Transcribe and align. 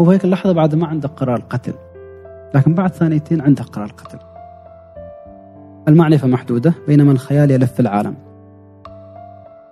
هو 0.00 0.04
في 0.04 0.10
هيك 0.10 0.24
اللحظة 0.24 0.52
بعد 0.52 0.74
ما 0.74 0.86
عنده 0.86 1.08
قرار 1.08 1.42
قتل 1.50 1.74
لكن 2.54 2.74
بعد 2.74 2.92
ثانيتين 2.92 3.40
عنده 3.40 3.64
قرار 3.64 3.92
قتل 3.92 4.18
المعرفة 5.88 6.28
محدودة 6.28 6.74
بينما 6.86 7.12
الخيال 7.12 7.50
يلف 7.50 7.80
العالم. 7.80 8.14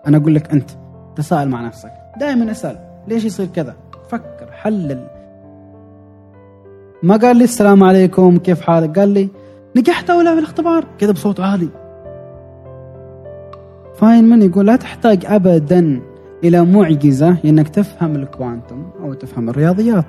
أنا 0.07 0.17
أقول 0.17 0.35
لك 0.35 0.51
أنت 0.53 0.71
تساءل 1.17 1.49
مع 1.49 1.67
نفسك. 1.67 1.93
دائما 2.21 2.51
أسأل 2.51 2.79
ليش 3.09 3.25
يصير 3.25 3.47
كذا؟ 3.47 3.75
فكر 4.09 4.51
حلل. 4.53 5.07
ما 7.03 7.17
قال 7.17 7.37
لي 7.37 7.45
السلام 7.45 7.85
عليكم 7.85 8.38
كيف 8.38 8.61
حالك؟ 8.61 8.99
قال 8.99 9.08
لي 9.08 9.29
نجحت 9.77 10.11
ولا 10.11 10.33
في 10.33 10.38
الاختبار؟ 10.38 10.85
كذا 10.99 11.13
بصوت 11.13 11.40
عالي. 11.40 11.69
فاينمان 13.95 14.43
يقول 14.43 14.67
لا 14.67 14.77
تحتاج 14.77 15.27
ابدا. 15.27 16.01
إلى 16.45 16.64
معجزة 16.64 17.37
إنك 17.45 17.68
تفهم 17.68 18.16
الكوانتم 18.16 18.91
أو 19.00 19.14
تفهم 19.14 19.48
الرياضيات. 19.48 20.06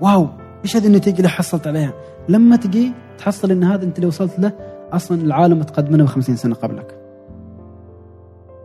واو 0.00 0.28
إيش 0.64 0.76
هذه 0.76 0.86
النتيجة 0.86 1.16
اللي 1.16 1.28
حصلت 1.28 1.66
عليها؟ 1.66 1.92
لما 2.28 2.56
تجي 2.56 2.92
تحصل 3.18 3.50
إن 3.50 3.64
هذا 3.64 3.84
أنت 3.84 3.96
اللي 3.96 4.06
وصلت 4.06 4.38
له 4.38 4.52
أصلا 4.92 5.22
العالم 5.22 5.58
متقدم 5.58 5.92
منه 5.92 6.04
ب 6.04 6.06
50 6.06 6.36
سنة 6.36 6.54
قبلك. 6.54 6.94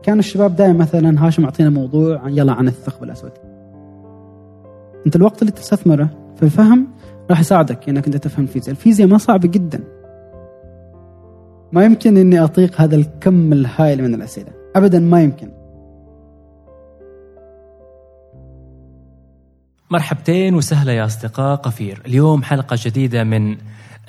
كان 0.04 0.20
الشباب 0.20 0.56
دائما 0.56 0.78
مثلا 0.78 1.28
هاشم 1.28 1.44
أعطينا 1.44 1.70
موضوع 1.70 2.30
يلا 2.30 2.54
عن 2.54 2.68
الثقب 2.68 3.04
الأسود. 3.04 3.32
أنت 5.06 5.16
الوقت 5.16 5.42
اللي 5.42 5.52
تستثمره 5.52 6.10
في 6.36 6.44
الفهم 6.44 6.88
راح 7.30 7.40
يساعدك 7.40 7.90
إنك 7.90 8.06
أنت 8.06 8.18
تفهم 8.18 8.44
الفيزياء. 8.44 8.72
الفيزياء 8.72 9.08
ما 9.08 9.18
صعبة 9.18 9.48
جدا. 9.48 9.84
ما 11.72 11.86
يمكن 11.86 12.18
إني 12.18 12.44
أطيق 12.44 12.82
هذا 12.82 12.96
الكم 12.96 13.54
الهائل 13.54 14.04
من 14.04 14.14
الأسئلة. 14.14 14.52
ابدا 14.76 15.00
ما 15.00 15.22
يمكن. 15.22 15.65
مرحبتين 19.90 20.56
وسهلا 20.56 20.94
يا 20.94 21.06
أصدقاء 21.06 21.56
قفير. 21.56 22.02
اليوم 22.06 22.44
حلقة 22.44 22.78
جديدة 22.82 23.24
من 23.24 23.58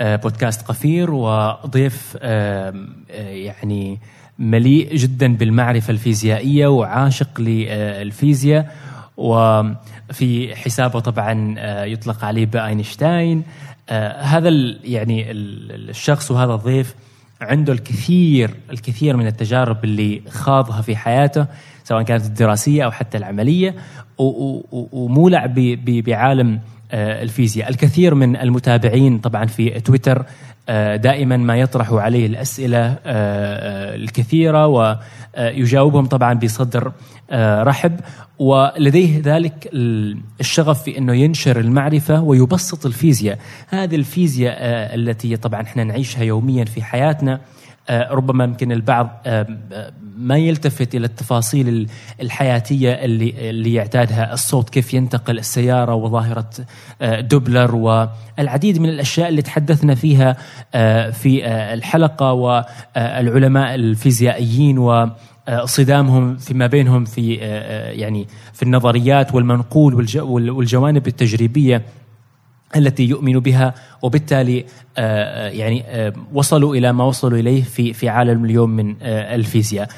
آه، 0.00 0.16
بودكاست 0.16 0.66
قفير 0.66 1.10
وضيف 1.10 2.16
آه، 2.20 2.74
آه، 3.10 3.28
يعني 3.28 3.98
مليء 4.38 4.96
جدا 4.96 5.36
بالمعرفة 5.36 5.90
الفيزيائية 5.90 6.66
وعاشق 6.66 7.40
للفيزياء 7.40 8.76
وفي 9.16 10.56
حسابه 10.56 11.00
طبعا 11.00 11.54
يطلق 11.84 12.24
عليه 12.24 12.46
بأينشتاين. 12.46 13.42
هذا 14.18 14.48
يعني 14.84 15.30
الشخص 15.30 16.30
وهذا 16.30 16.54
الضيف 16.54 16.94
عنده 17.40 17.72
الكثير 17.72 18.50
الكثير 18.70 19.16
من 19.16 19.26
التجارب 19.26 19.84
اللي 19.84 20.22
خاضها 20.28 20.82
في 20.82 20.96
حياته. 20.96 21.46
سواء 21.86 22.02
كانت 22.02 22.24
الدراسية 22.24 22.84
أو 22.84 22.90
حتى 22.90 23.18
العملية 23.18 23.74
ومولع 24.92 25.46
بعالم 25.86 26.60
آه، 26.92 27.22
الفيزياء. 27.22 27.68
الكثير 27.68 28.14
من 28.14 28.36
المتابعين 28.36 29.18
طبعا 29.18 29.46
في 29.46 29.80
تويتر 29.80 30.24
آه، 30.68 30.96
دائما 30.96 31.36
ما 31.36 31.56
يطرح 31.56 31.92
عليه 31.92 32.26
الأسئلة 32.26 32.98
آه، 33.06 33.94
الكثيرة 33.94 34.66
ويجاوبهم 34.66 36.06
طبعا 36.06 36.34
بصدر 36.34 36.92
رحب. 37.62 38.00
ولديه 38.38 39.20
ذلك 39.24 39.70
الشغف 40.40 40.82
في 40.82 40.98
إنه 40.98 41.14
ينشر 41.14 41.60
المعرفة 41.60 42.22
ويبسط 42.22 42.86
الفيزياء، 42.86 43.38
هذه 43.68 43.96
الفيزياء 43.96 44.56
التي 44.94 45.36
طبعا 45.36 45.62
إحنا 45.62 45.84
نعيشها 45.84 46.22
يوميا 46.22 46.64
في 46.64 46.82
حياتنا 46.82 47.40
ربما 47.90 48.44
يمكن 48.44 48.72
البعض 48.72 49.20
آه، 49.26 49.46
ما 50.18 50.36
يلتفت 50.36 50.94
إلى 50.94 51.06
التفاصيل 51.06 51.88
الحياتية 52.20 52.92
اللي 52.92 53.50
اللي 53.50 53.74
يعتادها. 53.74 54.32
الصوت 54.32 54.70
كيف 54.70 54.94
ينتقل 54.94 55.38
السيارة 55.38 55.94
وظاهرة 55.94 56.50
آه، 57.02 57.20
دوبلر 57.20 57.74
والعديد 57.74 58.78
من 58.78 58.88
الأشياء 58.88 59.28
اللي 59.28 59.42
تحدثنا 59.42 59.94
فيها 59.94 60.36
في 61.10 61.46
الحلقة 61.46 62.32
والعلماء 62.32 63.74
الفيزيائيين 63.74 64.78
و 64.78 65.10
صدامهم 65.64 66.36
فيما 66.36 66.66
بينهم 66.66 67.04
في 67.04 67.34
يعني 67.92 68.26
في 68.52 68.62
النظريات 68.62 69.34
والمنقول 69.34 69.94
والجوانب 70.22 71.06
التجريبية. 71.06 71.82
التي 72.78 73.04
يؤمن 73.04 73.38
بها 73.38 73.74
وبالتالي 74.02 74.64
آه، 74.98 75.48
آه، 75.48 75.48
يعني 75.48 75.84
آه، 75.86 76.12
وصلوا 76.32 76.74
إلى 76.74 76.92
ما 76.92 77.04
وصلوا 77.04 77.38
إليه 77.38 77.62
في 77.62 77.92
في 77.92 78.08
عالم 78.08 78.44
اليوم 78.44 78.70
من 78.70 78.96
الفيزياء. 79.02 79.88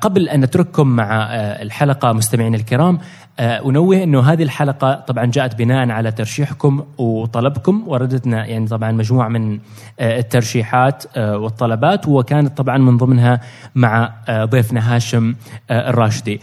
قبل 0.00 0.28
أن 0.28 0.40
نترككم 0.40 0.86
مع 0.86 1.26
الحلقة 1.34 2.12
مستمعينا 2.12 2.56
الكرام 2.56 2.98
أنوه 3.40 4.02
إنه 4.02 4.20
هذه 4.20 4.42
الحلقة 4.42 4.94
طبعا 4.94 5.24
جاءت 5.24 5.54
بناء 5.54 5.90
على 5.90 6.12
ترشيحكم 6.12 6.84
وطلبكم 6.98 7.84
وردتنا 7.86 8.46
يعني 8.46 8.66
طبعا 8.66 8.92
مجموعة 8.92 9.28
من 9.28 9.58
الترشيحات 10.00 11.04
والطلبات 11.16 12.08
وكانت 12.08 12.56
طبعا 12.56 12.78
من 12.78 12.96
ضمنها 12.96 13.40
مع 13.74 14.12
ضيفنا 14.30 14.96
هاشم 14.96 15.34
الراشدي. 15.70 16.40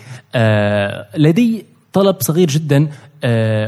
لدي 1.17 1.65
طلب 1.93 2.15
صغير 2.19 2.47
جدا 2.47 2.87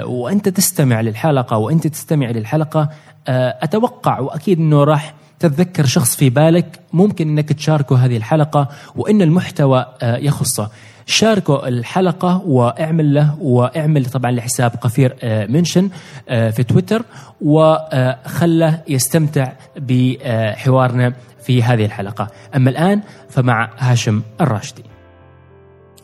وأنت 0.06 0.50
تستمع 0.50 1.02
للحلقة 1.02 1.58
وأنت 1.58 1.88
تستمع 1.88 2.30
للحلقة 2.30 2.90
آه، 3.28 3.58
أتوقع 3.62 4.20
وأكيد 4.20 4.60
إنه 4.60 4.84
راح 4.84 5.14
تتذكر 5.40 5.86
شخص 5.86 6.16
في 6.16 6.30
بالك 6.30 6.80
ممكن 6.94 7.30
إنك 7.30 7.54
تشاركه 7.54 8.06
هذه 8.06 8.18
الحلقة 8.18 8.70
وإن 8.96 9.22
المحتوى 9.22 9.86
آه، 10.02 10.18
يخصه. 10.18 10.70
شاركوا 11.08 11.68
الحلقة 11.68 12.42
واعمل 12.46 13.14
له 13.14 13.38
واعمل 13.42 14.06
طبعا 14.06 14.32
لحساب 14.32 14.72
قفير 14.82 15.16
منشن 15.24 15.90
في 16.28 16.64
تويتر 16.64 17.02
وخله 17.42 18.82
يستمتع 18.88 19.52
بحوارنا 19.78 21.14
في 21.44 21.64
هذه 21.64 21.86
الحلقة. 21.86 22.28
أما 22.56 22.70
الآن 22.70 23.02
فمع 23.30 23.70
هاشم 23.78 24.22
الراشدي. 24.42 24.84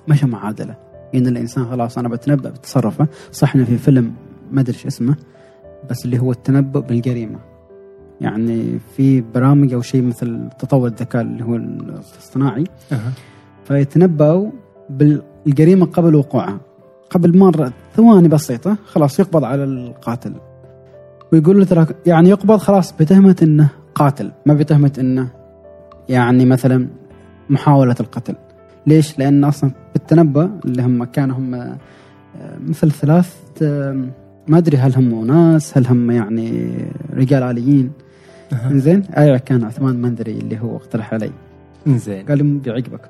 مشى 0.08 0.26
معادلة؟ 0.26 0.91
إن 1.16 1.28
الإنسان 1.28 1.66
خلاص 1.66 1.98
أنا 1.98 2.10
بتنبأ 2.10 2.50
بتصرفه. 2.50 3.08
صح 3.32 3.58
في 3.58 3.78
فيلم 3.78 4.14
ما 4.52 4.62
أدري 4.62 4.76
إيش 4.76 4.86
اسمه 4.86 5.16
بس 5.90 6.06
اللي 6.06 6.20
هو 6.20 6.32
التنبؤ 6.32 6.80
بالجريمة. 6.80 7.40
يعني 8.22 8.80
في 8.96 9.22
برامج 9.22 9.74
أو 9.74 9.82
شيء 9.82 10.02
مثل 10.02 10.50
تطور 10.60 10.88
الذكاء 10.88 11.22
اللي 11.22 11.44
هو 11.44 11.56
الاصطناعي. 11.56 12.64
أه. 12.92 13.00
فيتنبأوا 13.66 14.52
بالجريمة 14.90 15.86
قبل 15.86 16.16
وقوعها. 16.16 16.60
قبل 17.10 17.38
مرة 17.38 17.74
ثواني 17.96 18.28
بسيطة 18.28 18.78
خلاص 18.86 19.20
يقبض 19.20 19.44
على 19.44 19.64
القاتل. 19.64 20.34
ويقول 21.34 21.60
له 21.60 21.66
ترى 21.66 21.86
يعني 22.06 22.30
يقبض 22.30 22.58
خلاص 22.58 22.94
بتهمة 23.00 23.36
إنه 23.42 23.70
قاتل 23.96 24.32
ما 24.46 24.54
بتهمة 24.54 24.94
إنه 25.00 25.28
يعني 26.10 26.46
مثلا 26.46 26.88
محاولة 27.50 27.96
القتل. 28.00 28.36
ليش؟ 28.88 29.20
لأن 29.20 29.44
أصلا 29.44 29.72
بالتنبؤ 29.94 30.48
اللي 30.66 30.84
هم 30.84 31.04
كانوا 31.04 31.38
هم 31.38 31.54
آه، 31.56 31.78
مثل 32.68 32.92
ثلاث 32.92 33.36
آه، 33.62 34.06
ما 34.48 34.58
أدري 34.58 34.78
هل 34.78 34.96
هم 34.96 35.22
أناس 35.24 35.78
هل 35.78 35.88
هم 35.88 36.12
يعني 36.12 36.78
رجال 37.14 37.44
آليين. 37.44 37.92
أه. 38.54 38.74
زين 38.74 39.04
أيوة 39.18 39.38
كان 39.38 39.64
عثمان 39.64 40.02
مندري 40.02 40.32
اللي 40.32 40.60
هو 40.60 40.76
اقترح 40.76 41.14
علي. 41.14 41.32
زين 41.88 42.26
قال 42.26 42.38
لي 42.38 42.44
بيعجبك. 42.44 43.10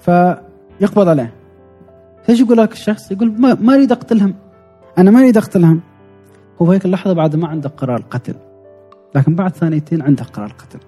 فيقبض 0.00 1.08
عليه. 1.08 1.32
إيش 2.28 2.40
يقول 2.40 2.58
لك 2.58 2.72
الشخص؟ 2.72 3.10
يقول 3.12 3.40
ما, 3.40 3.54
ما 3.54 3.74
أريد 3.74 3.92
أقتلهم. 3.92 4.34
أنا 4.98 5.10
ما 5.10 5.20
أريد 5.20 5.36
أقتلهم. 5.36 5.80
هو 6.62 6.66
في 6.66 6.72
هيك 6.72 6.84
اللحظة 6.84 7.12
بعد 7.12 7.36
ما 7.36 7.48
عنده 7.48 7.68
قرار 7.68 8.04
قتل. 8.10 8.34
لكن 9.14 9.34
بعد 9.34 9.56
ثانيتين 9.56 10.02
عنده 10.02 10.24
قرار 10.24 10.52
قتل. 10.52 10.78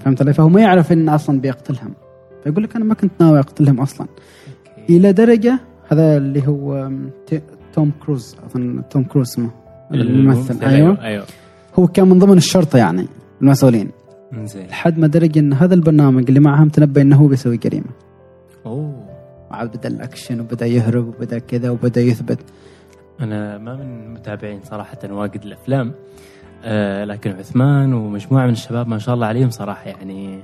فهمت 0.00 0.22
علي؟ 0.22 0.32
فهو 0.32 0.48
ما 0.48 0.60
يعرف 0.60 0.92
انه 0.92 1.14
أصلا 1.14 1.40
بيقتلهم 1.40 1.94
فيقول 2.44 2.64
لك 2.64 2.76
أنا 2.76 2.84
ما 2.84 2.94
كنت 2.94 3.12
ناوي 3.20 3.38
اقتلهم 3.38 3.80
أصلا. 3.80 4.06
أوكي. 4.06 4.96
إلى 4.96 5.12
درجة 5.12 5.58
هذا 5.88 6.16
اللي 6.16 6.48
هو 6.48 6.90
توم 7.72 7.92
كروز 8.04 8.36
أظن 8.46 8.82
توم 8.90 9.04
كروز 9.04 9.28
اسمه 9.28 9.50
الممثل. 9.94 10.64
أيوه 10.64 10.76
أيوه, 10.76 11.04
أيوه. 11.04 11.24
هو 11.78 11.86
كان 11.86 12.08
من 12.08 12.18
ضمن 12.18 12.36
الشرطة 12.36 12.78
يعني 12.78 13.06
المسؤولين. 13.42 13.90
زين 14.44 14.66
لحد 14.66 14.98
ما 14.98 15.06
درج 15.06 15.38
إن 15.38 15.52
هذا 15.52 15.74
البرنامج 15.74 16.24
اللي 16.28 16.40
معهم 16.40 16.68
تنبأ 16.68 17.02
إنه 17.02 17.16
هو 17.16 17.26
بيسوي 17.26 17.56
جريمة. 17.56 17.90
أوه. 18.66 19.06
وعاد 19.50 19.76
بدأ 19.76 19.88
الأكشن 19.88 20.40
وبدأ 20.40 20.66
يهرب 20.66 21.08
وبدأ 21.08 21.38
كذا 21.38 21.70
وبدأ 21.70 22.00
يثبت. 22.00 22.38
أنا 23.20 23.58
ما 23.58 23.76
من 23.76 24.14
متابعين 24.14 24.60
صراحة 24.64 24.98
واجد 25.10 25.42
الأفلام. 25.44 25.92
لكن 27.04 27.30
عثمان 27.30 27.94
ومجموعة 27.94 28.46
من 28.46 28.52
الشباب 28.52 28.88
ما 28.88 28.98
شاء 28.98 29.14
الله 29.14 29.26
عليهم 29.26 29.50
صراحة 29.50 29.88
يعني 29.88 30.40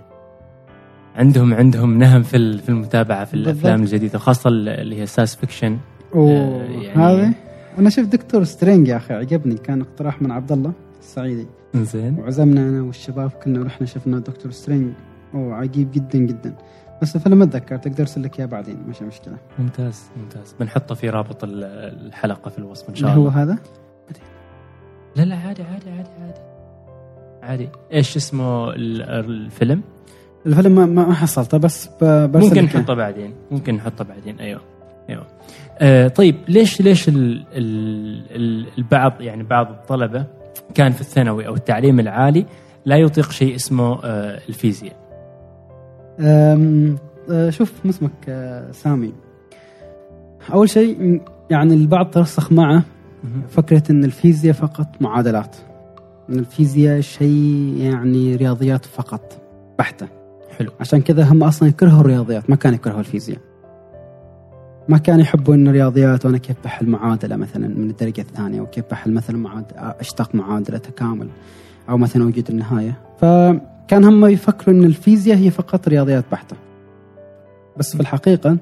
عندهم 1.17 1.55
عندهم 1.55 1.99
نهم 1.99 2.23
في 2.23 2.59
في 2.59 2.69
المتابعة 2.69 3.25
في 3.25 3.35
الأفلام 3.35 3.81
بالضبط. 3.81 3.93
الجديدة 3.95 4.19
خاصة 4.19 4.49
اللي 4.49 5.01
هي 5.01 5.07
science 5.07 5.37
fiction. 5.37 5.79
أوه 6.15 6.31
يعني 6.65 6.89
هذه؟ 6.89 7.35
أنا 7.79 7.91
شفت 7.91 8.09
دكتور 8.09 8.45
سترينج 8.45 8.89
يا 8.89 8.97
أخي 8.97 9.15
عجبني. 9.15 9.55
كان 9.55 9.81
اقتراح 9.81 10.23
من 10.23 10.31
عبد 10.31 10.53
الله 10.53 10.73
السعيدي. 11.01 11.47
زين 11.75 12.19
وعزمنا 12.19 12.61
أنا 12.61 12.83
والشباب 12.83 13.31
كنا 13.31 13.65
رحنا 13.65 13.87
شفنا 13.87 14.19
دكتور 14.19 14.53
سترينج. 14.53 14.93
أوه 15.35 15.55
عجيب 15.55 15.91
جدا 15.93 16.19
جدا. 16.19 16.55
بس 17.03 17.17
الفيلم 17.17 17.39
ما 17.39 17.45
أتذكر 17.45 17.77
تقدر 17.77 18.01
أرسل 18.01 18.23
لك 18.23 18.39
إياه 18.39 18.47
بعدين 18.47 18.83
مش 18.89 19.03
مشكلة. 19.03 19.37
ممتاز 19.59 20.03
ممتاز. 20.17 20.55
بنحطه 20.61 20.95
في 20.95 21.11
رابط 21.11 21.45
ال- 21.45 21.65
الحلقة 22.07 22.49
في 22.49 22.59
الوصف 22.59 22.89
إن 22.89 22.95
شاء 22.95 23.11
اللي 23.11 23.21
هو 23.21 23.29
الله. 23.29 23.43
هذا؟ 23.43 23.59
لا 25.17 25.23
لا 25.23 25.35
عادي 25.35 25.63
عادي 25.63 25.91
عادي 25.91 26.09
عادي. 26.23 26.41
عادي. 27.43 27.69
إيش 27.93 28.17
اسمه 28.17 28.71
ال- 28.71 29.03
الفيلم؟ 29.03 29.83
الفيلم 30.47 30.73
ما, 30.73 30.87
ما 30.87 31.15
حصلته 31.15 31.59
بس 31.59 31.87
ب- 32.01 32.33
برسل 32.33 32.47
ممكن. 32.49 32.63
نحطه 32.65 32.95
بعدين. 32.95 33.35
ممكن 33.51 33.75
نحطه 33.75 34.05
بعدين. 34.05 34.39
أيوه 34.41 34.61
أيوه. 35.11 35.27
آه 35.79 36.09
طيب 36.09 36.37
ليش 36.49 36.81
ليش 36.81 37.09
ال 37.09 37.45
ال 37.53 38.23
ال 38.37 38.67
البعض 38.79 39.21
يعني 39.21 39.43
بعض 39.43 39.71
الطلبة 39.71 40.25
كان 40.75 40.93
في 40.93 41.01
الثانوي 41.01 41.47
أو 41.47 41.55
التعليم 41.55 42.01
العالي 42.01 42.47
لا 42.85 42.97
يطيق 42.97 43.31
شيء 43.31 43.55
اسمه 43.55 44.05
آه 44.05 44.41
الفيزياء؟ 44.49 44.97
أه، 46.21 46.97
شوف 47.51 47.73
اسمك 47.87 48.11
أه، 48.29 48.71
سامي. 48.73 49.13
أول 50.53 50.69
شيء 50.71 51.21
يعني 51.51 51.75
البعض 51.75 52.11
ترسخ 52.11 52.53
معه 52.53 52.83
فكرة 53.49 53.83
إن 53.91 54.05
الفيزياء 54.05 54.55
فقط 54.55 54.89
معادلات. 55.01 55.57
إن 56.31 56.39
الفيزياء 56.39 57.01
شيء 57.01 57.77
يعني 57.79 58.37
رياضيات 58.37 58.85
فقط. 58.85 59.43
بحتة. 59.79 60.09
حلو. 60.59 60.71
عشان 60.81 61.01
كذا 61.01 61.25
هم 61.25 61.43
أصلا 61.43 61.69
يكرهوا 61.69 62.01
الرياضيات. 62.01 62.51
ما 62.51 62.57
كانوا 62.57 62.77
يكرهوا 62.77 63.01
الفيزياء. 63.01 63.39
ما 64.89 64.99
كانوا 64.99 65.21
يحبوا 65.21 65.55
إن 65.55 65.69
الرياضيات 65.69 66.27
وأنا 66.27 66.39
كيف 66.39 66.57
بحل 66.65 66.89
معادلة 66.89 67.37
مثلا 67.37 67.69
من 67.69 67.91
الدرجة 67.91 68.21
الثانية 68.21 68.61
وكيف 68.61 68.85
بحل 68.91 69.13
مثلا 69.13 69.37
معادله 69.37 69.79
أشتق 69.79 70.35
معادلة 70.35 70.79
تكامل 70.79 71.29
أو 71.89 71.99
مثلا 71.99 72.25
وجود 72.25 72.51
النهاية. 72.51 72.99
فكان 73.19 74.05
هم 74.05 74.27
يفكروا 74.27 74.77
إن 74.77 74.85
الفيزياء 74.85 75.39
هي 75.39 75.51
فقط 75.51 75.89
رياضيات 75.89 76.25
بحتة. 76.33 76.57
بس 77.77 77.97
في 77.97 78.01
الحقيقة 78.01 78.57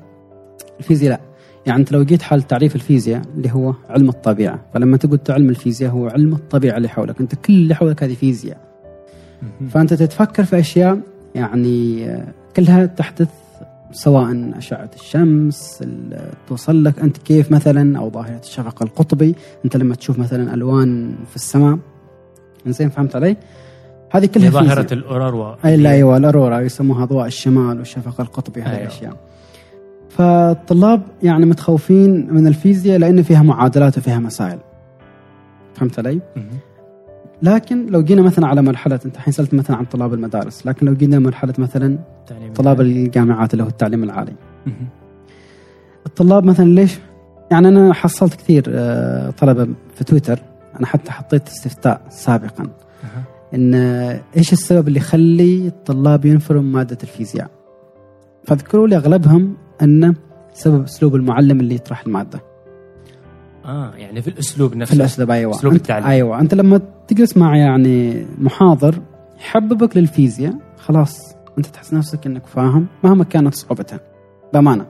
الفيزياء 0.80 1.10
لا. 1.10 1.29
يعني 1.66 1.80
أنت 1.80 1.92
لو 1.92 2.02
جيت 2.04 2.22
حال 2.22 2.42
تعريف 2.42 2.74
الفيزياء 2.74 3.22
اللي 3.36 3.50
هو 3.52 3.74
علم 3.90 4.08
الطبيعة 4.08 4.60
فلما 4.74 4.96
تقول 4.96 5.18
علم 5.28 5.48
الفيزياء 5.50 5.90
هو 5.92 6.08
علم 6.08 6.32
الطبيعة 6.32 6.76
اللي 6.76 6.88
حولك 6.88 7.20
أنت 7.20 7.34
كل 7.34 7.52
اللي 7.52 7.74
حولك 7.74 8.02
هذه 8.02 8.14
فيزياء 8.14 8.56
فأنت 9.70 9.94
تتفكر 9.94 10.44
في 10.44 10.58
أشياء 10.58 10.98
يعني 11.34 12.06
آه، 12.10 12.24
كلها 12.56 12.86
تحدث 12.86 13.28
سواء 13.92 14.52
أشعة 14.58 14.90
الشمس 14.94 15.78
ال- 15.82 16.30
توصل 16.48 16.84
لك 16.84 16.98
أنت 16.98 17.18
كيف 17.18 17.52
مثلا 17.52 17.98
أو 17.98 18.10
ظاهرة 18.10 18.40
الشفق 18.42 18.82
القطبي 18.82 19.34
أنت 19.64 19.76
لما 19.76 19.94
تشوف 19.94 20.18
مثلا 20.18 20.54
ألوان 20.54 21.14
في 21.30 21.36
السماء 21.36 21.78
زين 22.66 22.88
فهمت 22.88 23.16
علي؟ 23.16 23.36
هذه 24.10 24.26
كلها 24.26 24.50
ظاهرة 24.50 24.82
فيزياء. 24.82 24.92
الأوراروا 24.92 25.54
أي 25.64 25.76
لا 25.76 25.90
أيوه 25.90 26.16
الارورا 26.16 26.60
يسموها 26.60 27.02
اضواء 27.04 27.26
الشمال 27.26 27.78
والشفق 27.78 28.20
القطبي 28.20 28.62
هذه 28.62 28.68
أيوة. 28.70 28.80
الاشياء 28.82 29.16
فالطلاب 30.20 31.02
يعني 31.22 31.46
متخوفين 31.46 32.34
من 32.34 32.46
الفيزياء 32.46 32.98
لأن 32.98 33.22
فيها 33.22 33.42
معادلات 33.42 33.98
وفيها 33.98 34.18
مسائل. 34.18 34.58
فهمت 35.74 35.98
علي؟ 35.98 36.20
لكن 37.42 37.86
لو 37.86 38.02
جينا 38.02 38.22
مثلا 38.22 38.46
على 38.46 38.62
مرحلة 38.62 39.00
أنت 39.06 39.16
الحين 39.16 39.32
سألت 39.32 39.54
مثلا 39.54 39.76
عن 39.76 39.84
طلاب 39.84 40.14
المدارس 40.14 40.66
لكن 40.66 40.86
لو 40.86 40.94
جينا 40.94 41.18
مرحلة 41.18 41.54
مثلا 41.58 41.98
طلاب 42.54 42.80
الجامعات 42.80 43.52
اللي 43.52 43.64
هو 43.64 43.68
التعليم 43.68 44.04
العالي. 44.04 44.32
الطلاب 46.06 46.44
مثلا 46.44 46.64
ليش؟ 46.64 46.98
يعني 47.50 47.68
أنا 47.68 47.94
حصلت 47.94 48.34
كثير 48.34 48.64
آه، 48.68 49.30
طلبة 49.30 49.68
في 49.94 50.04
تويتر. 50.04 50.38
أنا 50.78 50.86
حتى 50.86 51.12
حطيت 51.12 51.48
استفتاء 51.48 52.02
سابقا. 52.08 52.66
إن 53.54 53.74
آه، 53.74 54.20
إيش 54.36 54.52
السبب 54.52 54.88
اللي 54.88 54.98
يخلي 54.98 55.66
الطلاب 55.66 56.24
ينفروا 56.24 56.62
من 56.62 56.72
مادة 56.72 56.98
الفيزياء؟ 57.02 57.50
فذكروا 58.44 58.88
لي 58.88 58.96
أغلبهم 58.96 59.56
ان 59.82 60.14
سبب 60.52 60.82
أسلوب 60.84 61.14
المعلم 61.14 61.60
اللي 61.60 61.74
يطرح 61.74 62.02
المادة. 62.06 62.40
آه 63.64 63.92
يعني 63.96 64.22
في 64.22 64.28
الأسلوب 64.28 64.70
في 64.72 64.78
نفسه 64.78 64.94
الأسلوب 64.96 65.30
أيوه. 65.30 65.54
أسلوب 65.54 65.72
أنت 65.72 65.82
التعليم. 65.82 66.06
أيوه. 66.08 66.40
أنت 66.40 66.54
لما 66.54 66.80
تجلس 67.08 67.36
مع 67.36 67.56
يعني 67.56 68.26
محاضر 68.38 68.94
يحببك 69.38 69.96
للفيزياء 69.96 70.54
خلاص 70.78 71.34
أنت 71.58 71.66
تحس 71.66 71.94
نفسك 71.94 72.26
إنك 72.26 72.46
فاهم 72.46 72.86
مهما 73.04 73.24
كانت 73.24 73.54
صعوبتها. 73.54 74.00
بأمانة. 74.52 74.86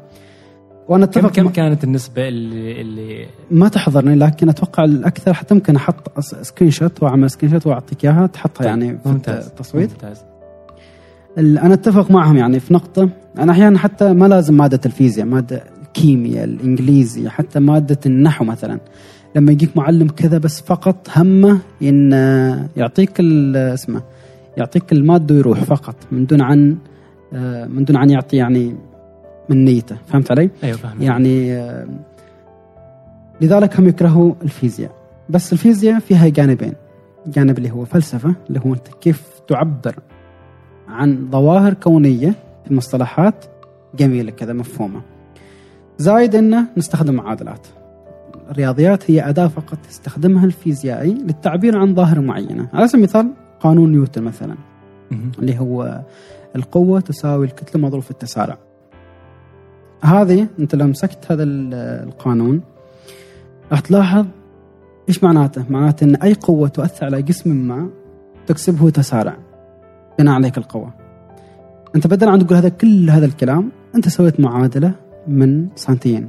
وأنا 0.88 1.06
كم 1.06 1.20
أتفق 1.20 1.32
كم 1.36 1.44
مع- 1.44 1.50
كانت 1.50 1.84
النسبة 1.84 2.28
اللي 2.28 2.80
اللي 2.80 3.26
ما 3.50 3.68
تحضرني 3.68 4.14
لكن 4.14 4.48
أتوقع 4.48 4.84
الأكثر 4.84 5.34
حتى 5.34 5.54
ممكن 5.54 5.76
أحط 5.76 6.20
screenshot 6.20 7.02
وأعمل 7.02 7.30
screenshot 7.30 7.66
وأعطيك 7.66 8.04
إياها 8.04 8.26
تحطها 8.26 8.64
يعني 8.66 8.98
في 8.98 9.08
ممتاز 9.08 9.46
التصويت. 9.46 9.90
ممتاز. 9.92 10.22
أنا 11.38 11.74
أتفق 11.74 12.10
معهم 12.10 12.36
يعني 12.36 12.60
في 12.60 12.74
نقطة. 12.74 13.08
أنا 13.38 13.52
أحيانا 13.52 13.78
حتى 13.78 14.12
ما 14.12 14.26
لازم 14.28 14.56
مادة 14.56 14.80
الفيزياء 14.86 15.26
مادة 15.26 15.64
الكيمياء 15.82 16.44
الانجليزي 16.44 17.28
حتى 17.28 17.60
مادة 17.60 17.98
النحو 18.06 18.44
مثلا. 18.44 18.80
لما 19.36 19.52
يجيك 19.52 19.76
معلم 19.76 20.08
كذا 20.08 20.38
بس 20.38 20.60
فقط 20.60 21.08
همه 21.16 21.58
إن 21.82 22.12
آه، 22.12 22.68
يعطيك 22.76 23.20
ال- 23.20 23.56
اسمه 23.56 24.02
يعطيك 24.56 24.92
المادة 24.92 25.34
ويروح 25.34 25.64
فقط 25.64 25.96
من 26.12 26.26
دون 26.26 26.40
عن 26.42 26.76
آه، 27.34 27.66
من 27.66 27.84
دون 27.84 27.96
عن 27.96 28.10
يعطي 28.10 28.36
يعني 28.36 28.74
من 29.48 29.64
نيته. 29.64 29.96
فهمت 30.06 30.30
علي؟ 30.30 30.50
أيوه 30.64 30.76
فاهم 30.76 31.02
يعني 31.02 31.52
آه، 31.56 31.86
لذلك 33.40 33.80
هم 33.80 33.88
يكرهوا 33.88 34.34
الفيزياء. 34.42 34.90
بس 35.28 35.52
الفيزياء 35.52 35.98
فيها 35.98 36.28
جانبين. 36.28 36.72
جانب 37.26 37.58
اللي 37.58 37.70
هو 37.70 37.84
فلسفة 37.84 38.34
اللي 38.48 38.60
هو 38.66 38.74
أنت 38.74 38.88
كيف 39.00 39.22
تعبر 39.48 39.94
عن 40.90 41.28
ظواهر 41.32 41.74
كونية 41.74 42.34
في 42.68 42.74
مصطلحات 42.74 43.44
جميلة 43.94 44.30
كذا 44.30 44.52
مفهومة. 44.52 45.00
زايد 45.98 46.34
أنه 46.34 46.66
نستخدم 46.76 47.14
معادلات. 47.14 47.66
الرياضيات 48.50 49.10
هي 49.10 49.28
أداة 49.28 49.46
فقط 49.46 49.78
يستخدمها 49.88 50.44
الفيزيائي 50.44 51.14
للتعبير 51.14 51.78
عن 51.78 51.94
ظاهرة 51.94 52.20
معينة. 52.20 52.68
على 52.72 52.88
سبيل 52.88 52.98
المثال 53.00 53.30
قانون 53.60 53.92
نيوتن 53.92 54.22
مثلا. 54.22 54.54
اللي 55.38 55.58
هو 55.58 56.00
القوة 56.56 57.00
تساوي 57.00 57.46
الكتلة 57.46 57.82
مضروب 57.82 58.02
في 58.02 58.10
التسارع. 58.10 58.58
هذه 60.02 60.46
أنت 60.58 60.74
لو 60.74 60.86
مسكت 60.86 61.32
هذا 61.32 61.42
ال- 61.42 61.74
القانون 62.08 62.60
راح 63.70 63.80
تلاحظ 63.80 64.26
إيش 65.08 65.24
معناته؟ 65.24 65.64
معناته 65.70 66.04
إن 66.04 66.14
أي 66.16 66.34
قوة 66.34 66.68
تؤثر 66.68 67.06
على 67.06 67.22
جسم 67.22 67.56
ما 67.56 67.88
تكسبه 68.46 68.90
تسارع. 68.90 69.36
بناء 70.20 70.34
عليك 70.34 70.58
القوة 70.58 70.94
أنت 71.96 72.06
بدل 72.06 72.28
عن 72.28 72.46
تقول 72.46 72.58
هذا 72.58 72.68
كل 72.68 73.10
هذا 73.10 73.26
الكلام 73.26 73.72
أنت 73.94 74.08
سويت 74.08 74.40
معادلة 74.40 74.94
من 75.28 75.68
سنتين. 75.74 76.28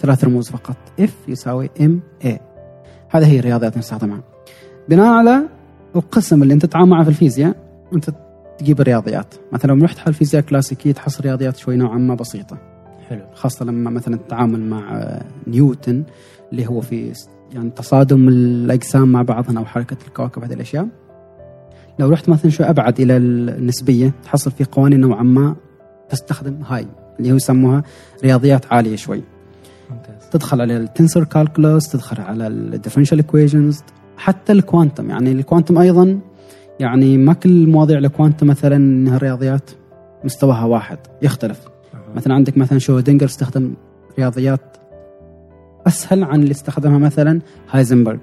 ثلاث 0.00 0.24
رموز 0.24 0.50
فقط. 0.50 0.76
F 1.00 1.14
يساوي 1.28 1.70
M 1.80 2.00
A 2.24 2.40
هذه 3.08 3.26
هي 3.26 3.38
الرياضيات 3.38 3.78
نستخدمها 3.78 4.20
بناء 4.88 5.06
على 5.06 5.48
القسم 5.96 6.42
اللي 6.42 6.54
أنت 6.54 6.66
تتعامل 6.66 6.90
معه 6.90 7.02
في 7.02 7.08
الفيزياء 7.08 7.56
أنت 7.92 8.10
تجيب 8.58 8.80
الرياضيات. 8.80 9.34
مثلا 9.52 9.72
لو 9.72 9.84
رحت 9.84 9.98
على 9.98 10.08
الفيزياء 10.08 10.42
كلاسيكية 10.42 10.92
تحصل 10.92 11.24
رياضيات 11.24 11.56
شوي 11.56 11.76
نوعا 11.76 11.98
ما 11.98 12.14
بسيطة. 12.14 12.58
حلو. 13.08 13.22
خاصة 13.34 13.64
لما 13.64 13.90
مثلا 13.90 14.16
تتعامل 14.16 14.60
مع 14.60 15.12
نيوتن 15.46 16.04
اللي 16.52 16.66
هو 16.66 16.80
في 16.80 17.12
يعني 17.52 17.70
تصادم 17.70 18.28
الأجسام 18.28 19.12
مع 19.12 19.22
بعضها 19.22 19.58
أو 19.58 19.64
حركة 19.64 19.96
الكواكب 20.06 20.44
هذه 20.44 20.52
الأشياء. 20.52 20.88
لو 21.98 22.08
رحت 22.08 22.28
مثلا 22.28 22.50
شوي 22.50 22.68
أبعد 22.70 23.00
إلى 23.00 23.16
النسبية 23.16 24.12
تحصل 24.24 24.50
في 24.50 24.64
قوانين 24.64 25.00
نوعا 25.00 25.22
ما 25.22 25.56
تستخدم 26.08 26.62
هاي 26.68 26.86
اللي 27.18 27.32
هو 27.32 27.36
يسموها 27.36 27.82
رياضيات 28.24 28.72
عالية 28.72 28.96
شوي. 28.96 29.22
ممتاز. 29.90 30.28
تدخل 30.30 30.60
على 30.60 30.76
ال 30.76 30.83
tensor 30.83 31.24
calculus 31.24 31.88
تدخل 31.88 32.20
على 32.20 32.46
ال 32.46 32.51
differential 32.51 33.18
equations 33.18 33.82
حتى 34.16 34.52
ال 34.52 34.59
quantum 34.59 35.10
يعني 35.10 35.32
ال 35.32 35.38
quantum 35.38 35.78
أيضا 35.78 36.20
يعني 36.80 37.18
ما 37.18 37.32
كل 37.32 37.66
مواضيع 37.66 37.98
ال 37.98 38.04
quantum 38.04 38.46
مثلا 38.46 38.76
إنها 38.76 39.16
الرياضيات 39.16 39.70
مستواها 40.24 40.64
واحد 40.64 40.98
يختلف. 41.22 41.60
أها. 41.94 42.00
مثلا 42.16 42.34
عندك 42.34 42.58
مثلا 42.58 42.78
شرودنجر 42.78 43.26
استخدم 43.26 43.74
رياضيات 44.18 44.76
أسهل 45.86 46.24
عن 46.24 46.42
اللي 46.42 46.50
استخدمها 46.50 46.98
مثلا 46.98 47.40
هايزنبرغ 47.70 48.18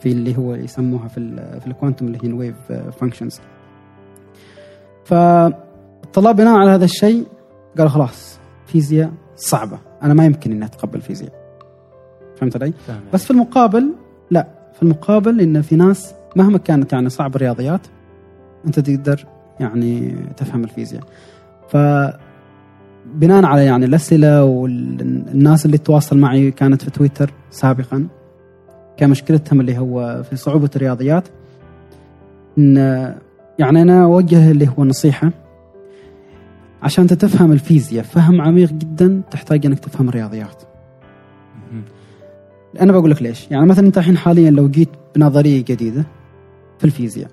في 0.00 0.12
اللي 0.12 0.38
هو 0.38 0.54
يسموها 0.54 1.08
في 1.08 1.18
ال 1.18 1.60
في 1.60 1.66
ال 1.66 1.71
quantum 1.71 2.06
اللي 2.06 2.18
هي 2.22 2.28
ال 2.28 2.34
wave 2.34 2.56
functions 2.72 3.40
فالطلاب 5.04 6.36
بناء 6.36 6.56
على 6.58 6.70
هذا 6.70 6.84
الشيء 6.84 7.26
قالوا 7.78 7.90
خلاص 7.90 8.38
فيزياء 8.66 9.12
صعبة. 9.36 9.78
أنا 10.02 10.14
ما 10.14 10.24
يمكن 10.24 10.52
إني 10.52 10.64
أتقبل 10.64 11.00
فيزياء. 11.00 11.32
فهمت 12.36 12.56
علي؟ 12.56 12.72
بس 13.12 13.24
في 13.24 13.30
المقابل 13.30 13.92
لا. 14.30 14.46
في 14.74 14.82
المقابل 14.82 15.40
إن 15.40 15.62
في 15.62 15.76
ناس 15.76 16.14
مهما 16.36 16.58
كانت 16.58 16.92
يعني 16.92 17.08
صعب 17.08 17.36
الرياضيات 17.36 17.80
أنت 18.66 18.80
تقدر 18.80 19.24
يعني 19.60 20.16
تفهم 20.36 20.64
الفيزياء. 20.64 21.02
ف 21.68 21.76
بناء 23.14 23.44
على 23.44 23.64
يعني 23.64 23.84
الأسئلة 23.84 24.44
والناس 24.44 25.66
اللي 25.66 25.78
تواصل 25.78 26.18
معي 26.18 26.50
كانت 26.50 26.82
في 26.82 26.90
تويتر 26.90 27.32
سابقا 27.50 28.06
كان 28.96 29.10
مشكلتهم 29.10 29.60
اللي 29.60 29.78
هو 29.78 30.22
في 30.30 30.36
صعوبة 30.36 30.70
الرياضيات. 30.76 31.28
إن 32.58 32.76
يعني 33.58 33.82
أنا 33.82 34.04
أوجه 34.04 34.50
اللي 34.50 34.68
هو 34.78 34.84
نصيحة. 34.84 35.30
عشان 36.82 37.02
أنت 37.02 37.14
تفهم 37.14 37.52
الفيزياء 37.52 38.04
فهم 38.04 38.40
عميق 38.40 38.72
جدا 38.72 39.22
تحتاج 39.30 39.66
إنك 39.66 39.78
تفهم 39.78 40.08
الرياضيات. 40.08 40.62
أنا 42.80 42.92
بقول 42.92 43.10
لك 43.10 43.22
ليش؟ 43.22 43.50
يعني 43.50 43.66
مثلا 43.66 43.86
أنت 43.86 43.98
الحين 43.98 44.16
حاليا 44.16 44.50
لو 44.50 44.68
جيت 44.68 44.88
بنظرية 45.16 45.64
جديدة 45.64 46.06
في 46.78 46.84
الفيزياء. 46.84 47.30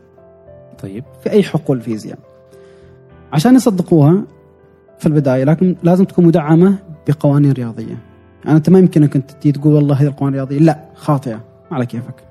طيب. 0.83 1.03
في 1.23 1.29
أي 1.29 1.43
حقول 1.43 1.81
فيزياء. 1.81 2.17
عشان 3.33 3.55
يصدقوها 3.55 4.23
في 4.99 5.05
البداية 5.05 5.43
لكن 5.43 5.75
لازم 5.83 6.05
تكون 6.05 6.25
مدعمة 6.25 6.75
بقوانين 7.07 7.51
رياضية. 7.51 7.97
يعني 8.45 8.57
انت 8.57 8.69
ما 8.69 8.79
يمكنك 8.79 9.15
أنت 9.15 9.31
تجي 9.31 9.51
تقول 9.51 9.73
والله 9.73 9.95
هذه 9.95 10.07
القوانين 10.07 10.39
الرياضية. 10.39 10.65
لا 10.65 10.79
خاطئة. 10.95 11.52
على 11.73 11.85
كيفك. 11.85 12.23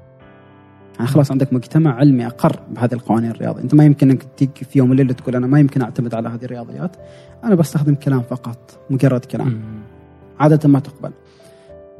يعني 0.97 1.07
خلاص 1.07 1.31
عندك 1.31 1.53
مجتمع 1.53 1.95
علمي 1.95 2.27
أقر 2.27 2.61
بهذه 2.71 2.93
القوانين 2.93 3.31
الرياضية. 3.31 3.63
أنت 3.63 3.75
ما 3.75 3.85
يمكنك 3.85 4.23
تيجي 4.37 4.65
في 4.71 4.79
يوم 4.79 4.91
وليله 4.91 5.13
تقول 5.13 5.37
أنا 5.37 5.47
ما 5.47 5.61
يمكن 5.61 5.83
أعتمد 5.83 6.15
على 6.15 6.29
هذه 6.29 6.45
الرياضيات. 6.45 6.97
أنا 7.45 7.55
بستخدم 7.55 7.95
كلام 7.95 8.23
فقط 8.23 8.79
مجرد 8.91 9.25
كلام. 9.25 9.49
مم. 9.49 9.81
عادة 10.41 10.69
ما 10.69 10.79
تقبل. 10.79 11.13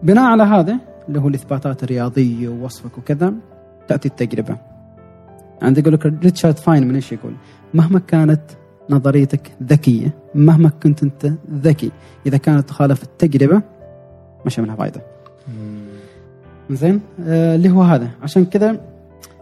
بناء 0.03 0.25
على 0.25 0.43
هذا 0.43 0.79
اللي 1.09 1.21
هو 1.21 1.29
الإثباتات 1.29 1.85
الرياضية 1.85 2.49
ووصفك 2.49 2.99
وكذا 2.99 3.35
تأتي 3.89 4.09
التجربة. 4.09 4.57
عندي 5.63 5.81
يقول 5.81 5.93
لك 5.93 6.07
ريتشارد 6.07 6.57
فاين 6.57 6.89
من 6.89 6.95
إيش 6.95 7.13
يقول؟ 7.13 7.33
مهما 7.75 7.99
كانت 7.99 8.43
نظريتك 8.91 9.51
ذكية 9.63 10.15
مهما 10.35 10.69
كنت 10.69 11.03
أنت 11.03 11.33
ذكي 11.53 11.91
إذا 12.27 12.37
كانت 12.37 12.69
تخالف 12.69 13.03
التجربة 13.03 13.63
مش 14.47 14.59
منها 14.59 14.77
مم. 14.77 15.12
زين. 16.75 17.01
آه 17.27 17.55
اللي 17.57 17.71
هو 17.71 17.83
هذا. 17.83 18.09
عشان 18.23 18.45
كذا 18.45 18.81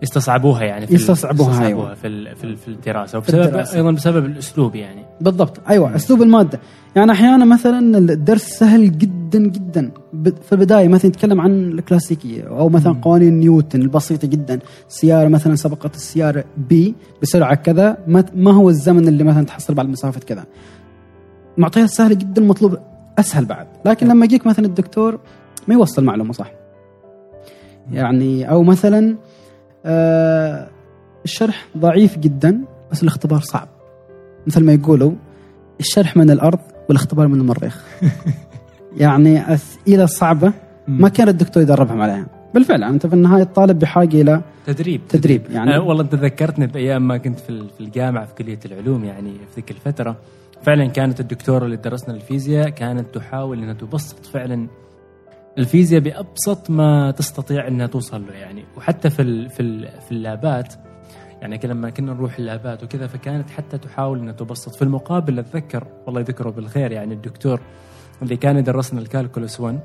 استصعبوها 0.03 0.63
يعني 0.65 0.87
في 0.87 0.95
يستصعبوها، 0.95 1.67
أيوة. 1.67 1.95
في 1.95 2.07
ال- 2.07 2.37
في 2.37 2.45
ال- 2.45 2.57
في 2.57 2.69
الدراسة 2.69 3.19
وبسبب 3.19 3.41
الدراسة. 3.43 3.77
أيضا 3.77 3.91
بسبب 3.91 4.25
الأسلوب 4.25 4.75
يعني. 4.75 5.05
بالضبط. 5.21 5.61
أيوه 5.69 5.97
أسلوب 5.97 6.23
المادة. 6.23 6.61
يعني 6.97 7.13
أحيانا 7.13 7.45
مثلا 7.45 7.99
الدرس 7.99 8.43
سهل 8.43 8.99
جدا 8.99 9.39
جدا. 9.39 9.91
في 10.23 10.53
البداية 10.53 10.89
مثلا 10.89 11.07
يتكلم 11.07 11.41
عن 11.41 11.51
الكلاسيكية 11.73 12.43
أو 12.43 12.69
مثلا 12.69 12.93
قوانين 13.03 13.39
نيوتن 13.39 13.83
البسيطة 13.83 14.29
جدا. 14.29 14.59
سيارة 14.89 15.29
مثلا 15.29 15.55
سبقت 15.55 15.95
السيارة 15.95 16.45
بي 16.57 16.95
بسرعة 17.23 17.55
كذا. 17.55 17.99
ما 18.07 18.25
ما 18.35 18.53
هو 18.53 18.69
الزمن 18.69 19.09
اللي 19.09 19.25
مثلا 19.25 19.45
تحصل 19.45 19.75
بعد 19.75 19.89
مسافة 19.89 20.21
كذا. 20.21 20.45
معطيات 21.59 21.89
سهله 21.89 22.15
جدا 22.15 22.43
مطلوب 22.43 22.79
أسهل 23.19 23.45
بعد. 23.45 23.67
لكن 23.87 24.09
لما 24.09 24.25
يجيك 24.25 24.47
مثلا 24.47 24.67
الدكتور 24.67 25.21
ما 25.69 25.75
يوصل 25.75 26.05
معلومة 26.05 26.33
صح. 26.33 26.51
يعني 27.93 28.51
أو 28.51 28.63
مثلا 28.63 29.17
آه 29.87 30.69
الشرح 31.25 31.67
ضعيف 31.79 32.19
جدا 32.19 32.61
بس 32.91 33.03
الاختبار 33.03 33.41
صعب. 33.41 33.69
مثل 34.47 34.65
ما 34.65 34.73
يقولوا 34.73 35.13
الشرح 35.81 36.17
من 36.17 36.31
الأرض 36.31 36.59
والاختبار 36.89 37.29
من 37.29 37.41
المريخ. 37.41 37.85
يعني 38.97 39.55
أسئلة 39.55 40.07
صعبة 40.07 40.53
ما 40.89 41.09
كان 41.09 41.29
الدكتور 41.29 41.63
يدربهم 41.63 42.01
عليها. 42.01 42.27
بالفعل 42.55 42.85
أنت 42.85 43.07
في 43.07 43.15
النهاية 43.15 43.43
الطالب 43.43 43.79
بحاجة 43.79 44.21
إلى 44.21 44.41
تدريب. 44.67 45.01
تدريب 45.09 45.43
يعني. 45.51 45.71
أنا 45.71 45.81
والله 45.81 46.03
أنت 46.03 46.15
ذكرتني 46.15 46.67
بأيام 46.67 47.09
ما 47.09 47.17
كنت 47.17 47.41
في 47.41 47.65
الجامعة 47.81 48.27
في 48.27 48.35
كلية 48.35 48.59
العلوم 48.65 49.05
يعني 49.05 49.33
في 49.33 49.57
ذيك 49.57 49.71
الفترة. 49.71 50.17
فعلا 50.63 50.87
كانت 50.87 51.21
الدكتورة 51.21 51.65
اللي 51.65 51.77
درسنا 51.77 52.15
الفيزياء 52.15 52.69
كانت 52.69 53.15
تحاول 53.15 53.63
إنها 53.63 53.75
تبسط 53.75 54.27
فعلا 54.27 54.67
الفيزياء 55.61 56.00
بأبسط 56.00 56.71
ما 56.71 57.11
تستطيع 57.11 57.69
إنها 57.69 57.87
توصل 57.87 58.26
له 58.26 58.33
يعني. 58.35 58.64
وحتى 58.76 59.11
في 59.11 59.23
ال 59.23 59.49
في 59.50 59.61
ال 59.62 59.88
في 60.00 60.12
اللابات 60.12 60.75
يعني 61.43 61.61
لما 61.64 61.90
كنا 61.90 62.12
نروح 62.12 62.38
اللابات 62.38 62.83
وكذا 62.85 63.07
فكانت 63.07 63.50
حتى 63.50 63.79
تحاول 63.79 64.19
إنها 64.19 64.33
تبسط. 64.33 64.75
في 64.75 64.83
المقابل 64.83 65.38
أتذكر 65.38 65.87
والله 66.07 66.21
يذكره 66.21 66.50
بالخير 66.50 66.93
يعني 66.93 67.14
الدكتور 67.14 67.61
اللي 68.23 68.37
كان 68.37 68.57
يدرسنا 68.57 69.00
الكالكولس 69.00 69.61
1 69.61 69.81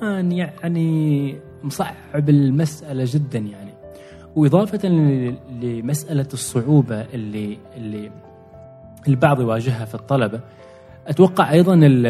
كان 0.00 0.32
يعني 0.32 1.36
مصعب 1.62 2.28
المسألة 2.28 3.04
جدا 3.08 3.38
يعني. 3.38 3.70
وإضافة 4.36 4.88
لمسألة 5.62 6.28
الصعوبة 6.32 7.00
اللي 7.14 7.58
اللي 7.76 8.10
البعض 9.08 9.40
يواجهها 9.40 9.84
في 9.84 9.94
الطلبة 9.94 10.40
أتوقع 11.06 11.52
أيضا 11.52 11.74
ال- 11.74 12.06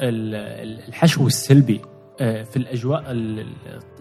ال- 0.00 0.78
الحشو 0.88 1.26
السلبي 1.26 1.80
في 2.18 2.56
الأجواء 2.56 3.04
ال- 3.10 3.46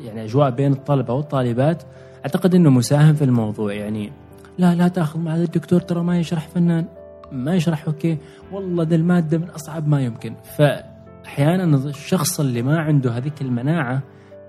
يعني 0.06 0.24
أجواء 0.24 0.50
بين 0.50 0.72
الطلبة 0.72 1.14
والطالبات 1.14 1.84
أعتقد 2.26 2.56
إنه 2.56 2.70
مساهم 2.70 3.14
في 3.16 3.24
الموضوع. 3.24 3.74
يعني 3.74 4.12
لا 4.58 4.76
لا 4.76 4.88
تأخذ 4.88 5.20
مع 5.20 5.36
الدكتور 5.36 5.80
ترى 5.80 6.04
ما 6.04 6.20
يشرح 6.20 6.48
فنان 6.48 6.86
ما 7.32 7.56
يشرح 7.56 7.88
أوكي 7.88 8.18
والله 8.52 8.84
ده 8.84 8.96
المادة 8.96 9.38
من 9.38 9.50
أصعب 9.50 9.88
ما 9.88 10.02
يمكن. 10.02 10.34
فأحيانا 10.58 11.64
الشخص 11.78 12.40
اللي 12.40 12.62
ما 12.62 12.80
عنده 12.80 13.12
هذيك 13.12 13.42
المناعة 13.42 14.02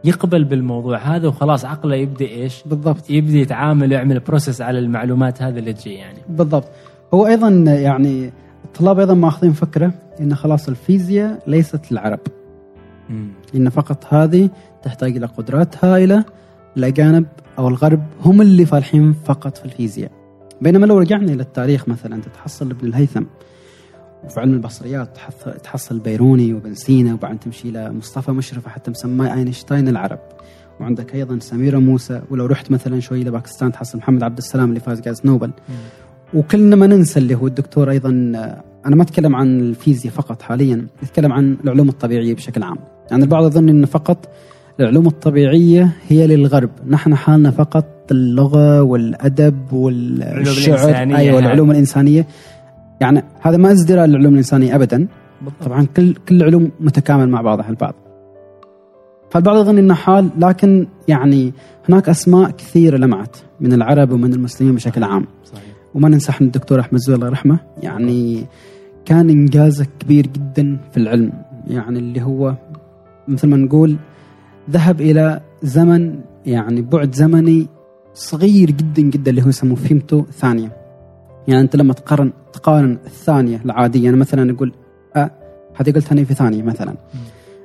يقبل 0.04 0.44
بالموضوع 0.44 0.98
هذا 0.98 1.28
وخلاص 1.28 1.64
عقله 1.64 1.96
يبدأ 1.96 2.24
إيش؟ 2.28 2.62
بالضبط. 2.66 3.10
يبدأ 3.10 3.38
يتعامل 3.38 3.90
ويعمل 3.90 4.20
process 4.20 4.60
على 4.60 4.78
المعلومات 4.78 5.42
هذا 5.42 5.58
اللي 5.58 5.72
تجي 5.72 5.94
يعني. 5.94 6.18
بالضبط. 6.28 6.68
هو 7.14 7.26
أيضا 7.26 7.48
يعني 7.66 8.30
الطلاب 8.64 8.98
أيضا 8.98 9.14
ماخذين 9.14 9.52
فكرة 9.52 9.92
إن 10.20 10.34
خلاص 10.34 10.68
الفيزياء 10.68 11.42
ليست 11.46 11.92
للعرب 11.92 12.18
إن 13.54 13.68
فقط 13.68 14.14
هذه 14.14 14.50
تحتاج 14.82 15.16
إلى 15.16 15.26
قدرات 15.26 15.84
هائلة 15.84 16.24
الاجانب 16.76 17.26
أو 17.58 17.68
الغرب 17.68 18.02
هم 18.24 18.42
اللي 18.42 18.66
فالحين 18.66 19.12
فقط 19.12 19.56
في 19.58 19.64
الفيزياء. 19.64 20.10
بينما 20.60 20.86
لو 20.86 20.98
رجعنا 20.98 21.32
إلى 21.32 21.42
التاريخ 21.42 21.88
مثلا 21.88 22.20
تتحصل 22.22 22.70
ابن 22.70 22.86
الهيثم 22.88 23.22
وفي 24.24 24.40
علم 24.40 24.52
البصريات 24.54 25.16
تحص- 25.16 25.58
تحصل 25.62 25.98
بيروني 25.98 26.54
وابن 26.54 26.74
سينا 26.74 27.14
وبعدين 27.14 27.40
تمشي 27.40 27.68
إلى 27.68 27.92
مصطفى 27.92 28.30
مشرفة 28.32 28.66
حتى 28.68 28.90
مسماه 28.90 29.34
أينشتاين 29.34 29.88
العرب. 29.88 30.18
وعندك 30.80 31.14
أيضا 31.14 31.38
سميره 31.38 31.78
موسى 31.78 32.22
ولو 32.30 32.46
رحت 32.46 32.70
مثلا 32.70 33.00
شوي 33.00 33.24
لباكستان 33.24 33.72
تحصل 33.72 33.98
محمد 33.98 34.22
عبد 34.22 34.38
السلام 34.38 34.68
اللي 34.68 34.80
فاز 34.80 35.00
جائزة 35.00 35.22
نوبل. 35.24 35.50
وكلنا 36.34 36.76
ما 36.76 36.86
ننسى 36.86 37.18
اللي 37.20 37.34
هو 37.34 37.46
الدكتور 37.46 37.90
أيضا 37.90 38.08
أنا 38.86 38.96
ما 38.96 39.02
أتكلم 39.02 39.36
عن 39.36 39.60
الفيزياء 39.60 40.14
فقط 40.14 40.42
حاليا 40.42 40.86
أتكلم 41.02 41.32
عن 41.32 41.56
العلوم 41.64 41.88
الطبيعية 41.88 42.34
بشكل 42.34 42.62
عام. 42.62 42.78
يعني 43.10 43.22
البعض 43.24 43.46
يظن 43.46 43.68
إن 43.68 43.84
فقط 43.84 44.28
العلوم 44.80 45.06
الطبيعية 45.06 45.92
هي 46.08 46.26
للغرب. 46.26 46.70
نحن 46.88 47.14
حالنا 47.14 47.50
فقط 47.50 47.86
اللغة 48.10 48.82
والأدب 48.82 49.72
والشعر 49.72 50.74
الإنسانية 50.74 51.16
أيوه 51.16 51.34
يعني. 51.34 51.46
العلوم 51.46 51.70
الإنسانية. 51.70 52.26
يعني 53.00 53.22
هذا 53.40 53.56
ما 53.56 53.72
ازدراء 53.72 54.06
للعلوم 54.06 54.32
الإنسانية 54.32 54.74
ابدا. 54.74 55.08
طبعا 55.64 55.86
كل 55.96 56.14
كل 56.14 56.36
العلوم 56.36 56.70
متكامل 56.80 57.28
مع 57.28 57.40
بعضها 57.40 57.68
البعض. 57.68 57.94
فالبعض 59.30 59.56
يظن 59.56 59.78
انه 59.78 59.94
حال 59.94 60.30
لكن 60.38 60.86
يعني 61.08 61.52
هناك 61.88 62.08
أسماء 62.08 62.50
كثيرة 62.50 62.96
لمعت 62.96 63.36
من 63.60 63.72
العرب 63.72 64.12
ومن 64.12 64.32
المسلمين 64.32 64.74
بشكل 64.74 65.04
عام. 65.04 65.26
صحيح. 65.44 65.62
وما 65.94 66.08
ننسى 66.08 66.30
إحنا 66.30 66.46
الدكتور 66.46 66.80
أحمد 66.80 66.98
زويل 66.98 67.16
الله 67.16 67.28
يرحمه. 67.28 67.58
يعني 67.82 68.46
كان 69.04 69.30
انجازه 69.30 69.86
كبير 70.00 70.26
جدا 70.26 70.78
في 70.90 70.96
العلم. 70.96 71.32
يعني 71.66 71.98
اللي 71.98 72.22
هو 72.22 72.54
مثل 73.28 73.48
ما 73.48 73.56
نقول 73.56 73.96
ذهب 74.70 75.00
إلى 75.00 75.40
زمن 75.62 76.20
يعني 76.46 76.82
بعد 76.82 77.14
زمني 77.14 77.68
صغير 78.14 78.70
جدا 78.70 79.02
جدا 79.02 79.30
اللي 79.30 79.42
هو 79.42 79.48
يسموه 79.48 79.76
فيمتو 79.76 80.24
ثانية. 80.24 80.72
يعني 81.48 81.60
أنت 81.60 81.76
لما 81.76 81.92
تقارن 81.92 82.32
تقارن 82.52 82.98
الثانية 83.06 83.60
العادية 83.64 84.04
يعني 84.04 84.16
مثلا 84.16 84.44
نقول 84.44 84.72
أ 85.16 85.28
هذه 85.74 86.02
أنا 86.12 86.24
في 86.24 86.34
ثانية 86.34 86.62
مثلا. 86.62 86.94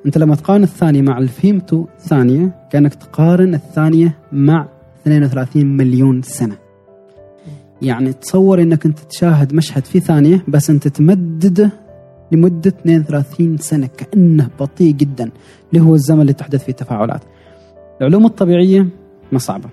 أنت 0.05 0.17
لما 0.17 0.35
تقارن 0.35 0.63
الثانية 0.63 1.01
مع 1.01 1.17
الفيمتو 1.17 1.85
ثانية 1.99 2.67
كأنك 2.71 2.93
تقارن 2.93 3.53
الثانية 3.53 4.17
مع 4.31 4.67
32 5.01 5.65
مليون 5.65 6.21
سنة. 6.21 6.57
يعني 7.81 8.13
تصور 8.13 8.61
إنك 8.61 8.85
أنت 8.85 8.99
تشاهد 8.99 9.53
مشهد 9.53 9.85
في 9.85 9.99
ثانية 9.99 10.43
بس 10.47 10.69
أنت 10.69 10.87
تمدده 10.87 11.71
لمدة 12.33 12.69
32 12.69 13.57
سنة 13.57 13.89
كأنه 13.97 14.49
بطيء 14.59 14.93
جدا 14.93 15.31
اللي 15.73 15.85
هو 15.85 15.95
الزمن 15.95 16.21
اللي 16.21 16.33
تحدث 16.33 16.63
فيه 16.63 16.71
التفاعلات. 16.71 17.21
العلوم 18.01 18.25
الطبيعية 18.25 18.87
ما 19.31 19.39
صعبة. 19.39 19.69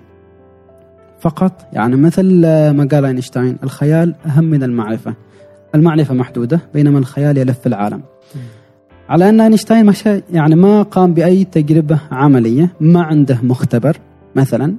فقط 1.19 1.67
يعني 1.73 1.95
مثل 1.95 2.41
ما 2.71 2.87
قال 2.91 3.05
أينشتاين 3.05 3.57
الخيال 3.63 4.15
أهم 4.25 4.43
من 4.43 4.63
المعرفة. 4.63 5.15
المعرفة 5.75 6.13
محدودة 6.13 6.59
بينما 6.73 6.99
الخيال 6.99 7.37
يلف 7.37 7.67
العالم. 7.67 8.01
على 9.09 9.29
أن 9.29 9.41
أينشتاين 9.41 9.93
يعني 10.31 10.55
ما 10.55 10.81
قام 10.81 11.13
بأي 11.13 11.43
تجربة 11.43 11.99
عملية، 12.11 12.73
ما 12.79 13.03
عنده 13.03 13.37
مختبر 13.43 13.97
مثلا 14.35 14.75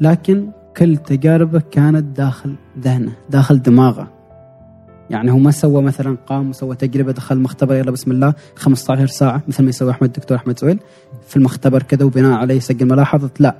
لكن 0.00 0.50
كل 0.76 0.96
تجاربه 0.96 1.62
كانت 1.70 2.16
داخل 2.16 2.54
ذهنه 2.80 3.12
داخل 3.30 3.62
دماغه 3.62 4.11
يعني 5.12 5.32
هو 5.32 5.38
ما 5.38 5.50
سوى 5.50 5.82
مثلا 5.82 6.16
قام 6.26 6.50
وسوى 6.50 6.76
تجربة 6.76 7.12
دخل 7.12 7.38
مختبر 7.38 7.74
يلا 7.74 7.90
بسم 7.90 8.10
الله 8.10 8.34
15 8.56 9.06
ساعة 9.06 9.42
مثل 9.48 9.62
ما 9.62 9.68
يسوي 9.68 9.90
أحمد 9.90 10.08
الدكتور 10.08 10.36
أحمد 10.36 10.58
زويل 10.58 10.78
في 11.26 11.36
المختبر 11.36 11.82
كذا 11.82 12.04
وبناء 12.04 12.32
عليه 12.32 12.54
يسجل 12.54 12.86
ملاحظة. 12.86 13.30
لا 13.38 13.56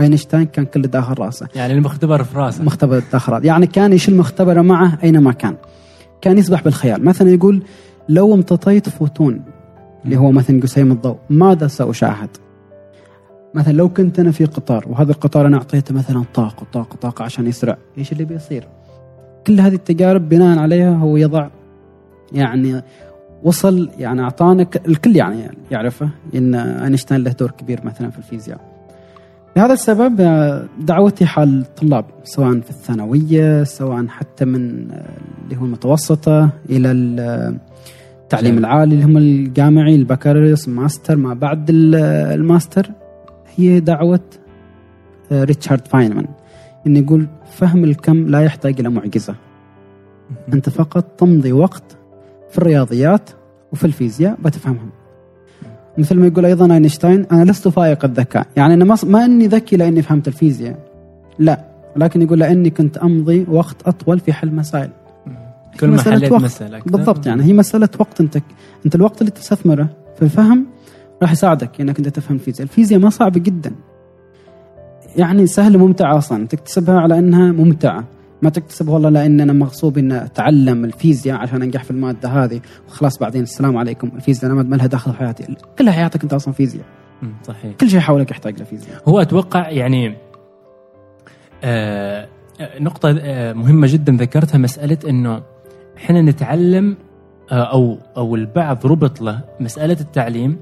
أينشتاين 0.00 0.44
كان 0.46 0.64
كله 0.64 0.88
داخل 0.88 1.18
رأسه. 1.18 1.48
يعني 1.54 1.72
المختبر 1.72 2.24
في 2.24 2.38
رأسه. 2.38 2.64
مختبر 2.64 3.02
داخل 3.12 3.32
رأسه. 3.32 3.46
يعني 3.46 3.66
كان 3.66 3.92
يشيل 3.92 4.16
مختبره 4.16 4.62
معه 4.62 4.98
أينما 5.04 5.32
كان. 5.32 5.56
كان 6.20 6.38
يسبح 6.38 6.64
بالخيال. 6.64 7.04
مثلا 7.04 7.30
يقول 7.30 7.62
لو 8.08 8.34
امتطيت 8.34 8.88
فوتون. 8.88 9.42
اللي 10.04 10.16
هو 10.16 10.32
مثلا 10.32 10.60
جسيم 10.60 10.92
الضوء. 10.92 11.16
ماذا 11.30 11.66
سأشاهد؟ 11.66 12.30
مثلا 13.54 13.72
لو 13.72 13.88
كنت 13.88 14.18
أنا 14.18 14.30
في 14.30 14.44
قطار 14.44 14.84
وهذا 14.88 15.12
القطار 15.12 15.46
أنا 15.46 15.56
أعطيته 15.56 15.94
مثلا 15.94 16.24
طاقة 16.34 16.66
طاقة 16.72 16.96
طاقة 16.96 17.24
عشان 17.24 17.46
يسرع. 17.46 17.76
إيش 17.98 18.12
اللي 18.12 18.24
بيصير؟ 18.24 18.68
كل 19.46 19.60
هذه 19.60 19.74
التجارب 19.74 20.28
بناء 20.28 20.58
عليها 20.58 20.94
هو 20.96 21.16
يضع 21.16 21.48
يعني 22.32 22.82
وصل 23.42 23.90
يعني 23.98 24.20
أعطانا 24.22 24.66
الكل 24.88 25.16
يعني 25.16 25.50
يعرفه 25.70 26.08
إن 26.34 26.54
أينشتاين 26.54 27.24
له 27.24 27.32
دور 27.32 27.50
كبير 27.50 27.80
مثلا 27.84 28.10
في 28.10 28.18
الفيزياء. 28.18 28.60
لهذا 29.56 29.72
السبب 29.72 30.16
دعوتي 30.80 31.26
حال 31.26 31.60
الطلاب 31.60 32.04
سواء 32.24 32.60
في 32.60 32.70
الثانوية 32.70 33.64
سواء 33.64 34.06
حتى 34.06 34.44
من 34.44 34.90
اللي 35.44 35.56
هو 35.60 35.64
المتوسطة 35.64 36.50
إلى 36.70 36.92
التعليم 38.22 38.58
العالي 38.58 38.94
اللي 38.94 39.04
هم 39.04 39.16
الجامعي 39.16 39.94
البكالوريوس 39.94 40.68
ماستر 40.68 41.16
ما 41.16 41.34
بعد 41.34 41.66
الماستر 41.70 42.90
هي 43.56 43.80
دعوة 43.80 44.20
ريتشارد 45.32 45.88
فاينمان. 45.88 46.26
انه 46.86 46.98
يقول 46.98 47.26
فهم 47.50 47.84
الكم 47.84 48.26
لا 48.26 48.40
يحتاج 48.40 48.80
إلى 48.80 48.88
معجزة. 48.88 49.34
أنت 50.52 50.68
فقط 50.68 51.04
تمضي 51.04 51.52
وقت 51.52 51.96
في 52.50 52.58
الرياضيات 52.58 53.30
وفي 53.72 53.84
الفيزياء 53.84 54.38
بتفهمهم. 54.44 54.90
مثل 55.98 56.16
ما 56.16 56.26
يقول 56.26 56.44
أيضا 56.44 56.74
أينشتاين 56.74 57.26
أنا 57.32 57.50
لست 57.50 57.68
فائق 57.68 58.04
الذكاء. 58.04 58.46
يعني 58.56 58.74
أنا 58.74 58.96
ما 59.04 59.24
أني 59.24 59.46
ذكي 59.46 59.76
لأني 59.76 60.02
فهمت 60.02 60.28
الفيزياء. 60.28 60.78
لا 61.38 61.64
لكن 61.96 62.22
يقول 62.22 62.38
لأني 62.38 62.70
كنت 62.70 62.96
أمضي 62.96 63.46
وقت 63.48 63.88
أطول 63.88 64.20
في 64.20 64.32
حل 64.32 64.54
مسائل. 64.54 64.90
كل 65.80 65.88
ما 65.88 66.02
حليت 66.02 66.32
مسألة. 66.32 66.80
بالضبط 66.86 67.26
يعني 67.26 67.42
هي 67.42 67.52
مسألة 67.52 67.88
وقت. 67.98 68.20
أنت 68.20 68.38
أنت 68.86 68.94
الوقت 68.94 69.20
اللي 69.20 69.30
تستثمره 69.30 69.88
في 70.16 70.22
الفهم 70.22 70.66
راح 71.22 71.32
يساعدك 71.32 71.80
إنك 71.80 71.98
أنت 71.98 72.08
تفهم 72.08 72.34
الفيزياء، 72.34 72.62
الفيزياء 72.62 73.00
ما 73.00 73.10
صعبة 73.10 73.40
جدا. 73.40 73.72
يعني 75.18 75.46
سهلة 75.46 75.78
ممتعة 75.78 76.18
أصلا، 76.18 76.46
تكتسبها 76.46 77.00
على 77.00 77.18
إنها 77.18 77.52
ممتعة، 77.52 78.04
ما 78.42 78.50
تكتسب 78.50 78.88
والله 78.88 79.08
لأن 79.08 79.40
أنا 79.40 79.52
مغصوب 79.52 79.98
اني 79.98 80.24
أتعلم 80.24 80.84
الفيزياء 80.84 81.38
عشان 81.38 81.62
أنجح 81.62 81.84
في 81.84 81.90
المادة 81.90 82.28
هذه. 82.28 82.60
وخلاص 82.88 83.18
بعدين 83.18 83.42
السلام 83.42 83.76
عليكم. 83.76 84.10
الفيزياء 84.16 84.52
أنا 84.52 84.62
ما 84.62 84.76
لها 84.76 84.86
دخل 84.86 85.12
في 85.12 85.18
حياتي. 85.18 85.56
كل 85.78 85.90
حياتك 85.90 86.22
أنت 86.22 86.34
أصلا 86.34 86.54
فيزياء. 86.54 86.84
صحيح. 87.42 87.72
كل 87.80 87.90
شيء 87.90 88.00
حولك 88.00 88.30
يحتاج 88.30 88.62
لفيزياء 88.62 89.02
هو 89.08 89.20
أتوقع 89.20 89.70
يعني 89.70 90.16
آه 91.64 92.28
نقطة 92.80 93.16
آه 93.20 93.52
مهمة 93.52 93.86
جدا 93.90 94.12
ذكرتها 94.12 94.58
مسألة 94.58 94.98
إنه 95.08 95.42
إحنا 95.96 96.22
نتعلم 96.22 96.96
آه 97.52 97.72
أو 97.72 97.98
أو 98.16 98.34
البعض 98.34 98.86
ربط 98.86 99.20
له 99.20 99.40
مسألة 99.60 99.96
التعليم 100.00 100.56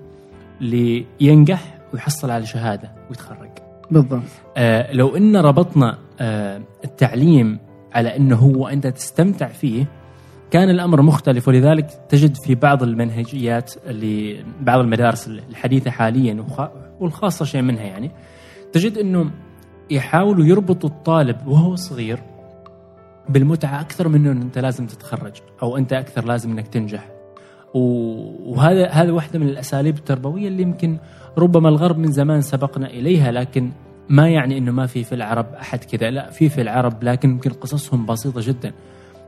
لينجح 0.61 1.79
ويحصل 1.95 2.31
على 2.31 2.47
شهادة 2.47 2.91
ويتخرج. 3.11 3.46
بالضبط. 3.91 4.23
آه 4.57 4.93
لو 4.93 5.17
إن 5.17 5.37
ربطنا 5.37 5.99
آه 6.21 6.63
التعليم 6.85 7.59
على 7.93 8.17
إنه 8.17 8.37
هو 8.37 8.69
أنت 8.69 8.87
تستمتع 8.87 9.47
فيه 9.47 9.87
كان 10.51 10.71
الأمر 10.71 11.03
مختلف. 11.03 11.49
ولذلك 11.49 11.91
تجد 12.09 12.37
في 12.37 12.55
بعض 12.55 12.83
المنهجيات 12.83 13.75
اللي 13.87 14.45
بعض 14.61 14.81
المدارس 14.81 15.29
الحديثة 15.29 15.91
حاليا 15.91 16.45
والخاصة 17.01 17.45
شيء 17.45 17.63
منها 17.63 17.83
يعني 17.83 18.11
تجد 18.73 18.99
إنه 18.99 19.31
يحاولوا 19.91 20.45
يربطوا 20.45 20.91
الطالب 20.91 21.47
وهو 21.47 21.77
صغير 21.77 22.19
بالمتعة 23.29 23.81
أكثر 23.81 24.09
من 24.09 24.27
إنه 24.27 24.43
أنت 24.43 24.59
لازم 24.59 24.87
تتخرج 24.87 25.33
أو 25.63 25.77
أنت 25.77 25.93
أكثر 25.93 26.25
لازم 26.25 26.51
إنك 26.51 26.69
تنجح. 26.69 27.09
وهذا 27.75 28.89
هذا 28.89 29.13
واحدة 29.13 29.39
من 29.39 29.49
الأساليب 29.49 29.97
التربوية 29.97 30.49
اللي 30.49 30.63
يمكن 30.63 30.99
ربما 31.39 31.69
الغرب 31.69 31.99
من 31.99 32.13
زمان 32.13 32.41
سبقنا 32.41 32.87
إليها 32.87 33.33
لكن 33.33 33.71
ما 34.09 34.29
يعني 34.29 34.59
إنه 34.59 34.73
ما 34.73 34.87
في 34.87 35.05
في 35.05 35.15
العرب 35.15 35.47
أحد 35.61 35.85
كذا. 35.85 36.11
لا 36.11 36.31
في 36.31 36.49
في 36.49 36.61
العرب 36.61 37.03
لكن 37.03 37.31
يمكن 37.31 37.51
قصصهم 37.51 38.07
بسيطة 38.07 38.41
جدا. 38.45 38.73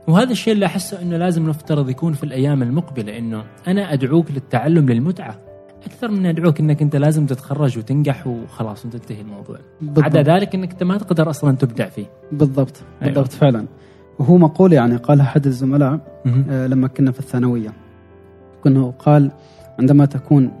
وهذا 0.07 0.31
الشيء 0.31 0.53
اللي 0.53 0.65
أحسه 0.65 1.01
إنه 1.01 1.17
لازم 1.17 1.49
نفترض 1.49 1.89
يكون 1.89 2.13
في 2.13 2.23
الأيام 2.23 2.63
المقبلة 2.63 3.17
إنه 3.17 3.43
أنا 3.67 3.93
أدعوك 3.93 4.31
للتعلم 4.31 4.89
للمتعة. 4.89 5.39
أكثر 5.85 6.11
من 6.11 6.25
أدعوك 6.25 6.59
إنك 6.59 6.81
أنت 6.81 6.95
لازم 6.95 7.25
تتخرج 7.25 7.77
وتنجح 7.77 8.27
وخلاص 8.27 8.85
وتنتهي 8.85 9.21
الموضوع. 9.21 9.57
بالضبط. 9.81 10.03
عدا 10.03 10.21
ذلك 10.21 10.55
إنك 10.55 10.71
أنت 10.71 10.83
ما 10.83 10.97
تقدر 10.97 11.29
أصلا 11.29 11.55
تبدع 11.55 11.89
فيه. 11.89 12.05
بالضبط 12.31 12.81
أيوة. 13.01 13.13
بالضبط 13.13 13.31
فعلا. 13.31 13.65
وهو 14.19 14.37
مقول 14.37 14.73
يعني 14.73 14.95
قال 14.95 15.19
أحد 15.19 15.45
الزملاء 15.45 16.21
آه 16.49 16.67
لما 16.67 16.87
كنا 16.87 17.11
في 17.11 17.19
الثانوية 17.19 17.73
كنا 18.63 18.93
قال 18.99 19.31
عندما 19.79 20.05
تكون 20.05 20.51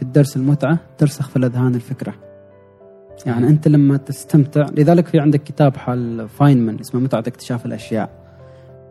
في 0.00 0.06
الدرس 0.06 0.36
المتعة 0.36 0.78
ترسخ 0.98 1.28
في 1.28 1.36
الأذهان 1.36 1.74
الفكرة. 1.74 2.14
يعني 3.26 3.48
أنت 3.48 3.68
لما 3.68 3.96
تستمتع 3.96 4.66
لذلك 4.76 5.06
في 5.06 5.18
عندك 5.18 5.42
كتاب 5.42 5.76
حال 5.76 6.28
فاينمان 6.28 6.80
اسمه 6.80 7.00
متعة 7.00 7.20
اكتشاف 7.20 7.66
الأشياء. 7.66 8.10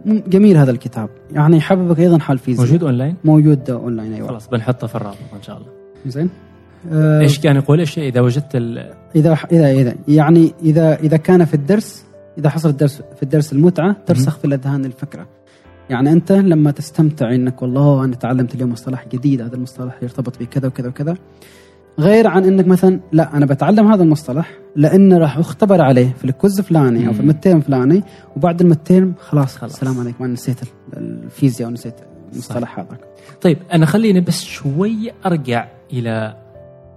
جميل 0.05 0.57
هذا 0.57 0.71
الكتاب. 0.71 1.09
يعني 1.31 1.57
يحببك 1.57 1.99
أيضا 1.99 2.19
حال 2.19 2.33
الفيزياء 2.33 2.67
موجود 2.67 2.83
أونلاين؟ 2.83 3.15
موجود 3.23 3.69
أونلاين 3.69 4.13
أيوه. 4.13 4.27
خلاص 4.27 4.49
بنحطه 4.49 4.87
في 4.87 4.95
الرابط 4.95 5.17
إن 5.35 5.41
شاء 5.41 5.57
الله. 5.57 5.67
زين. 6.05 6.29
آه 6.91 7.19
إيش 7.19 7.39
كان 7.39 7.55
يقول؟ 7.55 7.79
إيش 7.79 7.99
إذا 7.99 8.21
وجدت 8.21 8.55
ال... 8.55 8.93
إذا 9.15 9.37
إذا 9.51 9.71
إذا 9.71 9.95
يعني 10.07 10.53
إذا 10.63 10.95
إذا 10.95 11.17
كان 11.17 11.45
في 11.45 11.53
الدرس 11.53 12.05
إذا 12.37 12.49
حصل 12.49 12.69
الدرس 12.69 13.01
في 13.15 13.23
الدرس 13.23 13.53
المتعة 13.53 13.95
ترسخ 14.05 14.37
في 14.37 14.45
الأذهان 14.45 14.85
الفكرة. 14.85 15.27
يعني 15.89 16.11
أنت 16.11 16.31
لما 16.31 16.71
تستمتع 16.71 17.35
إنك 17.35 17.61
والله 17.61 18.03
أنا 18.05 18.15
تعلمت 18.15 18.55
اليوم 18.55 18.71
مصطلح 18.71 19.07
جديد 19.07 19.41
هذا 19.41 19.55
المصطلح 19.55 20.03
يرتبط 20.03 20.39
بكذا 20.39 20.67
وكذا 20.67 20.87
وكذا. 20.87 21.17
غير 21.99 22.27
عن 22.27 22.45
إنك 22.45 22.67
مثلا 22.67 22.99
لا 23.11 23.37
أنا 23.37 23.45
بتعلم 23.45 23.91
هذا 23.91 24.03
المصطلح 24.03 24.51
لأنه 24.75 25.17
راح 25.17 25.37
أختبر 25.37 25.81
عليه 25.81 26.13
في 26.17 26.25
الكوز 26.25 26.61
فلاني 26.61 27.07
أو 27.07 27.13
في 27.13 27.19
المتين 27.19 27.61
فلاني 27.61 28.03
وبعد 28.35 28.61
المتين 28.61 29.13
خلاص 29.19 29.57
خلاص. 29.57 29.73
السلام 29.73 29.99
عليكم 29.99 30.23
أنا 30.23 30.33
نسيت 30.33 30.57
الفيزياء 30.97 31.69
ونسيت 31.69 31.95
المصطلح 32.33 32.79
هذا. 32.79 32.97
طيب 33.41 33.57
أنا 33.73 33.85
خليني 33.85 34.21
بس 34.21 34.43
شوي 34.43 35.11
أرجع 35.25 35.67
إلى 35.93 36.35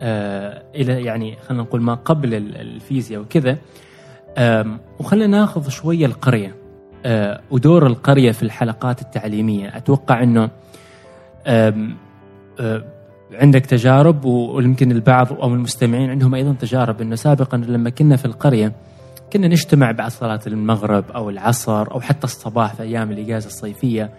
آه 0.02 0.62
إلى 0.74 1.04
يعني 1.04 1.36
خلينا 1.36 1.62
نقول 1.62 1.82
ما 1.82 1.94
قبل 1.94 2.34
الفيزياء 2.34 3.20
وكذا. 3.20 3.58
وخلينا 5.00 5.38
ناخذ 5.38 5.68
شوية 5.68 6.06
القرية. 6.06 6.61
ودور 7.50 7.86
القرية 7.86 8.32
في 8.32 8.42
الحلقات 8.42 9.02
التعليمية. 9.02 9.76
أتوقع 9.76 10.22
إنه 10.22 10.50
آه 11.46 11.74
عندك 13.32 13.66
تجارب 13.66 14.24
ويمكن 14.24 14.92
البعض 14.92 15.32
أو 15.32 15.54
المستمعين 15.54 16.10
عندهم 16.10 16.34
أيضا 16.34 16.52
تجارب 16.52 17.00
إنه 17.00 17.14
سابقا 17.14 17.56
لما 17.56 17.90
كنا 17.90 18.16
في 18.16 18.24
القرية 18.24 18.72
كنا 19.32 19.48
نجتمع 19.48 19.90
بعد 19.90 20.10
صلاة 20.10 20.40
المغرب 20.46 21.04
أو 21.10 21.30
العصر 21.30 21.92
أو 21.92 22.00
حتى 22.00 22.24
الصباح 22.24 22.74
في 22.74 22.82
أيام 22.82 23.10
الإجازة 23.10 23.46
الصيفية 23.46 24.10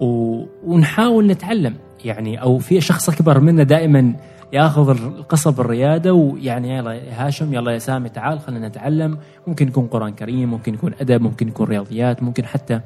و... 0.00 0.42
ونحاول 0.64 1.26
نتعلم. 1.26 1.74
يعني 2.04 2.42
أو 2.42 2.58
في 2.58 2.80
شخص 2.80 3.08
أكبر 3.08 3.40
منا 3.40 3.62
دائما 3.62 4.14
ياخذ 4.52 4.90
القصب 4.90 5.60
الريادة 5.60 6.14
ويعني 6.14 6.76
يلا 6.76 7.00
هاشم 7.26 7.54
يلا 7.54 7.72
يا 7.72 7.78
سامي 7.78 8.08
تعال 8.08 8.40
خلينا 8.40 8.68
نتعلم 8.68 9.18
ممكن 9.46 9.68
يكون 9.68 9.86
قرآن 9.86 10.12
كريم 10.12 10.50
ممكن 10.50 10.74
يكون 10.74 10.92
أدب 11.00 11.20
ممكن 11.20 11.48
يكون 11.48 11.66
رياضيات 11.66 12.22
ممكن 12.22 12.44
حتى 12.46 12.80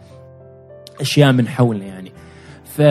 أشياء 1.01 1.33
من 1.33 1.49
حولنا 1.49 1.85
يعني 1.85 2.13
ف 2.65 2.83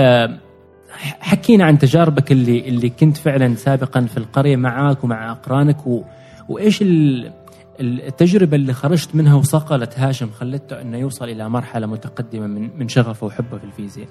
حكينا 1.19 1.65
عن 1.65 1.79
تجاربك 1.79 2.31
اللي 2.31 2.67
اللي 2.67 2.89
كنت 2.89 3.17
فعلا 3.17 3.55
سابقا 3.55 4.01
في 4.01 4.17
القرية 4.17 4.55
معك 4.55 5.03
ومع 5.03 5.31
أقرانك 5.31 5.87
و... 5.87 6.03
وإيش 6.49 6.83
التجربة 7.79 8.55
اللي 8.55 8.73
خرجت 8.73 9.15
منها 9.15 9.35
وصقلت 9.35 9.99
هاشم 9.99 10.29
خلته 10.29 10.81
إنه 10.81 10.97
يوصل 10.97 11.25
إلى 11.25 11.49
مرحلة 11.49 11.87
متقدمة 11.87 12.47
من 12.47 12.69
من 12.79 12.87
شغفه 12.87 13.27
وحبه 13.27 13.57
في 13.57 13.63
الفيزياء. 13.63 14.07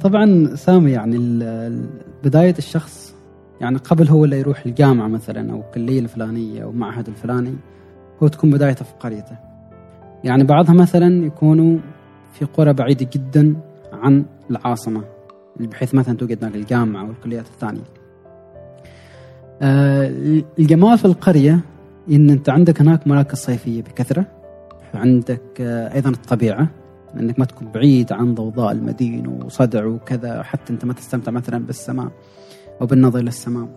طبعا 0.00 0.54
سامي 0.54 0.90
يعني 0.90 1.18
بداية 2.24 2.54
الشخص 2.58 3.14
يعني 3.60 3.78
قبل 3.78 4.08
هو 4.08 4.24
اللي 4.24 4.38
يروح 4.38 4.66
الجامعة 4.66 5.08
مثلا 5.08 5.52
أو 5.52 5.60
الكلية 5.60 6.00
الفلانية 6.00 6.62
أو 6.62 6.72
معهد 6.72 7.08
الفلاني 7.08 7.54
هو 8.22 8.28
تكون 8.28 8.50
بدايته 8.50 8.84
في 8.84 8.92
قريته. 9.00 9.36
يعني 10.24 10.44
بعضها 10.44 10.74
مثلا 10.74 11.26
يكونوا 11.26 11.78
في 12.32 12.44
قرى 12.44 12.72
بعيدة 12.72 13.06
جدا 13.12 13.54
عن 13.92 14.24
العاصمة 14.50 15.04
بحيث 15.60 15.94
مثلا 15.94 16.16
توجد 16.16 16.44
هناك 16.44 16.54
الجامعة 16.54 17.08
والكليات 17.08 17.46
الثانية 17.46 17.82
آه 19.62 20.12
الجمال 20.58 20.98
في 20.98 21.04
القرية 21.04 21.60
إن 22.10 22.30
أنت 22.30 22.48
عندك 22.50 22.80
هناك 22.80 23.06
مراكز 23.06 23.38
صيفية 23.38 23.82
بكثرة 23.82 24.26
عندك 24.94 25.60
آه 25.60 25.94
أيضا 25.94 26.10
الطبيعة 26.10 26.68
انك 27.16 27.38
ما 27.38 27.44
تكون 27.44 27.68
بعيد 27.72 28.12
عن 28.12 28.34
ضوضاء 28.34 28.72
المدينة 28.72 29.40
وصدع 29.44 29.84
وكذا 29.84 30.42
حتى 30.42 30.72
انت 30.72 30.84
ما 30.84 30.92
تستمتع 30.92 31.32
مثلا 31.32 31.66
بالسماء 31.66 32.08
أو 32.80 32.86
بالنظر 32.86 33.18
إلى 33.18 33.28
السماء. 33.28 33.68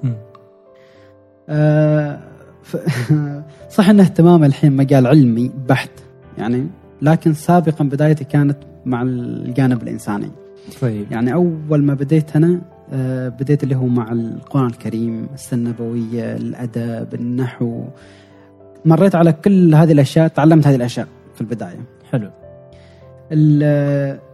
آه 1.50 2.20
صح 3.70 3.90
ان 3.90 4.00
اهتمام 4.00 4.44
الحين 4.44 4.76
مجال 4.76 5.08
علمي 5.08 5.52
بحت 5.70 5.92
يعني 6.38 6.68
لكن 7.02 7.34
سابقا 7.34 7.84
بدايتي 7.84 8.24
كانت 8.24 8.58
مع 8.86 9.02
الجانب 9.02 9.84
الإنساني. 9.84 10.32
طيب. 10.82 11.12
يعني 11.12 11.34
أول 11.34 11.84
ما 11.84 11.94
بديت 11.94 12.36
أنا 12.36 12.62
آه، 12.94 13.30
بديت 13.30 13.64
اللي 13.64 13.76
هو 13.76 13.86
مع 13.88 14.12
القرآن 14.12 14.66
الكريم 14.66 15.28
السنة 15.34 15.60
النبوية 15.60 16.36
الأدب 16.36 17.14
النحو. 17.14 17.84
مريت 18.86 19.16
على 19.16 19.34
كل 19.34 19.76
هذه 19.76 19.92
الأشياء 19.92 20.28
تعلمت 20.28 20.68
هذه 20.68 20.76
الأشياء 20.76 21.08
في 21.36 21.42
البداية. 21.42 21.80
حلو. 22.12 22.30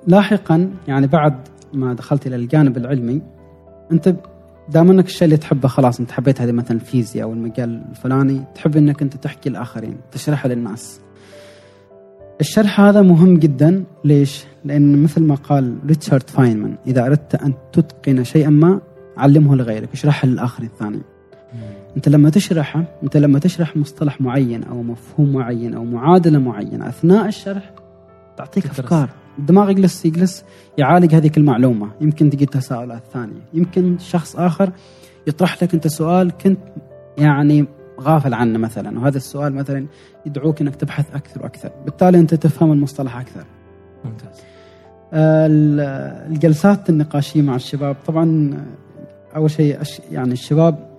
لاحقا 0.07 0.71
يعني 0.87 1.07
بعد 1.07 1.33
ما 1.73 1.93
دخلت 1.93 2.27
إلى 2.27 2.35
الجانب 2.35 2.77
العلمي 2.77 3.21
أنت 3.91 4.15
دام 4.69 4.89
أنك 4.89 5.05
الشيء 5.05 5.25
اللي 5.25 5.37
تحبه 5.37 5.67
خلاص 5.67 5.99
أنت 5.99 6.11
حبيت 6.11 6.41
هذه 6.41 6.51
مثلا 6.51 6.77
الفيزياء 6.77 7.27
أو 7.27 7.33
المجال 7.33 7.81
الفلاني 7.89 8.43
تحب 8.55 8.77
أنك 8.77 9.01
أنت 9.01 9.17
تحكي 9.17 9.49
الاخرين 9.49 9.97
تشرحها 10.11 10.49
للناس. 10.53 11.01
الشرح 12.41 12.81
هذا 12.81 13.01
مهم 13.01 13.37
جدا. 13.37 13.83
ليش؟ 14.03 14.45
لأن 14.65 15.03
مثل 15.03 15.23
ما 15.23 15.35
قال 15.35 15.77
ريتشارد 15.87 16.29
فاينمان 16.29 16.75
إذا 16.87 17.05
أردت 17.05 17.35
أن 17.35 17.53
تتقن 17.73 18.23
شيئا 18.23 18.49
ما 18.49 18.81
علمه 19.17 19.55
لغيرك 19.55 19.89
اشرحه 19.93 20.27
للاخرين 20.27 20.69
الثاني. 20.69 21.01
أنت 21.97 22.09
لما 22.09 22.29
تشرحه 22.29 22.83
أنت 23.03 23.17
لما 23.17 23.39
تشرح 23.39 23.77
مصطلح 23.77 24.21
معين 24.21 24.63
أو 24.63 24.83
مفهوم 24.83 25.33
معين 25.33 25.73
أو 25.73 25.85
معادلة 25.85 26.39
معينة 26.39 26.87
أثناء 26.87 27.27
الشرح 27.27 27.71
تعطيك. 28.39 28.65
أفكار. 28.65 29.09
الدماغ 29.39 29.69
يجلس 29.69 30.05
يجلس 30.05 30.43
يعالج 30.77 31.15
هذيك 31.15 31.37
المعلومة. 31.37 31.91
يمكن 32.01 32.29
تجي 32.29 32.45
تساؤلات 32.45 33.03
ثانية 33.13 33.41
يمكن 33.53 33.97
شخص 33.97 34.35
آخر 34.35 34.71
يطرح 35.27 35.63
لك 35.63 35.73
أنت 35.73 35.87
سؤال 35.87 36.31
كنت 36.31 36.59
يعني 37.17 37.65
غافل 38.01 38.33
عنه 38.33 38.59
مثلا. 38.59 38.99
وهذا 38.99 39.17
السؤال 39.17 39.53
مثلا 39.55 39.85
يدعوك 40.25 40.61
إنك 40.61 40.75
تبحث 40.75 41.15
أكثر 41.15 41.41
وأكثر. 41.43 41.71
بالتالي 41.85 42.19
أنت 42.19 42.33
تفهم 42.33 42.71
المصطلح 42.71 43.17
أكثر. 43.17 43.43
ممتاز. 44.05 44.41
آه، 45.13 45.45
ال- 45.47 45.79
الجلسات 46.31 46.89
النقاشية 46.89 47.41
مع 47.41 47.55
الشباب 47.55 47.95
طبعا 48.07 48.57
أول 49.35 49.51
شيء 49.51 49.77
يعني 50.11 50.31
الشباب 50.33 50.89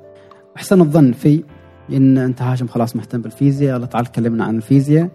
أحسن 0.56 0.80
الظن 0.80 1.12
في 1.12 1.42
إن 1.92 2.18
أنت 2.18 2.42
هاشم 2.42 2.66
خلاص 2.66 2.96
مهتم 2.96 3.20
بالفيزياء 3.20 3.76
يلا 3.76 3.86
تعال 3.86 4.06
كلمنا 4.06 4.44
عن 4.44 4.56
الفيزياء. 4.56 5.08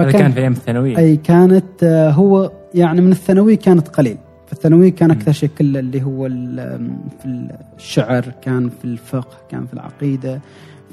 هذا 0.00 0.12
كان 0.12 0.32
في 0.32 0.40
أيام 0.40 0.52
الثانوية. 0.52 0.98
أي 0.98 1.16
كانت 1.16 1.82
آه، 1.82 2.10
هو 2.10 2.52
يعني 2.74 3.00
من 3.00 3.12
الثانوي 3.12 3.56
كانت 3.56 3.88
قليل. 3.88 4.16
في 4.46 4.52
الثانوي 4.52 4.90
كان. 4.90 5.10
أكثر 5.10 5.32
شيء 5.32 5.50
كله 5.58 5.78
اللي 5.78 6.02
هو 6.02 6.28
في 7.22 7.48
الشعر 7.76 8.24
كان 8.42 8.68
في 8.68 8.84
الفقه 8.84 9.36
كان 9.48 9.66
في 9.66 9.74
العقيدة 9.74 10.40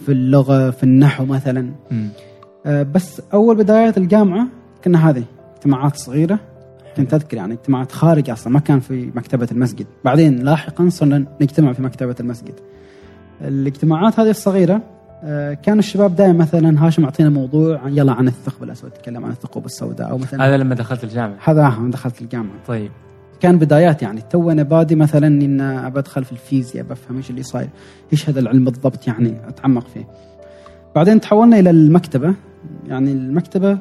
في 0.05 0.11
اللغة 0.11 0.69
في 0.69 0.83
النحو 0.83 1.25
مثلا. 1.25 1.69
مم. 1.91 2.09
آه، 2.65 2.83
بس 2.83 3.21
أول 3.33 3.55
بدايات 3.55 3.97
الجامعة 3.97 4.47
كنا 4.83 5.09
هذه 5.09 5.23
اجتماعات 5.55 5.95
صغيرة. 5.95 6.39
كنت 6.97 7.13
أذكر 7.13 7.37
يعني 7.37 7.53
اجتماعات 7.53 7.91
خارج 7.91 8.29
أصلا 8.29 8.53
ما 8.53 8.59
كان 8.59 8.79
في 8.79 9.11
مكتبة 9.15 9.47
المسجد. 9.51 9.85
بعدين 10.05 10.35
لاحقا 10.35 10.89
صرنا 10.89 11.25
نجتمع 11.41 11.73
في 11.73 11.81
مكتبة 11.81 12.15
المسجد. 12.19 12.53
الاجتماعات 13.41 14.19
هذه 14.19 14.29
الصغيرة 14.29 14.81
كان 15.63 15.79
الشباب 15.79 16.15
دائما 16.15 16.33
مثلا 16.33 16.87
هاشم 16.87 17.03
أعطينا 17.03 17.29
موضوع 17.29 17.79
عن- 17.79 17.97
يلا 17.97 18.11
عن 18.11 18.27
الثقب 18.27 18.63
الأسود 18.63 18.91
تكلم 18.91 19.25
عن 19.25 19.31
الثقوب 19.31 19.65
السوداء 19.65 20.09
أو 20.09 20.17
مثلا 20.17 20.47
هذا 20.47 20.57
لما 20.57 20.75
دخلت 20.75 21.03
الجامعة. 21.03 21.37
هذا 21.43 21.65
آه، 21.65 21.89
دخلت 21.89 22.21
الجامعة. 22.21 22.55
طيب. 22.67 22.91
كان 23.39 23.57
بدايات 23.59 24.01
يعني 24.01 24.21
تو 24.21 24.51
أنا 24.51 24.63
بادي 24.63 24.95
مثلا 24.95 25.27
إن 25.27 25.61
ابى 25.61 25.99
ادخل 25.99 26.23
في 26.25 26.31
الفيزياء 26.31 26.85
بفهم 26.85 27.17
إيش 27.17 27.29
اللي 27.29 27.43
صاير 27.43 27.69
إيش 28.13 28.29
هذا 28.29 28.39
العلم 28.39 28.65
بالضبط 28.65 29.07
يعني 29.07 29.33
أتعمق 29.47 29.87
فيه. 29.87 30.07
بعدين 30.95 31.21
تحولنا 31.21 31.59
إلى 31.59 31.69
المكتبة. 31.69 32.33
يعني 32.87 33.11
المكتبة 33.11 33.71
آه، 33.71 33.79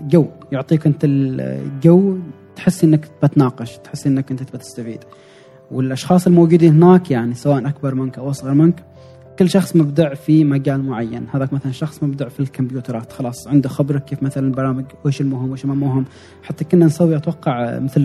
جو. 0.00 0.26
يعطيك 0.52 0.86
أنت 0.86 1.00
الجو 1.04 2.18
تحس 2.56 2.84
إنك 2.84 3.08
بتناقش 3.22 3.76
تحس 3.78 4.06
إنك 4.06 4.30
أنت 4.30 4.42
تبى 4.42 4.58
تستفيد. 4.58 5.00
والأشخاص 5.70 6.26
الموجودين 6.26 6.82
هناك 6.82 7.10
يعني 7.10 7.34
سواء 7.34 7.68
أكبر 7.68 7.94
منك 7.94 8.18
أو 8.18 8.30
أصغر 8.30 8.54
منك 8.54 8.82
كل 9.38 9.50
شخص 9.50 9.76
مبدع 9.76 10.14
في 10.14 10.44
مجال 10.44 10.82
معين. 10.82 11.26
هذاك 11.32 11.52
مثلا 11.52 11.72
شخص 11.72 12.02
مبدع 12.02 12.28
في 12.28 12.40
الكمبيوترات. 12.40 13.12
خلاص 13.12 13.48
عنده 13.48 13.68
خبرة 13.68 13.98
كيف 13.98 14.22
مثلا 14.22 14.46
البرامج 14.46 14.84
وش 15.04 15.20
المهم 15.20 15.50
وش 15.50 15.66
ما 15.66 15.74
مهم. 15.74 16.04
حتى 16.42 16.64
كنا 16.64 16.86
نسوي 16.86 17.16
أتوقع 17.16 17.78
مثل 17.78 18.00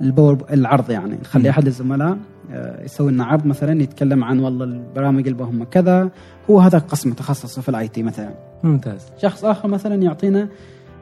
ال 0.00 0.07
power 0.07 0.44
العرض 0.52 0.90
يعني. 0.90 1.18
نخلي. 1.22 1.50
أحد 1.50 1.66
الزملاء 1.66 2.16
آه، 2.52 2.84
يسوي 2.84 3.12
لنا 3.12 3.24
عرض 3.24 3.46
مثلا 3.46 3.82
يتكلم 3.82 4.24
عن 4.24 4.38
والله 4.38 4.64
البرامج 4.64 5.28
اللي 5.28 5.42
هم 5.42 5.64
كذا. 5.64 6.10
هو 6.50 6.60
هذا 6.60 6.78
قسم 6.78 7.12
تخصصه 7.12 7.62
في 7.62 7.68
ال 7.68 7.88
IT 7.88 8.02
مثلا. 8.02 8.34
ممتاز. 8.62 9.06
شخص 9.22 9.44
آخر 9.44 9.68
مثلا 9.68 9.94
يعطينا 9.94 10.48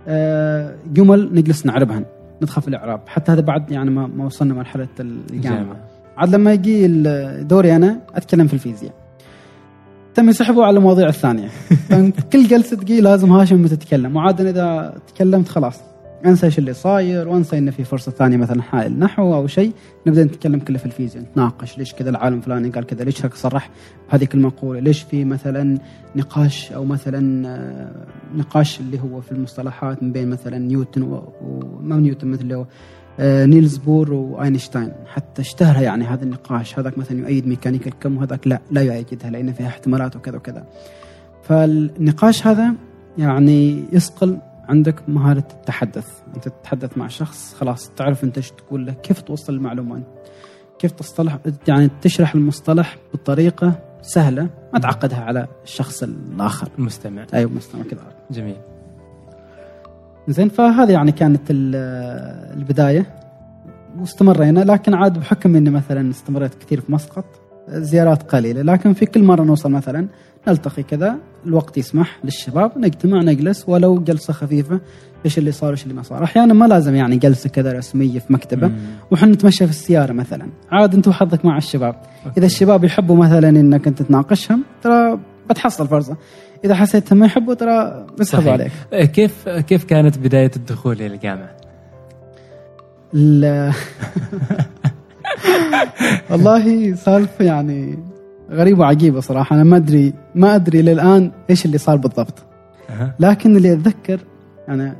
آه، 0.08 0.74
جمل 0.86 1.34
نجلس 1.34 1.66
نعربها 1.66 2.04
ندخل 2.42 2.62
في 2.62 2.68
الإعراب. 2.68 3.00
حتى 3.06 3.32
هذا 3.32 3.40
بعد 3.40 3.70
يعني 3.70 3.90
ما 3.90 4.24
وصلنا 4.24 4.54
مرحلة 4.54 4.88
الجامعة 5.00 5.76
عاد 6.16 6.34
لما 6.34 6.52
يجي 6.52 6.88
دوري 7.42 7.76
أنا 7.76 8.00
أتكلم 8.14 8.46
في 8.46 8.54
الفيزياء. 8.54 9.05
تم 10.16 10.28
يسحبوا 10.28 10.64
على 10.64 10.78
المواضيع 10.78 11.08
الثانية. 11.08 11.48
كل 12.32 12.46
جلسة 12.46 12.76
تجي 12.76 13.00
لازم 13.00 13.32
هاشم 13.32 13.66
تتكلم. 13.66 14.16
وعاد 14.16 14.40
أنا 14.40 14.50
إذا 14.50 14.94
تكلمت 15.14 15.48
خلاص. 15.48 15.80
أنسى 16.26 16.46
إيش 16.46 16.58
اللي 16.58 16.72
صاير 16.72 17.28
وأنسى 17.28 17.58
إنه 17.58 17.70
في 17.70 17.84
فرصة 17.84 18.12
ثانية 18.12 18.36
مثلا 18.36 18.62
حائل 18.62 18.98
نحو 18.98 19.34
أو 19.34 19.46
شيء 19.46 19.72
نبدأ 20.06 20.24
نتكلم 20.24 20.58
كله 20.58 20.78
في 20.78 20.86
الفيزياء. 20.86 21.24
نتناقش 21.24 21.78
ليش 21.78 21.94
كذا 21.94 22.10
العالم 22.10 22.36
الفلاني 22.36 22.70
قال 22.70 22.86
كذا 22.86 23.04
ليش 23.04 23.24
هيك 23.24 23.34
صرح 23.34 23.70
بهذيك 24.08 24.34
المقوله 24.34 24.80
ليش 24.80 25.02
في 25.02 25.24
مثلا 25.24 25.78
نقاش 26.16 26.72
أو 26.72 26.84
مثلا 26.84 27.48
آه، 27.48 27.90
نقاش 28.36 28.80
اللي 28.80 29.00
هو 29.00 29.20
في 29.20 29.32
المصطلحات 29.32 30.02
من 30.02 30.12
بين 30.12 30.30
مثلا 30.30 30.58
نيوتن 30.58 31.02
وما 31.42 31.96
نيوتن 31.96 32.28
مثل 32.28 32.42
اللي 32.42 32.54
هو 32.54 32.66
نيلز 33.20 33.76
بور 33.76 34.12
وأينشتاين. 34.12 34.92
حتى 35.06 35.42
اشتهر 35.42 35.82
يعني 35.82 36.04
هذا 36.04 36.24
النقاش. 36.24 36.78
هذاك 36.78 36.98
مثلا 36.98 37.18
يؤيد 37.18 37.46
ميكانيكا 37.46 37.90
الكم 37.90 38.16
وهذاك 38.16 38.46
لا 38.46 38.60
لا 38.70 38.82
يؤيدها 38.82 39.30
لأن 39.30 39.52
فيها 39.52 39.66
احتمالات 39.66 40.16
وكذا 40.16 40.36
وكذا. 40.36 40.66
فالنقاش 41.42 42.46
هذا 42.46 42.74
يعني 43.18 43.84
يصقل 43.92 44.38
عندك 44.68 45.08
مهارة 45.08 45.48
التحدث. 45.52 46.08
أنت 46.36 46.48
تتحدث 46.48 46.98
مع 46.98 47.08
شخص 47.08 47.54
خلاص 47.54 47.90
تعرف 47.96 48.24
أنت 48.24 48.36
إيش 48.36 48.50
تقول 48.50 48.86
له 48.86 48.92
كيف 48.92 49.20
توصل 49.20 49.54
المعلومة 49.54 50.02
كيف 50.78 50.92
تصطلح؟ 50.92 51.38
يعني 51.68 51.90
تشرح 52.02 52.34
المصطلح 52.34 52.96
بطريقة 53.14 53.78
سهلة 54.02 54.48
ما 54.72 54.78
تعقدها 54.78 55.20
على 55.20 55.46
الشخص 55.64 56.02
الآخر. 56.02 56.68
المستمع. 56.78 57.26
أيوة 57.34 57.50
مستمع 57.50 57.82
كذا. 57.82 58.02
جميل. 58.30 58.56
زين 60.28 60.48
فهذه 60.48 60.92
يعني 60.92 61.12
كانت 61.12 61.50
ال- 61.50 62.56
البداية. 62.58 63.06
واستمرينا 64.00 64.60
لكن 64.60 64.94
عاد 64.94 65.18
بحكم 65.18 65.56
إني 65.56 65.70
مثلا 65.70 66.10
استمريت 66.10 66.54
كثير 66.54 66.80
في 66.80 66.92
مسقط 66.92 67.24
زيارات 67.68 68.22
قليلة. 68.22 68.62
لكن 68.62 68.92
في 68.92 69.06
كل 69.06 69.22
مرة 69.22 69.42
نوصل 69.44 69.70
مثلا 69.70 70.08
نلتقي 70.48 70.82
كذا 70.82 71.16
الوقت 71.46 71.78
يسمح 71.78 72.18
للشباب 72.24 72.72
نجتمع 72.78 73.22
نجلس 73.22 73.64
ولو 73.68 73.98
جلسة 74.00 74.32
خفيفة 74.32 74.80
إيش 75.24 75.38
اللي 75.38 75.52
صار 75.52 75.68
وايش 75.70 75.82
اللي 75.82 75.94
ما 75.94 76.02
صار. 76.02 76.24
أحيانا 76.24 76.54
ما 76.54 76.64
لازم 76.64 76.94
يعني 76.94 77.16
جلسة 77.16 77.50
كذا 77.50 77.72
رسمية 77.72 78.18
في 78.18 78.32
مكتبة. 78.32 78.70
وحنا 79.10 79.28
نتمشى 79.32 79.64
في 79.64 79.70
السيارة 79.70 80.12
مثلا. 80.12 80.48
عاد 80.72 80.94
أنت 80.94 81.08
وحظك 81.08 81.44
مع 81.44 81.56
الشباب. 81.56 81.94
إذا 82.38 82.46
الشباب 82.46 82.84
يحبوا 82.84 83.16
مثلا 83.16 83.48
إنك 83.48 83.86
انت 83.86 84.02
تناقشهم 84.02 84.62
ترى 84.82 85.18
بتحصل 85.50 85.88
فرصة. 85.88 86.16
إذا 86.66 86.74
حسيتهم 86.74 87.18
ما 87.18 87.26
يحبوا 87.26 87.54
ترى 87.54 88.06
بيسحبوا. 88.18 88.52
عليك 88.52 88.72
آه، 88.92 89.04
كيف 89.04 89.48
كيف 89.48 89.84
كانت 89.84 90.18
بداية 90.18 90.50
الدخول 90.56 90.94
إلى 90.96 91.06
الجامعة؟ 91.06 91.50
ال- 93.14 93.72
والله 96.30 96.94
سالفة 96.94 97.44
يعني 97.44 97.98
غريبة 98.50 98.80
وعجيبة 98.80 99.20
صراحة 99.20 99.56
أنا 99.56 99.64
ما 99.64 99.76
أدري 99.76 100.12
ما 100.34 100.54
أدري 100.54 100.82
للان 100.82 101.30
إيش 101.50 101.66
اللي 101.66 101.78
صار 101.78 101.96
بالضبط. 101.96 102.42
لكن 103.20 103.56
اللي 103.56 103.72
أتذكر 103.72 104.20
يعني 104.68 104.92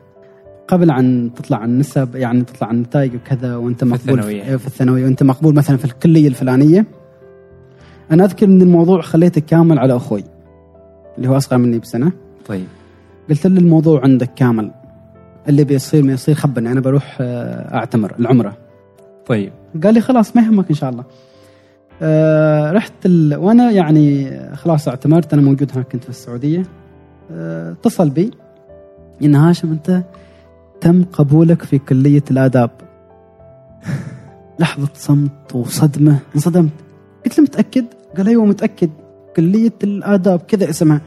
قبل 0.68 0.90
عن 0.90 1.30
تطلع 1.36 1.56
عن 1.58 1.68
النسب 1.68 2.16
يعني 2.16 2.42
تطلع 2.42 2.68
عن 2.68 2.74
النتائج 2.74 3.14
وكذا 3.14 3.56
وأنت 3.56 3.84
مقبول. 3.84 4.22
في, 4.22 4.58
في 4.58 4.66
الثانوية 4.66 5.04
وأنت 5.04 5.22
مقبول 5.22 5.54
مثلا 5.54 5.76
في 5.76 5.84
الكلية 5.84 6.28
الفلانية 6.28 6.86
أنا 8.10 8.24
أذكر 8.24 8.46
إن 8.46 8.62
الموضوع 8.62 9.00
خليته 9.02 9.40
كامل 9.40 9.78
على 9.78 9.96
أخوي 9.96 10.24
اللي 11.16 11.28
هو 11.28 11.36
أصغر 11.36 11.58
مني 11.58 11.78
بسنة. 11.78 12.12
طيب. 12.46 12.66
قلت 13.30 13.46
له 13.46 13.58
الموضوع 13.60 14.02
عندك 14.02 14.34
كامل. 14.34 14.70
اللي 15.48 15.64
بيصير 15.64 16.02
ما 16.02 16.12
يصير 16.12 16.34
خبرني 16.34 16.72
أنا 16.72 16.80
بروح 16.80 17.18
آه، 17.20 17.74
أعتمر 17.74 18.14
العمرة. 18.18 18.56
طيب. 19.26 19.52
قال 19.84 19.94
لي 19.94 20.00
خلاص 20.00 20.36
ما 20.36 20.42
يهمك 20.42 20.68
إن 20.70 20.74
شاء 20.74 20.90
الله. 20.90 21.04
آه 22.02 22.72
رحت 22.72 22.92
ال... 23.06 23.34
وأنا 23.36 23.70
يعني 23.70 24.30
خلاص 24.56 24.88
اعتمرت. 24.88 25.32
أنا 25.32 25.42
موجود 25.42 25.72
هناك 25.72 25.92
كنت 25.92 26.04
في 26.04 26.10
السعودية. 26.10 26.62
آه، 27.30 27.72
اتصل 27.72 28.10
بي. 28.10 28.30
إن 29.22 29.34
هاشم 29.34 29.72
أنت 29.72 30.02
تم 30.80 31.04
قبولك 31.12 31.62
في 31.62 31.78
كلية 31.78 32.24
الآداب. 32.30 32.70
لحظة 34.60 34.88
صمت 34.94 35.54
وصدمة. 35.54 36.18
انصدمت. 36.34 36.72
قلت 37.24 37.38
له 37.38 37.44
متأكد؟ 37.44 37.84
قال 38.16 38.28
أيوه 38.28 38.44
متأكد. 38.44 38.90
كلية 39.36 39.72
الآداب 39.84 40.38
كذا 40.38 40.70
اسمها. 40.70 41.00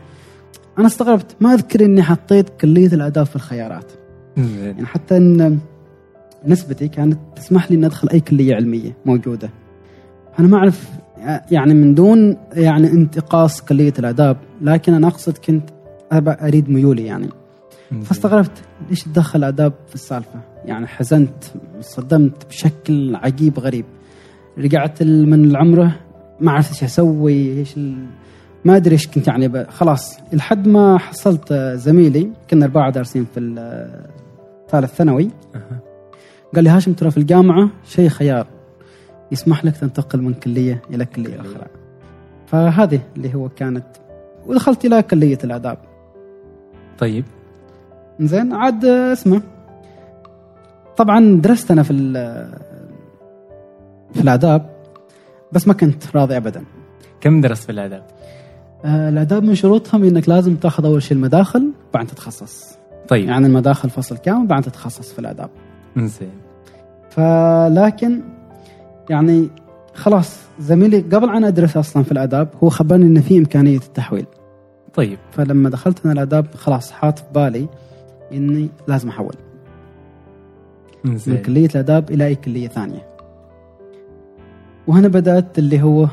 أنا 0.78 0.88
استغربت 0.88 1.36
ما 1.40 1.54
أذكر 1.54 1.86
إني 1.86 2.04
حطيت 2.04 2.50
كلية 2.50 2.88
الآداب 2.88 3.26
في 3.26 3.36
الخيارات. 3.36 3.92
يعني 4.38 4.86
حتى 4.86 5.18
إن 5.18 5.60
نسبتي 6.46 6.88
كانت 6.88 7.20
تسمح 7.36 7.72
لي 7.72 7.78
ان 7.78 7.84
أدخل 7.84 8.10
أي 8.10 8.20
كلية 8.20 8.56
علمية 8.56 8.98
موجودة. 9.06 9.50
أنا 10.40 10.48
ما 10.48 10.58
أعرف 10.58 10.90
يعني 11.52 11.74
من 11.74 11.96
دون 11.96 12.38
يعني 12.54 12.92
انتقاص 12.92 13.62
كلية 13.62 13.94
الآداب 14.00 14.38
لكن 14.62 14.94
أنا 14.94 15.08
أقصد 15.08 15.38
كنت 15.38 15.70
أريد 16.14 16.70
ميولي 16.70 17.06
يعني. 17.06 17.30
فاستغربت 18.04 18.64
ليش 18.90 19.04
تدخل 19.04 19.44
آداب 19.44 19.74
في 19.88 19.96
السالفة؟ 19.96 20.40
يعني 20.66 20.88
حزنت 20.88 21.44
صدمت 21.82 22.48
بشكل 22.48 23.16
عجيب 23.16 23.60
غريب. 23.60 23.86
رجعت 24.58 25.04
من 25.04 25.46
العمرة 25.46 25.96
ما 26.42 26.52
عرفت 26.52 26.70
إيش 26.72 26.84
أسوي 26.84 27.60
إيش 27.60 27.78
ال... 27.78 28.06
ما 28.66 28.76
أدري 28.76 28.94
إيش 28.94 29.08
كنت 29.08 29.28
يعني 29.28 29.48
ب... 29.48 29.70
خلاص 29.70 30.20
لحد 30.34 30.68
ما 30.68 30.98
حصلت 30.98 31.54
زميلي 31.54 32.32
كنا 32.50 32.66
أربعة 32.66 32.92
دارسين 32.92 33.26
في 33.34 33.40
الثالث 33.40 34.96
ثانوي. 34.96 35.30
قال 36.56 36.64
لي 36.64 36.70
هاشم 36.70 36.94
ترى 36.94 37.12
في 37.12 37.18
الجامعة 37.18 37.70
شيء 37.86 38.10
خيار 38.10 38.48
يسمح 39.32 39.66
لك 39.66 39.78
تنتقل 39.78 40.22
من 40.22 40.34
كلية 40.34 40.82
إلى 40.94 41.06
كلية 41.06 41.42
أخرى. 41.42 41.66
فهذه 42.48 43.00
اللي 43.18 43.36
هو 43.36 43.50
كانت. 43.50 43.86
ودخلت 44.46 44.86
إلى 44.86 45.02
كلية 45.02 45.38
الآداب. 45.44 45.78
طيب. 47.00 47.26
زين 48.20 48.54
عاد 48.54 48.86
اسمه 48.86 49.42
طبعا 50.98 51.42
درست 51.42 51.72
أنا 51.72 51.84
في 51.84 51.94
في 54.14 54.22
الآداب. 54.22 54.79
بس 55.52 55.68
ما 55.68 55.74
كنت 55.74 56.16
راضي 56.16 56.38
ابدا. 56.38 56.64
كم 57.22 57.42
درست 57.42 57.64
في 57.64 57.72
الآداب؟ 57.72 58.04
آه، 58.86 59.10
الآداب 59.10 59.44
من 59.44 59.56
شروطهم 59.56 60.04
إنك 60.04 60.30
لازم 60.30 60.56
تأخذ 60.56 60.86
أول 60.86 61.04
شيء 61.04 61.18
المداخل 61.18 61.72
بعدين 61.94 62.10
تتخصص. 62.10 62.78
طيب. 63.08 63.28
يعني 63.30 63.48
المداخل 63.48 63.90
فصل 63.90 64.18
كامل 64.18 64.48
بعدين 64.48 64.72
تتخصص 64.72 65.14
في 65.14 65.20
الآداب. 65.20 65.50
زين 65.98 66.32
فلكن 67.10 68.22
يعني 69.10 69.50
خلاص 69.94 70.38
زميلي 70.60 71.00
قبل 71.02 71.30
أن 71.30 71.44
أدرس 71.44 71.78
أصلا 71.78 72.04
في 72.04 72.12
الآداب 72.12 72.50
هو 72.64 72.70
خبرني 72.70 73.06
ان 73.06 73.22
في 73.22 73.38
إمكانية 73.38 73.78
التحويل. 73.78 74.26
طيب. 74.94 75.18
فلما 75.32 75.70
دخلت 75.70 76.06
أنا 76.06 76.14
الآداب 76.14 76.48
خلاص 76.56 76.92
حاط 76.92 77.20
في 77.20 77.26
بالي 77.36 77.68
إني 78.34 78.70
لازم 78.88 79.10
أحول. 79.10 79.36
من 81.04 81.18
زين 81.18 81.38
كلية 81.38 81.70
الآداب 81.76 82.12
إلى 82.12 82.26
أي 82.26 82.36
كلية 82.36 82.68
ثانية. 82.68 83.19
وهنا 84.88 85.08
بدأت 85.08 85.60
اللي 85.60 85.82
هو 85.82 86.08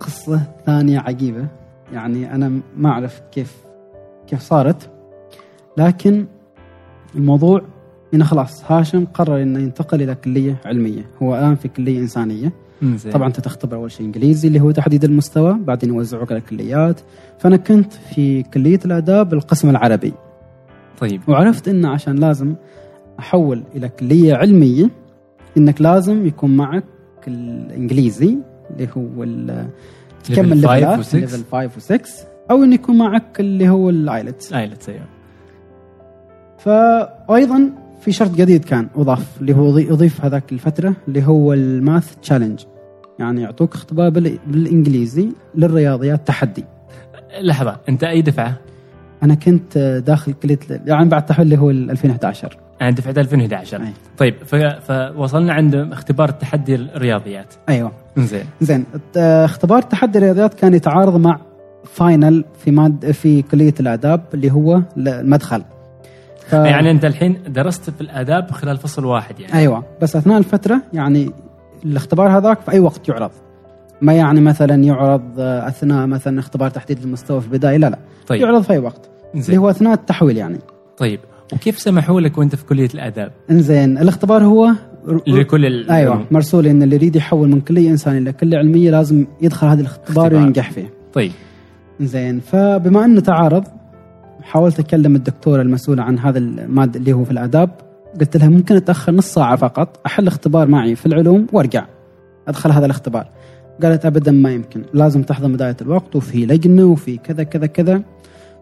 قصة 0.00 0.42
ثانية 0.66 0.98
عجيبة. 0.98 1.46
يعني 1.92 2.34
أنا 2.34 2.60
ما 2.76 2.88
أعرف 2.88 3.22
كيف 3.32 3.56
كيف 4.26 4.40
صارت. 4.40 4.90
لكن 5.76 6.26
الموضوع 7.14 7.62
إنه 8.14 8.24
خلاص 8.24 8.70
هاشم 8.72 9.04
قرر 9.04 9.42
إنه 9.42 9.58
ينتقل 9.58 10.02
إلى 10.02 10.14
كلية 10.14 10.56
علمية. 10.64 11.10
هو 11.22 11.34
الآن 11.34 11.54
في 11.54 11.68
كلية 11.68 11.98
إنسانية. 11.98 12.52
زين. 12.82 13.12
طبعا 13.12 13.26
انت 13.28 13.40
تختبر 13.40 13.76
أول 13.76 13.90
شيء 13.90 14.06
إنجليزي 14.06 14.48
اللي 14.48 14.60
هو 14.60 14.70
تحديد 14.70 15.04
المستوى 15.04 15.58
بعدين 15.60 15.94
يوزعوك 15.94 16.32
على 16.32 16.40
الكليات 16.40 17.00
فأنا 17.38 17.56
كنت 17.56 17.92
في 17.92 18.42
كلية 18.42 18.80
الآداب 18.84 19.32
القسم 19.34 19.70
العربي. 19.70 20.12
طيب. 21.00 21.20
وعرفت 21.28 21.68
انه 21.68 21.88
عشان 21.88 22.16
لازم 22.16 22.54
أحول 23.18 23.62
إلى 23.74 23.88
كلية 23.88 24.34
علمية 24.34 24.90
إنك 25.56 25.80
لازم 25.80 26.26
يكون 26.26 26.56
معك 26.56 26.84
الإنجليزي 27.28 28.38
اللي 28.70 28.88
هو 28.96 29.22
ال- 29.22 29.68
تكمل 30.24 30.62
Level 30.62 30.64
five 30.66 30.70
ليفلات 30.70 30.98
و 30.98 31.02
six. 31.02 31.14
level 31.14 31.44
5 31.52 31.96
و6 31.96 32.02
أو 32.50 32.64
إنه 32.64 32.74
يكون 32.74 32.98
معك 32.98 33.40
اللي 33.40 33.68
هو 33.68 33.90
ال 33.90 34.00
IELTS 34.00 34.52
IELTS 34.52 34.88
أيوه 34.88 35.04
فايضا 36.58 37.70
في 38.00 38.12
شرط 38.12 38.30
جديد 38.30 38.64
كان 38.64 38.88
أضاف 38.96 39.40
اللي 39.40 39.54
هو 39.56 39.70
ضي- 39.70 39.92
أضيف 39.92 40.24
هذاك 40.24 40.52
الفترة 40.52 40.94
اللي 41.08 41.22
هو 41.26 41.52
الماث 41.52 42.14
تشالنج 42.22 42.60
يعني 43.18 43.42
يعطوك 43.42 43.74
اختبار 43.74 44.10
بال- 44.10 44.38
بالإنجليزي 44.46 45.28
للرياضيات 45.54 46.26
تحدي 46.26 46.64
لحظة 47.40 47.76
أنت 47.88 48.04
أي 48.04 48.22
دفعة؟ 48.22 48.54
أنا 49.22 49.34
كنت 49.34 49.78
داخل 50.06 50.32
كليه 50.32 50.58
يعني 50.86 51.08
بعد 51.08 51.26
تحويل 51.26 51.46
اللي 51.46 51.58
هو 51.58 51.70
ال 51.70 51.90
2011 51.90 52.56
أنا 52.82 52.90
دفعه 52.90 53.14
2011 53.18 53.82
أي. 53.82 53.92
طيب. 54.18 54.34
فوصلنا 54.80 55.52
عند 55.52 55.74
اختبار 55.74 56.30
تحدي 56.30 56.74
الرياضيات. 56.74 57.54
أيوه. 57.68 57.92
زين 58.16 58.44
زين 58.60 58.84
اختبار 59.16 59.82
تحدي 59.82 60.18
الرياضيات 60.18 60.54
كان 60.54 60.74
يتعارض 60.74 61.16
مع 61.16 61.40
فاينل 61.84 62.44
في 62.64 62.70
ماد 62.70 63.10
في 63.10 63.42
كلية 63.42 63.74
الآداب 63.80 64.20
اللي 64.34 64.52
هو 64.52 64.82
المدخل. 64.96 65.62
ف... 66.46 66.52
يعني 66.52 66.90
أنت 66.90 67.04
الحين 67.04 67.38
درست 67.48 67.90
في 67.90 68.00
الآداب 68.00 68.50
خلال 68.50 68.76
فصل 68.76 69.04
واحد 69.04 69.40
يعني. 69.40 69.54
أيوه. 69.54 69.84
بس 70.02 70.16
أثناء 70.16 70.38
الفترة 70.38 70.82
يعني 70.92 71.30
الاختبار 71.84 72.38
هذاك 72.38 72.60
في 72.60 72.72
أي 72.72 72.80
وقت 72.80 73.08
يعرض. 73.08 73.30
ما 74.00 74.12
يعني 74.12 74.40
مثلا 74.40 74.74
يعرض 74.74 75.22
آه، 75.38 75.68
أثناء 75.68 76.06
مثلا 76.06 76.40
اختبار 76.40 76.70
تحديد 76.70 77.02
المستوى 77.02 77.40
في 77.40 77.46
البداية 77.46 77.76
لا 77.76 77.90
لا. 77.90 77.98
طيب. 78.26 78.40
يعرض 78.40 78.62
في 78.62 78.72
أي 78.72 78.78
وقت. 78.78 79.07
اللي 79.34 79.56
هو 79.56 79.70
أثناء 79.70 79.92
التحويل 79.92 80.36
يعني. 80.36 80.58
طيب 80.96 81.20
وكيف 81.52 81.78
سمحوا 81.78 82.20
لك 82.20 82.38
وأنت 82.38 82.56
في 82.56 82.64
كلية 82.64 82.88
الآداب؟ 82.94 83.32
إنزين 83.50 83.98
الاختبار 83.98 84.44
هو 84.44 84.70
لكل 85.26 85.66
ال... 85.66 85.90
أيوه 85.90 86.24
مرسول 86.30 86.66
إن 86.66 86.82
اللي 86.82 86.96
يريد 86.96 87.16
يحول 87.16 87.48
من 87.48 87.60
كلية 87.60 87.90
انسانيه 87.90 88.20
لكليه 88.20 88.58
علمية 88.58 88.90
لازم 88.90 89.26
يدخل 89.40 89.66
هذا 89.66 89.80
الاختبار 89.80 90.26
اختبار. 90.26 90.42
وينجح 90.42 90.70
فيه. 90.70 90.90
طيب. 91.12 91.32
زين 92.00 92.40
فبما 92.40 93.04
أنه 93.04 93.20
تعارض 93.20 93.64
حاولت 94.42 94.80
أكلم 94.80 95.16
الدكتوره 95.16 95.62
المسؤوله 95.62 96.02
عن 96.02 96.18
هذا 96.18 96.38
المادة 96.38 97.00
اللي 97.00 97.12
هو 97.12 97.24
في 97.24 97.30
الآداب. 97.30 97.70
قلت 98.20 98.36
لها 98.36 98.48
ممكن 98.48 98.76
أتأخر 98.76 99.12
نص 99.12 99.34
ساعة 99.34 99.56
فقط 99.56 100.00
أحل 100.06 100.26
اختبار 100.26 100.68
معي 100.68 100.94
في 100.94 101.06
العلوم 101.06 101.46
وأرجع 101.52 101.86
أدخل 102.48 102.70
هذا 102.70 102.86
الاختبار. 102.86 103.28
قالت 103.82 104.06
ابدا 104.06 104.32
ما 104.32 104.52
يمكن 104.52 104.82
لازم 104.94 105.22
تحضر 105.22 105.48
بدايه 105.48 105.76
الوقت 105.82 106.16
وفي 106.16 106.46
لجنة 106.46 106.84
وفي 106.84 107.16
كذا 107.16 107.42
كذا 107.42 107.66
كذا. 107.66 108.02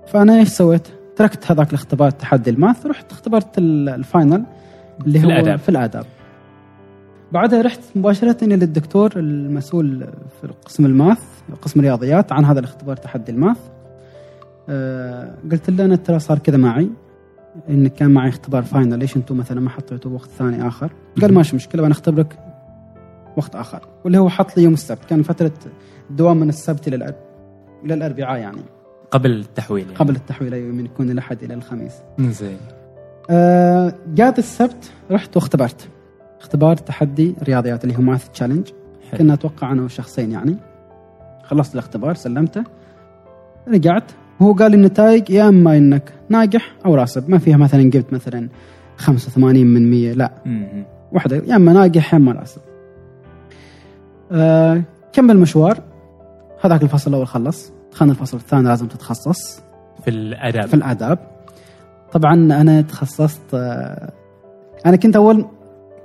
فأنا 0.07 0.37
إيش 0.39 0.49
سويت؟ 0.49 0.89
تركت 1.17 1.51
هذاك 1.51 1.69
الاختبار 1.69 2.11
تحدي 2.11 2.51
ال 2.51 2.58
math 2.58 2.87
رحت 2.87 3.13
اختبرت 3.13 3.59
ال- 3.59 3.89
ال 3.89 3.98
final 3.98 4.45
اللي 5.07 5.19
في 5.21 5.27
هو 5.27 5.31
الآداب. 5.31 5.59
في 5.59 5.69
الآداب 5.69 6.05
بعدها 7.33 7.63
رحت 7.63 7.81
مباشرة 7.95 8.45
للدكتور 8.45 9.13
المسؤول 9.17 10.07
في 10.41 10.49
قسم 10.67 10.87
ال 10.87 10.93
math 10.93 11.19
قسم 11.63 11.81
الرياضيات 11.81 12.33
عن 12.33 12.45
هذا 12.45 12.59
الاختبار 12.61 12.97
تحدي 12.97 13.33
ال 13.33 13.37
math 13.37 13.57
آه 14.69 15.35
قلت 15.53 15.71
له 15.71 15.85
أنا 15.85 15.97
ترى 15.97 16.19
صار 16.19 16.39
كذا 16.39 16.57
معي 16.57 16.91
إن 17.69 17.89
كان 17.89 18.11
معي 18.11 18.29
اختبار 18.29 18.63
final 18.63 18.99
ليش 18.99 19.17
أنتم 19.17 19.37
مثلا 19.37 19.61
ما 19.61 19.71
حطيتوا 19.71 20.11
وقت 20.11 20.31
ثاني 20.31 20.69
آخر؟ 20.69 20.93
قال 21.23 21.35
ماشي 21.35 21.57
مشكلة 21.57 21.83
أنا 21.83 21.93
اختبرك 21.93 22.39
وقت 23.37 23.57
آخر 23.57 23.81
واللي 24.05 24.19
هو 24.19 24.29
حط 24.29 24.57
لي 24.57 24.63
يوم 24.63 24.73
السبت 24.75 25.05
كان 25.05 25.23
فترة 25.23 25.53
الدوام 26.11 26.37
من 26.37 26.49
السبت 26.49 26.89
إلى 26.89 26.97
الأرب... 26.97 27.15
إلى 27.85 27.95
الأربعاء 27.95 28.41
يعني 28.41 28.61
قبل 29.11 29.31
التحويل 29.31 29.85
يعني. 29.85 29.97
قبل 29.97 30.17
التحويل 30.17 30.55
أيوه 30.55 30.73
من 30.73 30.85
يكون 30.85 31.11
الأحد 31.11 31.43
إلى 31.43 31.55
الخميس. 31.55 31.93
زين. 32.21 32.59
آه 33.31 33.95
جات 34.15 34.39
السبت 34.39 34.91
رحت 35.11 35.37
واختبرت. 35.37 35.89
اختبار 36.41 36.77
تحدي 36.77 37.35
رياضيات 37.43 37.85
اللي 37.85 37.97
هو 37.97 38.03
ماث 38.03 38.29
تشالنج. 38.29 38.69
كنا 39.19 39.35
أتوقع 39.35 39.73
أنا 39.73 39.83
وشخصين 39.83 40.33
يعني. 40.33 40.57
خلصت 41.45 41.75
الاختبار 41.75 42.15
سلمته. 42.15 42.65
رجعت. 43.69 44.13
وهو 44.41 44.53
قال 44.53 44.71
لي 44.71 44.77
النتائج 44.77 45.31
يا 45.31 45.49
أما 45.49 45.77
إنك 45.77 46.13
ناجح 46.29 46.73
أو 46.87 46.95
راسب 46.95 47.31
ما 47.31 47.39
فيها 47.39 47.57
مثلا 47.57 47.83
جبت 47.83 48.13
مثلا 48.13 48.49
85 48.97 49.67
من 49.67 49.91
100 49.91 50.13
لا. 50.13 50.33
مم. 50.45 50.85
واحدة 51.13 51.37
يا 51.37 51.57
أما 51.57 51.73
ناجح 51.73 52.15
يا 52.15 52.19
أما 52.19 52.33
راسب 52.33 52.61
آه 54.33 54.83
كمل 55.13 55.39
مشوار. 55.39 55.83
هذاك 56.65 56.83
الفصل 56.83 57.11
الأول 57.11 57.27
خلص. 57.27 57.73
دخلنا 57.97 58.13
الفصل 58.13 58.37
الثاني 58.37 58.69
لازم 58.69 58.87
تتخصص 58.87 59.61
في 60.05 60.11
الآداب. 60.11 60.67
في 60.67 60.75
الآداب. 60.75 61.19
طبعا 62.13 62.35
أنا 62.35 62.81
تخصصت 62.81 63.41
آه، 63.55 64.13
أنا 64.87 64.97
كنت 64.97 65.17
أول 65.17 65.47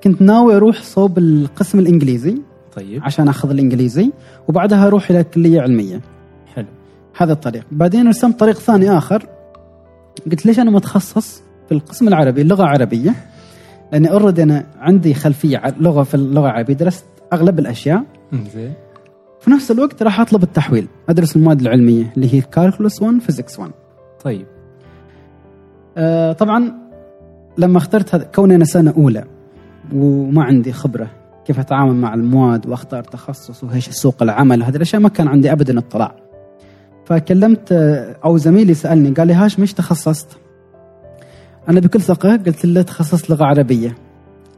كنت 0.03 0.21
ناوي 0.21 0.55
أروح 0.55 0.81
صوب 0.81 1.17
القسم 1.17 1.79
الإنجليزي 1.79 2.37
طيب. 2.75 3.03
عشان 3.03 3.27
أخذ 3.27 3.49
الإنجليزي 3.49 4.11
وبعدها 4.47 4.87
أروح 4.87 5.09
إلى 5.09 5.23
كلية 5.23 5.61
علمية. 5.61 6.01
حلو. 6.55 6.65
هذا 7.17 7.33
الطريق. 7.33 7.63
بعدين 7.71 8.07
رسمت 8.07 8.39
طريق 8.39 8.59
ثاني 8.59 8.97
آخر. 8.97 9.25
قلت 10.31 10.45
ليش 10.45 10.59
أنا 10.59 10.71
متخصص 10.71 11.41
في 11.67 11.71
القسم 11.71 12.07
العربي 12.07 12.41
اللغة 12.41 12.63
العربيه 12.63 13.15
لأني 13.91 14.11
already 14.11 14.43
أنا 14.43 14.65
عندي 14.79 15.13
خلفية 15.13 15.61
لغة 15.79 16.03
في 16.03 16.15
اللغة 16.15 16.45
العربية 16.45 16.73
درست 16.73 17.05
أغلب 17.33 17.59
الأشياء. 17.59 18.03
زين 18.53 18.73
في 19.41 19.51
نفس 19.51 19.71
الوقت 19.71 20.03
راح 20.03 20.19
أطلب 20.19 20.43
التحويل. 20.43 20.87
أدرس 21.09 21.35
المواد 21.35 21.61
العلمية 21.61 22.13
اللي 22.15 22.33
هي 22.33 22.41
calculus 22.41 23.01
1 23.01 23.19
physics 23.19 23.59
1 23.59 23.71
طيب. 24.23 24.45
آه، 25.97 26.33
طبعا 26.33 26.73
لما 27.57 27.77
اخترت 27.77 28.15
هذا 28.15 28.23
كوني 28.23 28.55
أنا 28.55 28.65
سنة 28.65 28.93
أولى 28.97 29.23
وما 29.93 30.43
عندي 30.43 30.73
خبرة 30.73 31.07
كيف 31.45 31.59
أتعامل 31.59 31.93
مع 31.93 32.13
المواد 32.13 32.67
وأختار 32.67 33.03
تخصص 33.03 33.63
وايش 33.63 33.89
سوق 33.89 34.23
العمل 34.23 34.63
هذه 34.63 34.75
الأشياء 34.75 35.01
ما 35.01 35.09
كان 35.09 35.27
عندي 35.27 35.51
ابدا 35.51 35.79
اطلاع. 35.79 36.15
فكلمت 37.05 37.71
آه، 37.71 38.15
أو 38.25 38.37
زميلي 38.37 38.73
سألني 38.73 39.09
قال 39.09 39.27
لي 39.27 39.33
هاشم 39.33 39.61
إيش 39.61 39.73
تخصصت؟ 39.73 40.37
أنا 41.69 41.79
بكل 41.79 42.01
ثقة 42.01 42.37
قلت 42.37 42.65
له 42.65 42.81
تخصصت 42.81 43.29
لغة 43.29 43.45
عربية. 43.45 43.95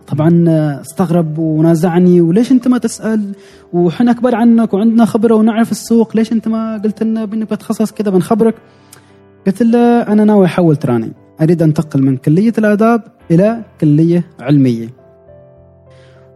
طبعا 0.08 0.46
استغرب 0.82 1.38
ونازعني 1.38 2.22
وليش 2.22 2.52
أنت 2.52 2.68
ما 2.68 2.78
تسأل؟ 2.78 3.36
وحنا 3.74 4.12
أكبر 4.12 4.36
عنك 4.36 4.74
وعندنا 4.74 5.06
خبرة 5.06 5.36
ونعرف 5.36 5.72
السوق 5.72 6.16
ليش 6.16 6.32
أنت 6.32 6.48
ما 6.48 6.82
قلت 6.84 7.04
لنا 7.04 7.26
باني 7.26 7.46
بتخصص 7.46 7.92
كذا 7.92 8.12
بنخبرك. 8.12 8.56
قلت 9.48 9.64
له 9.64 10.02
أنا 10.02 10.24
ناوي 10.24 10.46
أحول 10.46 10.76
تراني. 10.76 11.12
أريد 11.42 11.62
انتقل 11.62 12.02
من 12.02 12.18
كلية 12.18 12.54
الآداب 12.58 13.04
إلى 13.32 13.62
كلية 13.82 14.24
علمية. 14.40 14.90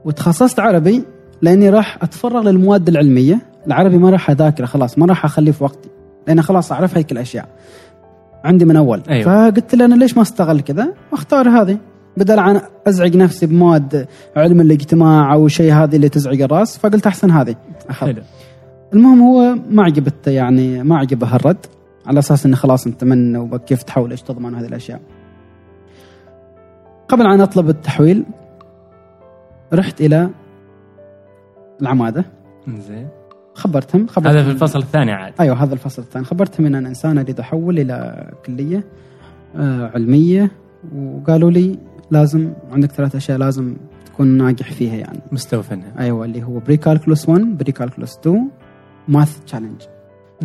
وتخصصت 0.06 0.60
عربي 0.60 1.04
لأني 1.42 1.70
راح 1.70 1.98
أتفرغ 2.02 2.42
للمواد 2.50 2.88
العلمية. 2.88 3.42
العربي 3.68 3.98
ما 3.98 4.10
راح 4.10 4.30
أذاكره 4.30 4.66
خلاص 4.66 5.00
ما 5.00 5.06
راح 5.06 5.26
أخليه 5.26 5.52
في 5.52 5.64
وقتي 5.64 5.90
لأن 6.28 6.42
خلاص 6.42 6.72
أعرف 6.72 6.98
هيك 6.98 7.12
الأشياء. 7.12 7.48
عندي 8.44 8.66
من 8.66 8.76
أول. 8.76 9.02
أيوة. 9.10 9.50
فقلت 9.50 9.76
له 9.76 9.86
أنا 9.86 9.96
ليش 9.96 10.16
ما 10.16 10.22
استغل 10.22 10.62
كذا؟ 10.62 10.94
وأختار 11.12 11.50
هذه. 11.50 11.78
بدل 12.18 12.40
عن 12.40 12.62
أزعج 12.88 13.18
نفسي 13.18 13.46
بمواد 13.46 14.08
علم 14.36 14.62
الاجتماع 14.62 15.34
أو 15.34 15.48
شيء 15.48 15.74
هذه 15.74 15.96
اللي 15.96 16.10
تزعج 16.10 16.42
الرأس 16.42 16.78
فقلت 16.78 17.08
أحسن 17.08 17.32
هذه. 17.32 17.56
أخذ. 17.90 18.08
حلو. 18.08 18.22
المهم 18.94 19.22
هو 19.22 19.56
ما 19.70 19.84
عجبته 19.84 20.32
يعني 20.32 20.84
ما 20.84 20.98
عجبه 20.98 21.28
هالرد 21.28 21.66
على 22.06 22.20
أساس 22.20 22.46
إنه 22.46 22.56
خلاص 22.56 22.88
انت 22.88 23.04
من 23.04 23.38
وكيف 23.38 23.84
تحول 23.84 24.12
إيش 24.12 24.22
تضمن 24.22 24.56
هذه 24.56 24.66
الأشياء. 24.66 25.02
قبل 27.08 27.26
أن 27.26 27.42
أطلب 27.42 27.70
التحويل 27.70 28.26
رحت 29.74 30.02
إلى 30.02 30.30
العمادة. 31.82 32.26
زين 32.68 33.08
خبرتهم 33.54 34.08
خبرتهم. 34.08 34.34
هذا 34.34 34.44
في 34.44 34.52
الفصل 34.52 34.80
الثاني 34.80 35.12
عاد. 35.12 35.34
أيوه 35.40 35.64
هذا 35.64 35.74
الفصل 35.74 36.02
الثاني. 36.02 36.26
خبرتهم 36.26 36.66
إن 36.66 36.76
أنا 36.76 36.90
إنسان 36.90 37.18
أريد 37.18 37.40
أحول 37.40 37.80
إلى 37.80 38.28
كلية 38.46 38.84
آه، 39.56 39.92
علمية 39.96 40.52
وقالوا 40.96 41.52
لي 41.52 41.80
لازم 42.12 42.54
عندك 42.72 42.92
ثلاث 42.92 43.16
أشياء 43.16 43.38
لازم 43.38 43.76
تكون 44.06 44.28
ناجح 44.28 44.72
فيها 44.72 44.96
يعني. 44.96 45.20
مستوفنها 45.32 45.94
أيوه 46.00 46.26
اللي 46.26 46.44
هو 46.44 46.60
pre-calculus 46.60 47.30
1 47.30 47.58
pre-calculus 47.58 48.18
2 48.18 48.50
math 49.08 49.40
challenge. 49.46 49.82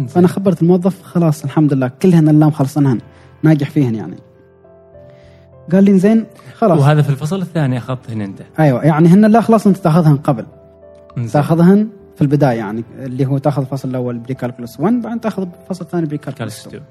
فأنا 0.08 0.28
خبرت 0.28 0.62
الموظف 0.62 1.02
خلاص 1.02 1.44
الحمد 1.44 1.72
لله 1.72 1.88
كلهن 2.02 2.28
الآن 2.28 2.50
خلصنهن. 2.50 2.98
ناجح 3.42 3.70
فيهن 3.70 3.94
يعني. 3.94 4.16
قال 5.72 5.84
لي 5.84 5.98
زين 5.98 6.24
خلاص. 6.54 6.80
وهذا 6.80 7.02
في 7.02 7.10
الفصل 7.10 7.42
الثاني 7.42 7.78
اخذتهن 7.78 8.20
أنت. 8.20 8.42
أيوه 8.58 8.84
يعني 8.84 9.08
هن 9.08 9.26
لا 9.26 9.40
خلاص 9.40 9.66
أنت 9.66 9.76
تأخذهن 9.76 10.16
قبل. 10.16 10.46
زين. 11.16 11.28
تأخذهن 11.28 11.88
في 12.16 12.22
البداية 12.22 12.58
يعني 12.58 12.84
اللي 12.98 13.26
هو 13.26 13.38
تأخذ 13.38 13.62
الفصل 13.62 13.88
الأول 13.88 14.18
pre-calculus 14.18 14.80
1 14.80 15.02
بعدين 15.02 15.20
تأخذ 15.20 15.46
الفصل 15.62 15.84
الثاني 15.84 16.06
pre 16.06 16.18
calculus 16.18 16.64
calc 16.64 16.66
2 16.66 16.82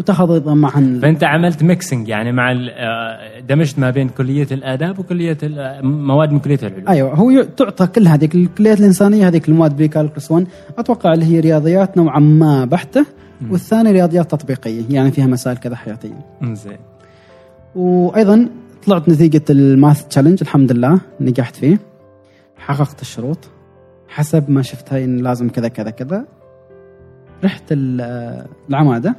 وتاخذ 0.00 0.32
أيضا 0.32 0.54
معهن 0.54 0.98
فأنت 1.00 1.24
عملت 1.24 1.62
mixing 1.62 2.08
يعني 2.08 2.32
مع 2.32 2.52
آه، 2.52 3.40
دمجت 3.40 3.78
ما 3.78 3.90
بين 3.90 4.08
كلية 4.08 4.46
الآداب 4.52 4.98
وكلية 4.98 5.38
آه، 5.44 5.80
مواد 5.80 6.32
من 6.32 6.38
كلية 6.38 6.58
العلوم. 6.62 6.88
أيوه 6.88 7.14
هو 7.14 7.42
تعطى 7.42 7.86
كل 7.86 8.08
هذيك 8.08 8.34
الكليات 8.34 8.80
الإنسانية 8.80 9.28
هذيك 9.28 9.48
المواد 9.48 9.76
pre-calculus 9.76 10.30
1 10.30 10.46
أتوقع 10.78 11.12
اللي 11.14 11.24
هي 11.24 11.40
رياضيات 11.40 11.96
نوعا 11.96 12.20
ما 12.20 12.64
بحتة 12.64 13.06
والثاني 13.50 13.92
رياضيات 13.92 14.30
تطبيقية 14.30 14.82
يعني 14.90 15.10
فيها 15.10 15.26
مسائل 15.26 15.56
كذا 15.56 15.76
حياتية. 15.76 16.26
زين. 16.42 16.76
وأيضا 17.74 18.48
طلعت 18.86 19.08
نتيجة 19.08 19.42
ال 19.50 19.61
math 19.61 20.04
challenge 20.08 20.38
الحمد 20.42 20.72
لله 20.72 21.00
نجحت 21.20 21.56
فيه. 21.56 21.78
حققت 22.56 23.02
الشروط. 23.02 23.38
حسب 24.08 24.50
ما 24.50 24.62
شفتها 24.62 25.04
إن 25.04 25.16
لازم 25.18 25.48
كذا 25.48 25.68
كذا 25.68 25.90
كذا. 25.90 26.24
رحت 27.44 27.62
ال- 27.72 28.46
العمادة. 28.70 29.14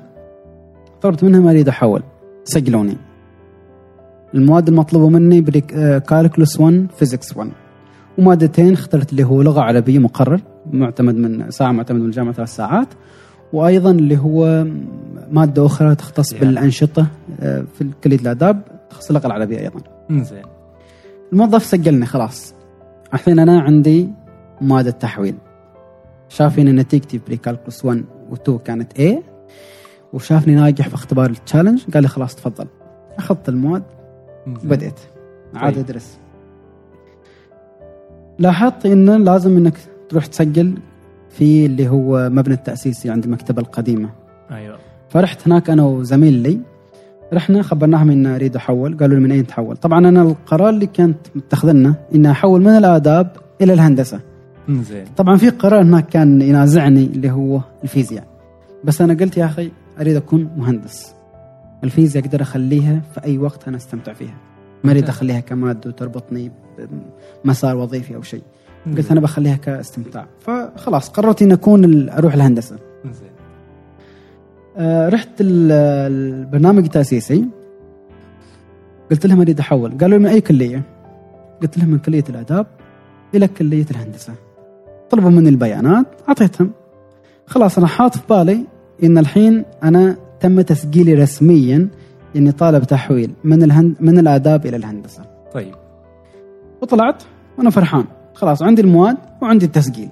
طلبت 1.01 1.23
منهم 1.23 1.47
أريد 1.47 1.67
أحول. 1.69 2.03
سجلوني. 2.43 2.97
المواد 4.33 4.67
المطلوبة 4.67 5.09
مني 5.09 5.41
كالكولوس 5.99 6.59
1 6.59 6.87
فيزيكس 6.97 7.37
1 7.37 7.51
ومادتين 8.17 8.73
اخترت 8.73 9.11
اللي 9.11 9.23
هو 9.23 9.41
لغة 9.41 9.61
عربية 9.61 9.99
مقرر 9.99 10.41
معتمد 10.71 11.15
من 11.15 11.51
ساعة 11.51 11.71
معتمد 11.71 11.99
من 12.01 12.05
الجامعة 12.05 12.33
ثلاث 12.33 12.55
ساعات. 12.55 12.87
وأيضا 13.53 13.91
اللي 13.91 14.17
هو 14.17 14.65
مادة 15.31 15.65
أخرى 15.65 15.95
تختص 15.95 16.33
يعني. 16.33 16.45
بالأنشطة 16.45 17.07
آه، 17.39 17.65
في 17.77 17.89
كلية 18.03 18.19
الآداب 18.19 18.61
تخص 18.89 19.09
اللغة 19.09 19.27
العربية 19.27 19.59
أيضا. 19.59 19.79
زين 20.11 20.43
الموظف 21.33 21.63
سجلني 21.63 22.05
خلاص. 22.05 22.53
الحين 23.13 23.39
أنا 23.39 23.61
عندي 23.61 24.09
مادة 24.61 24.91
تحويل. 24.91 25.35
شاف 26.29 26.59
إن 26.59 26.75
نتيجتي 26.75 27.19
pre-calculus 27.27 27.85
1 27.85 28.03
و2 28.31 28.51
كانت 28.51 28.93
A. 28.93 29.28
وشافني 30.13 30.55
ناجح 30.55 30.87
في 30.87 30.95
اختبار 30.95 31.29
ال 31.29 31.34
challenge 31.34 31.81
قال 31.93 32.03
لي 32.03 32.09
خلاص 32.09 32.35
تفضل. 32.35 32.65
أخذت 33.17 33.49
المواد. 33.49 33.83
بديت 34.47 34.99
عاد 35.55 35.73
طيب. 35.73 35.83
أدرس. 35.83 36.17
لاحظت 38.39 38.85
انه 38.85 39.17
لازم 39.17 39.57
إنك 39.57 39.77
تروح 40.09 40.25
تسجل 40.25 40.77
في 41.29 41.65
اللي 41.65 41.89
هو 41.89 42.29
مبنى 42.29 42.53
التاسيسي 42.53 43.09
عند 43.09 43.25
المكتبه 43.25 43.61
القديمة. 43.61 44.09
أيوه. 44.51 44.77
فرحت 45.09 45.47
هناك 45.47 45.69
أنا 45.69 45.83
وزميل 45.83 46.33
لي. 46.33 46.59
رحنا 47.33 47.61
خبرناهم 47.61 48.11
إن 48.11 48.25
أريد 48.25 48.55
أحول. 48.55 48.97
قالوا 48.97 49.15
لي 49.15 49.23
من 49.23 49.31
أين 49.31 49.47
تحول؟ 49.47 49.77
طبعا 49.77 49.99
أنا 49.99 50.21
القرار 50.21 50.69
اللي 50.69 50.87
كانت 50.87 51.17
متخذنه 51.35 51.95
ان 52.15 52.25
أحول 52.25 52.61
من 52.61 52.67
الآداب 52.69 53.31
إلى 53.61 53.73
الهندسة. 53.73 54.19
زين 54.69 55.05
طبعا 55.17 55.37
في 55.37 55.49
قرار 55.49 55.81
هناك 55.81 56.05
كان 56.07 56.41
ينازعني 56.41 57.03
اللي 57.03 57.31
هو 57.31 57.61
الفيزياء. 57.83 58.27
بس 58.83 59.01
أنا 59.01 59.13
قلت 59.13 59.37
يا 59.37 59.45
أخي 59.45 59.71
أريد 59.99 60.15
أكون 60.15 60.49
مهندس. 60.57 61.15
الفيزياء 61.83 62.25
أقدر 62.25 62.41
أخليها 62.41 63.01
في 63.13 63.23
أي 63.23 63.37
وقت 63.37 63.67
أنا 63.67 63.77
أستمتع 63.77 64.13
فيها. 64.13 64.37
ما 64.83 64.91
أريد. 64.91 65.09
أخليها 65.09 65.39
كمادة 65.39 65.89
وتربطني 65.89 66.51
بمسار 67.43 67.77
وظيفي 67.77 68.15
أو 68.15 68.21
شيء. 68.21 68.41
قلت 68.97 69.11
أنا 69.11 69.19
بخليها 69.19 69.55
كاستمتاع. 69.55 70.27
فخلاص 70.39 71.09
قررت 71.09 71.41
ان 71.41 71.51
أكون 71.51 72.09
أروح 72.09 72.33
الهندسة. 72.33 72.75
زين. 73.05 73.29
آه، 74.77 75.09
رحت 75.09 75.29
ال- 75.41 75.71
البرنامج 76.11 76.83
التاسيسي 76.83 77.45
قلت 79.11 79.25
لهم 79.25 79.41
أريد 79.41 79.59
أحول. 79.59 79.97
قالوا 79.97 80.17
لي 80.17 80.23
من 80.23 80.25
أي 80.29 80.41
كلية؟ 80.41 80.83
قلت 81.61 81.77
لهم 81.77 81.89
من 81.89 81.99
كلية 81.99 82.23
الآداب 82.29 82.67
إلى 83.35 83.47
كلية 83.47 83.85
الهندسة. 83.91 84.33
طلبوا 85.09 85.29
مني 85.29 85.49
البيانات 85.49 86.05
أعطيتهم. 86.29 86.71
خلاص 87.47 87.77
أنا 87.77 87.87
حاط 87.87 88.17
في 88.17 88.23
بالي 88.29 88.65
إن 89.03 89.17
الحين 89.17 89.65
أنا 89.83 90.15
تم 90.39 90.61
تسجيلي 90.61 91.13
رسميا 91.13 91.87
إني 92.35 92.51
طالب 92.51 92.83
تحويل 92.83 93.31
من 93.43 93.63
الهند 93.63 93.95
من 93.99 94.19
الآداب 94.19 94.65
إلى 94.65 94.77
الهندسة. 94.77 95.23
طيب. 95.53 95.75
وطلعت 96.81 97.23
وأنا 97.57 97.69
فرحان. 97.69 98.05
خلاص 98.33 98.61
عندي 98.61 98.81
المواد 98.81 99.17
وعندي 99.41 99.65
التسجيل. 99.65 100.09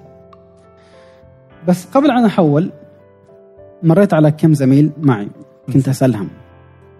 بس 1.68 1.86
قبل 1.86 2.10
أن 2.10 2.24
أحول 2.24 2.70
مريت 3.82 4.14
على 4.14 4.30
كم 4.30 4.54
زميل 4.54 4.90
معي. 5.00 5.28
كنت 5.72 5.88
أسألهم. 5.88 6.28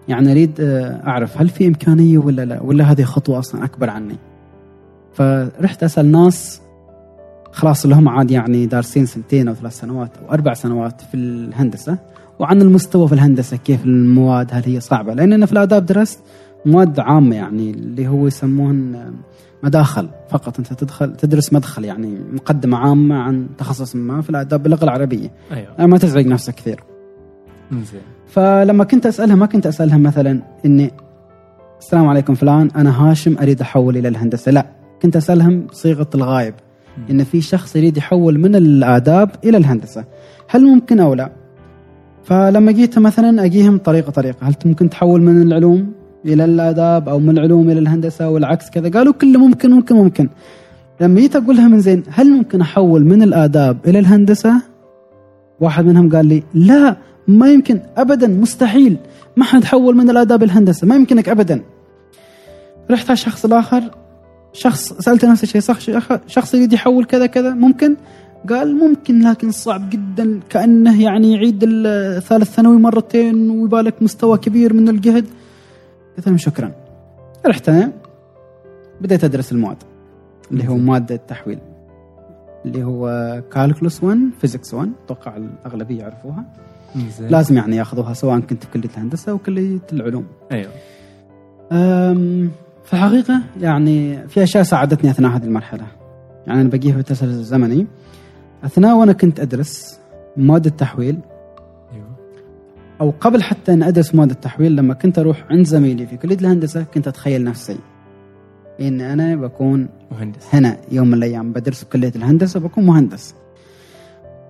يعني 0.07 0.31
أريد 0.31 0.61
آه، 0.61 1.07
أعرف 1.07 1.41
هل 1.41 1.49
في 1.49 1.67
إمكانية 1.67 2.17
ولا 2.17 2.45
لا؟ 2.45 2.63
ولا 2.63 2.83
هذه 2.83 3.03
خطوة 3.03 3.39
أصلا 3.39 3.65
أكبر 3.65 3.89
عني؟ 3.89 4.17
فرحت 5.13 5.83
أسأل 5.83 6.11
ناس 6.11 6.61
خلاص 7.51 7.83
اللي 7.83 7.95
هم 7.95 8.09
عاد 8.09 8.31
يعني 8.31 8.65
دارسين 8.65 9.05
سنتين 9.05 9.47
أو 9.47 9.53
ثلاث 9.53 9.79
سنوات 9.79 10.11
أو 10.17 10.33
أربع 10.33 10.53
سنوات 10.53 11.01
في 11.01 11.17
الهندسة. 11.17 11.97
وعن 12.39 12.61
المستوى 12.61 13.07
في 13.07 13.13
الهندسة 13.13 13.57
كيف 13.57 13.85
المواد 13.85 14.47
هل 14.51 14.63
هي 14.65 14.79
صعبة؟ 14.79 15.13
لأن 15.13 15.33
أنا 15.33 15.45
في 15.45 15.51
الآداب 15.51 15.85
درست 15.85 16.19
مواد 16.65 16.99
عامة 16.99 17.35
يعني 17.35 17.71
اللي 17.71 18.07
هو 18.07 18.27
يسموهن 18.27 18.95
آه، 18.95 19.13
مداخل 19.63 20.09
فقط. 20.29 20.59
أنت 20.59 20.73
تدخل 20.73 21.15
تدرس 21.15 21.53
مدخل 21.53 21.85
يعني 21.85 22.19
مقدمة 22.31 22.77
عامة 22.77 23.15
عن 23.15 23.47
تخصص 23.57 23.95
ما 23.95 24.21
في 24.21 24.29
الآداب 24.29 24.63
باللغة 24.63 24.83
العربية. 24.83 25.31
يعني 25.77 25.91
ما 25.91 25.97
تزعج 25.97 26.27
نفسك 26.27 26.55
كثير. 26.55 26.83
زين 27.71 28.01
فلما 28.27 28.83
كنت 28.83 29.05
اسالها 29.05 29.35
ما 29.35 29.45
كنت 29.45 29.67
أسألها 29.67 29.97
مثلا 29.97 30.41
إني 30.65 30.91
السلام 31.79 32.07
عليكم 32.07 32.35
فلان 32.35 32.69
أنا 32.75 33.09
هاشم 33.11 33.37
أريد 33.41 33.61
أحول 33.61 33.97
إلى 33.97 34.07
الهندسة. 34.07 34.51
لا 34.51 34.65
كنت 35.01 35.15
أسألهم 35.15 35.61
بصيغه 35.61 36.09
الغايب. 36.15 36.53
إن 37.11 37.23
في 37.23 37.41
شخص 37.41 37.75
يريد 37.75 37.97
يحول 37.97 38.39
من 38.39 38.55
الآداب 38.55 39.29
إلى 39.43 39.57
الهندسة. 39.57 40.05
هل 40.49 40.63
ممكن 40.63 40.99
أو 40.99 41.13
لا؟ 41.13 41.31
فلما 42.23 42.71
جيت 42.71 42.99
مثلا 42.99 43.45
أجيهم 43.45 43.77
طريقة 43.77 44.11
طريقة. 44.11 44.37
هل 44.41 44.53
ممكن 44.65 44.89
تحول 44.89 45.21
من 45.21 45.41
العلوم 45.41 45.91
إلى 46.25 46.45
الآداب 46.45 47.09
أو 47.09 47.19
من 47.19 47.29
العلوم 47.29 47.69
إلى 47.69 47.79
الهندسة 47.79 48.29
والعكس 48.29 48.69
كذا؟ 48.69 48.89
قالوا 48.89 49.13
كله 49.13 49.39
ممكن 49.39 49.71
ممكن 49.71 49.95
ممكن. 49.95 50.29
لما 51.01 51.19
جيت 51.19 51.35
أقول 51.35 51.57
لها 51.57 51.67
من 51.67 51.79
زين 51.79 52.03
هل 52.09 52.29
ممكن 52.29 52.61
أحول 52.61 53.05
من 53.05 53.23
الآداب 53.23 53.77
إلى 53.87 53.99
الهندسة؟ 53.99 54.61
واحد 55.59 55.85
منهم 55.85 56.15
قال 56.15 56.25
لي 56.25 56.43
لا 56.53 56.97
ما 57.27 57.51
يمكن 57.51 57.79
ابدا 57.97 58.27
مستحيل. 58.27 58.97
ما 59.37 59.45
حنتحول 59.45 59.95
من 59.95 60.09
الآداب 60.09 60.43
الهندسة 60.43 60.87
ما 60.87 60.95
يمكنك 60.95 61.29
ابدا. 61.29 61.61
رحت 62.91 63.05
على 63.05 63.13
الشخص 63.13 63.45
الآخر 63.45 63.83
شخص 64.53 64.93
سالته 64.93 65.31
نفس 65.31 65.43
الشيء 65.43 65.61
صح 65.61 65.79
شخص 66.27 66.53
يريد 66.53 66.73
يحول 66.73 67.05
كذا 67.05 67.25
كذا 67.25 67.53
ممكن؟ 67.53 67.95
قال 68.49 68.75
ممكن 68.75 69.27
لكن 69.27 69.51
صعب 69.51 69.89
جدا 69.89 70.39
كأنه 70.49 71.03
يعني 71.03 71.33
يعيد 71.33 71.59
الثالث 71.63 72.51
ثانوي 72.51 72.77
مرتين 72.77 73.49
ويبالك 73.49 74.03
مستوى 74.03 74.37
كبير 74.37 74.73
من 74.73 74.89
الجهد. 74.89 75.25
قلت 76.17 76.27
لهم 76.27 76.37
شكرا. 76.37 76.71
رحت 77.45 77.69
أنا 77.69 77.91
بديت 79.01 79.23
أدرس 79.23 79.51
المواد 79.51 79.77
اللي 80.51 80.67
هو 80.67 80.77
مادة 80.77 81.15
التحويل 81.15 81.59
اللي 82.65 82.83
هو 82.83 83.07
كالكولوس 83.53 84.03
1 84.03 84.19
فيزيكس 84.41 84.73
1 84.73 84.91
أتوقع 85.05 85.37
الأغلبية 85.37 85.99
يعرفوها. 85.99 86.45
لازم 87.19 87.57
يعني 87.57 87.75
ياخذوها 87.75 88.13
سواء 88.13 88.39
كنت 88.39 88.63
في 88.63 88.71
كلية 88.71 88.89
الهندسة 88.89 89.31
أو 89.31 89.37
كلية 89.37 89.79
العلوم. 89.93 90.25
أيوه. 90.51 90.71
في 92.89 92.95
الحقيقة 92.95 93.41
يعني 93.61 94.27
في 94.27 94.43
أشياء 94.43 94.63
ساعدتني 94.63 95.11
أثناء 95.11 95.31
هذه 95.31 95.43
المرحلة. 95.43 95.87
يعني 96.47 96.61
أنا 96.61 96.69
بقيه 96.69 96.91
في 96.91 96.99
التسلسل 96.99 97.39
الزمني 97.39 97.87
أثناء 98.63 98.95
وأنا 98.95 99.13
كنت 99.13 99.39
أدرس 99.39 99.99
مواد 100.37 100.65
التحويل. 100.65 101.19
أيوه. 101.93 102.07
أو 103.01 103.13
قبل 103.19 103.43
حتى 103.43 103.73
أن 103.73 103.83
أدرس 103.83 104.15
مواد 104.15 104.29
التحويل 104.29 104.75
لما 104.75 104.93
كنت 104.93 105.19
أروح 105.19 105.45
عند 105.49 105.65
زميلي 105.65 106.07
في 106.07 106.17
كلية 106.17 106.35
الهندسة 106.35 106.83
كنت 106.83 107.07
أتخيل 107.07 107.43
نفسي. 107.43 107.77
إن 108.81 109.01
أنا 109.01 109.35
بكون 109.35 109.89
مهندس. 110.11 110.55
هنا 110.55 110.77
يوم 110.91 111.07
من 111.07 111.13
الأيام 111.13 111.53
بدرس 111.53 111.79
في 111.79 111.89
كلية 111.89 112.11
الهندسة 112.15 112.59
بكون 112.59 112.85
مهندس. 112.85 113.35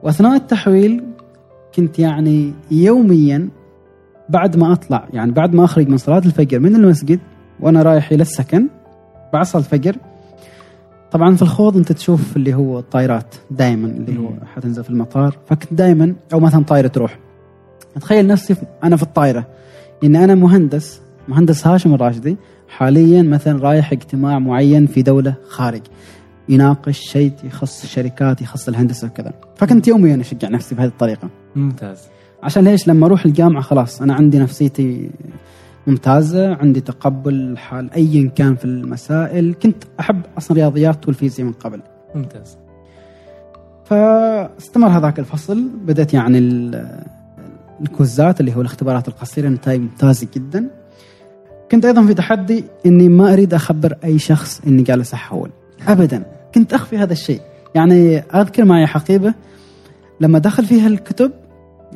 وأثناء 0.04 0.36
التحويل 0.36 1.04
كنت 1.76 2.00
يعني 2.00 2.54
يوميا 2.72 3.50
بعد 4.30 4.58
ما 4.58 4.74
أطلع 4.74 5.08
يعني 5.14 5.32
بعد 5.32 5.54
ما 5.54 5.64
أخرج 5.64 5.90
من 5.90 5.98
صلاة 5.98 6.22
الفجر 6.26 6.60
من 6.60 6.76
المسجد 6.76 7.20
وأنا 7.62 7.82
رايح 7.82 8.12
إلى 8.12 8.22
السكن 8.22 8.68
صلاة 9.42 9.64
الفجر. 9.64 9.96
طبعا 11.12 11.36
في 11.36 11.42
الخوض 11.42 11.78
أنت 11.78 11.92
تشوف 11.92 12.38
اللي 12.38 12.54
هو 12.54 12.80
الطائرات 12.80 13.36
دائما 13.52 13.88
اللي 13.88 14.20
هو. 14.20 14.30
حتنزل 14.56 14.84
في 14.84 14.90
المطار. 14.90 15.38
فكنت 15.48 15.74
دائما 15.74 16.16
أو 16.34 16.40
مثلا 16.40 16.64
طائرة 16.64 16.88
تروح 16.88 17.20
أتخيل 17.96 18.28
نفسي 18.28 18.56
أنا 18.84 18.96
في 18.96 19.04
الطائرة. 19.04 19.48
إن 20.04 20.16
أنا 20.16 20.36
مهندس 20.36 21.02
مهندس 21.28 21.68
هاشم 21.68 21.94
الراشدي 21.94 22.38
حاليا 22.70 23.22
مثلا 23.22 23.62
رايح 23.62 23.92
اجتماع 23.92 24.40
معين 24.40 24.86
في 24.88 25.02
دولة 25.02 25.34
خارج. 25.48 25.82
يناقش 26.50 27.00
شيء 27.00 27.34
يخص 27.44 27.84
الشركات 27.84 28.42
يخص 28.42 28.68
الهندسة 28.68 29.08
وكذا. 29.08 29.34
فكنت 29.56 29.88
يوميا 29.88 30.22
أشجع 30.22 30.50
نفسي 30.50 30.76
بهذه 30.76 30.88
الطريقة. 30.88 31.30
ممتاز. 31.56 32.00
عشان 32.44 32.64
ليش؟ 32.64 32.88
لما 32.88 33.06
أروح 33.06 33.26
الجامعة 33.26 33.62
خلاص 33.62 34.02
أنا 34.02 34.14
عندي 34.14 34.40
نفسيتي 34.40 35.10
ممتازة 35.88 36.56
عندي 36.56 36.82
تقبل 36.82 37.58
حال 37.58 37.94
ايا 37.94 38.30
كان 38.30 38.56
في 38.56 38.66
المسائل. 38.66 39.56
كنت 39.64 39.84
أحب 40.00 40.22
أصلا 40.38 40.52
الرياضيات 40.52 41.08
والفيزياء 41.08 41.48
من 41.48 41.54
قبل. 41.54 41.82
ممتاز. 42.16 42.58
فاستمر 43.86 44.88
هذاك 44.88 45.20
الفصل. 45.20 45.70
بدأت 45.86 46.14
يعني 46.14 46.38
ال- 46.38 47.04
الكويزات 47.82 48.40
اللي 48.40 48.56
هو 48.56 48.62
الاختبارات 48.62 49.08
القصيرة. 49.08 49.50
نتائج 49.50 49.82
ممتازة 49.82 50.28
جدا. 50.36 50.68
كنت 51.72 51.86
أيضا 51.86 52.06
في 52.06 52.14
تحدي 52.14 52.64
إني 52.86 53.10
ما 53.10 53.34
أريد 53.34 53.54
أخبر 53.54 53.96
أي 54.04 54.20
شخص 54.20 54.62
إني 54.68 54.82
جالس 54.82 55.14
أحول 55.14 55.50
أبدا. 55.88 56.24
كنت 56.56 56.74
أخفي 56.74 56.98
هذا 56.98 57.14
الشيء. 57.14 57.42
يعني 57.76 58.18
أذكر 58.18 58.66
معي 58.66 58.88
حقيبة 58.88 59.34
لما 60.22 60.40
دخل 60.40 60.66
فيها 60.66 60.88
الكتب 60.88 61.32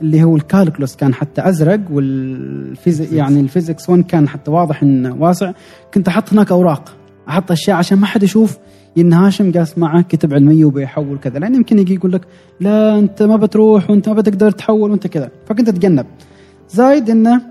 اللي 0.02 0.24
هو 0.24 0.36
ال 0.36 0.42
calculus 0.42 0.96
كان 0.96 1.14
حتى 1.14 1.50
أزرق 1.50 1.80
وال 1.92 2.22
physic 2.22 3.12
يعني 3.14 3.40
ال 3.40 3.46
physics 3.46 3.90
1 3.90 4.04
كان 4.04 4.28
حتى 4.28 4.52
واضح 4.52 4.84
انه 4.84 5.16
واسع. 5.20 5.52
كنت 5.94 6.08
أحط 6.08 6.34
هناك 6.34 6.52
أوراق 6.52 6.96
أحط 7.30 7.52
أشياء 7.52 7.78
عشان 7.78 7.98
ما 7.98 8.06
حد 8.06 8.24
يشوف 8.24 8.58
إن 8.98 9.14
هاشم 9.14 9.52
جالس 9.52 9.78
معه 9.78 10.02
كتب 10.02 10.34
علمية 10.34 10.66
وبيحول 10.66 11.18
كذا. 11.18 11.40
لأن 11.40 11.56
يمكن 11.56 11.80
يجي 11.80 11.94
يقول 11.94 12.12
لك 12.12 12.22
لا 12.60 13.00
أنت 13.00 13.24
ما 13.24 13.36
بتروح 13.36 13.90
وأنت 13.90 14.10
ما 14.10 14.16
بتقدر 14.16 14.52
تحول 14.52 14.92
وأنت 14.92 15.08
كذا. 15.08 15.30
فكنت 15.46 15.70
أتجنب. 15.70 16.06
زايد 16.70 17.10
إنه 17.10 17.42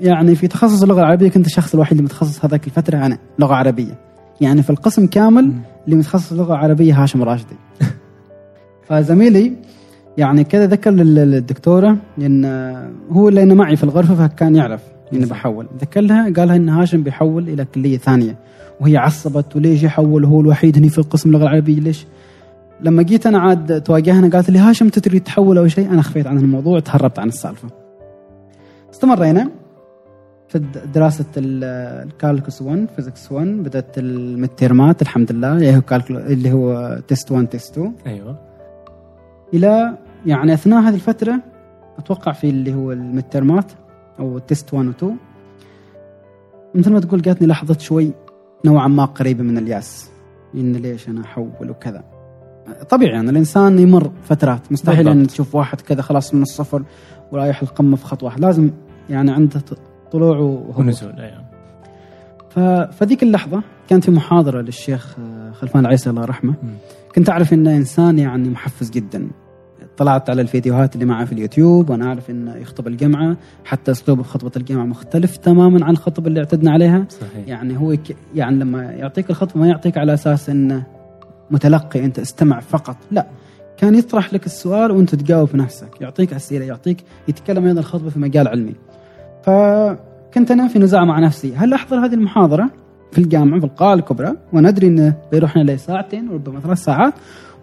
يعني 0.00 0.34
في 0.34 0.48
تخصص 0.48 0.82
اللغة 0.82 1.00
العربية 1.00 1.28
كنت 1.28 1.46
الشخص 1.46 1.74
الوحيد 1.74 1.92
اللي 1.92 2.02
متخصص 2.02 2.44
هذاك 2.44 2.66
الفترة 2.66 3.06
أنا 3.06 3.18
لغة 3.38 3.54
عربية. 3.54 3.98
يعني 4.40 4.62
في 4.62 4.70
القسم 4.70 5.06
كامل 5.06 5.52
اللي 5.84 5.96
متخصص 5.96 6.32
لغة 6.32 6.54
عربية 6.54 7.02
هاشم 7.02 7.22
راشدي 7.22 7.56
فزميلي 8.88 9.52
يعني 10.18 10.44
كذا 10.44 10.66
ذكر 10.66 10.90
لل- 10.90 11.14
للدكتورة 11.14 11.96
إن 12.18 12.44
هو 13.10 13.28
أنا 13.28 13.54
معي 13.54 13.76
في 13.76 13.84
الغرفة 13.84 14.14
فكان 14.28 14.56
يعرف 14.56 14.80
إني 15.12 15.24
بحول. 15.26 15.66
ذكر 15.80 16.00
لها 16.00 16.32
قال 16.32 16.48
لها 16.48 16.56
إن 16.56 16.68
هاشم 16.68 17.02
بيحول 17.02 17.48
إلى 17.48 17.64
كلية 17.64 17.98
ثانية 17.98 18.36
وهي 18.80 18.96
عصبت 18.96 19.56
وليش 19.56 19.82
يحول؟ 19.82 20.24
هو 20.24 20.40
الوحيد 20.40 20.76
هني 20.78 20.88
في 20.88 20.98
القسم 20.98 21.28
اللغة 21.28 21.42
العربية 21.42 21.80
ليش؟ 21.80 22.06
لما 22.80 23.02
جيت 23.02 23.26
أنا 23.26 23.38
عاد 23.38 23.80
تواجهنا 23.82 24.28
قالت 24.28 24.50
لي 24.50 24.58
هاشم 24.58 24.88
تريد 24.88 25.22
تحول 25.22 25.58
أو 25.58 25.68
شيء؟ 25.68 25.90
أنا 25.90 26.02
خفيت 26.02 26.26
عن 26.26 26.38
الموضوع 26.38 26.80
تهربت 26.80 27.18
عن 27.18 27.28
السالفة. 27.28 27.68
استمرينا 28.92 29.48
في 30.48 30.58
د- 30.58 30.92
دراسة 30.94 31.24
ال- 31.36 31.64
ال 32.08 32.14
calculus 32.14 32.62
1 32.62 32.86
physics 32.96 33.32
1 33.32 33.46
بدأت 33.62 33.98
ال 33.98 34.10
midterm 34.10 34.90
ات 34.90 35.02
الحمد 35.02 35.32
لله 35.32 35.52
اللي 35.56 35.76
هو 35.76 35.82
اللي 36.10 36.52
هو 36.52 36.98
test 37.08 37.32
1 37.32 37.46
test 37.46 37.72
2 37.78 37.92
أيوه. 38.06 38.38
إلى 39.54 39.98
يعني 40.26 40.54
أثناء 40.54 40.80
هذه 40.80 40.94
الفترة 40.94 41.40
أتوقع 41.98 42.32
في 42.32 42.50
اللي 42.50 42.74
هو 42.74 42.92
المترمات 42.92 43.72
أو 44.18 44.38
تيست 44.38 44.74
1 44.74 44.86
و 44.86 44.90
2 44.90 45.16
مثل 46.74 46.92
ما 46.92 47.00
تقول 47.00 47.22
جاتني 47.22 47.46
لحظة 47.46 47.78
شوي 47.78 48.12
نوعا 48.64 48.88
ما 48.88 49.04
قريبة 49.04 49.42
من 49.42 49.58
الياس. 49.58 50.10
إن 50.54 50.72
ليش 50.72 51.08
أنا 51.08 51.20
أحول 51.20 51.70
وكذا. 51.70 52.04
طبيعي 52.88 53.12
يعني 53.12 53.30
الإنسان 53.30 53.78
يمر 53.78 54.10
فترات 54.22 54.72
مستحيل 54.72 55.08
أن. 55.08 55.26
تشوف 55.26 55.54
واحد 55.54 55.80
كذا 55.80 56.02
خلاص 56.02 56.34
من 56.34 56.42
الصفر 56.42 56.82
ورايح 57.32 57.62
القمه 57.62 57.96
في 57.96 58.04
خطوة. 58.04 58.26
واحدة 58.28 58.46
لازم 58.46 58.70
يعني 59.10 59.30
عنده 59.30 59.60
طلوع 60.12 60.38
وهبوط. 60.38 60.78
ونزول 60.78 61.20
أيوه. 61.20 61.44
ف... 62.50 62.58
فذيك 62.94 63.22
اللحظة 63.22 63.62
كانت 63.88 64.04
في 64.04 64.10
محاضرة 64.10 64.60
للشيخ 64.60 65.16
آه، 65.18 65.52
خلفان 65.52 65.80
العيسى 65.80 66.10
الله 66.10 66.22
يرحمه. 66.22 66.54
كنت 67.14 67.30
أعرف 67.30 67.52
إنه 67.52 67.76
إنسان 67.76 68.18
يعني 68.18 68.48
محفز 68.48 68.90
جدا. 68.90 69.28
طلعت 70.02 70.30
على 70.30 70.42
الفيديوهات 70.42 70.94
اللي 70.94 71.04
معه 71.04 71.24
في 71.24 71.32
اليوتيوب 71.32 71.90
وأنا 71.90 72.06
أعرف 72.06 72.30
إنه 72.30 72.56
يخطب 72.56 72.86
الجمعة 72.86 73.36
حتى 73.64 73.90
أسلوبه 73.90 74.22
في 74.22 74.28
خطبة 74.28 74.50
الجمعة 74.56 74.84
مختلف 74.84 75.36
تماما 75.36 75.84
عن 75.84 75.90
الخطب 75.92 76.26
اللي 76.26 76.40
اعتدنا 76.40 76.70
عليها. 76.70 77.06
صحيح. 77.08 77.48
يعني 77.48 77.78
هو 77.78 77.96
ك... 77.96 78.16
يعني 78.34 78.56
لما 78.56 78.82
يعطيك 78.82 79.30
الخطبة 79.30 79.60
ما 79.60 79.66
يعطيك 79.66 79.98
على 79.98 80.14
أساس 80.14 80.50
إنه 80.50 80.86
متلقي 81.50 82.04
أنت 82.04 82.18
استمع 82.18 82.60
فقط 82.60 82.96
لا. 83.10 83.26
كان 83.76 83.94
يطرح 83.94 84.34
لك 84.34 84.46
السؤال 84.46 84.90
وأنت 84.90 85.14
تجاوب 85.14 85.48
بنفسك 85.52 86.00
يعطيك 86.00 86.32
أسئلة 86.32 86.64
يعطيك 86.64 87.04
يتكلم 87.28 87.66
أيضا 87.66 87.80
الخطبة 87.80 88.10
في 88.10 88.18
مجال 88.18 88.48
علمي. 88.48 88.74
فكنت 89.42 90.50
أنا 90.50 90.68
في 90.68 90.78
نزاع 90.78 91.04
مع 91.04 91.18
نفسي. 91.18 91.54
هل 91.56 91.72
أحضر 91.72 92.06
هذه 92.06 92.14
المحاضرة 92.14 92.70
في 93.12 93.18
الجامعة 93.18 93.60
في 93.60 93.66
القاعة 93.66 93.94
الكبرى؟ 93.94 94.32
وندري 94.52 94.86
انه 94.86 95.14
بيروحنا 95.32 95.62
لي 95.62 95.76
ساعتين 95.76 96.28
وربما 96.28 96.60
ثلاث 96.60 96.78
ساعات 96.78 97.14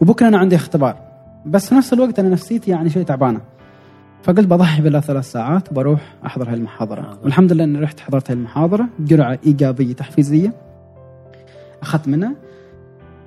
وبكرة 0.01 0.27
أنا 0.27 0.37
عندي 0.37 0.55
اختبار. 0.55 1.08
بس 1.45 1.69
في 1.69 1.75
نفس 1.75 1.93
الوقت 1.93 2.19
أنا 2.19 2.29
نفسيتي 2.29 2.71
يعني 2.71 2.89
شوي 2.89 3.03
تعبانة. 3.03 3.41
فقلت 4.23 4.47
بضحي 4.47 4.81
بالله 4.81 4.99
ثلاث 4.99 5.31
ساعات 5.31 5.71
وبروح 5.71 6.15
أحضر 6.25 6.49
هذه 6.49 6.53
المحاضرة. 6.53 7.01
آه. 7.01 7.17
والحمد 7.23 7.53
لله 7.53 7.63
إني 7.63 7.79
رحت 7.79 7.99
حضرت 7.99 8.31
هذه 8.31 8.37
المحاضرة 8.37 8.85
جرعه 8.99 9.39
إيجابية 9.45 9.93
تحفيزية. 9.93 10.53
أخذت 11.81 12.07
منها. 12.07 12.35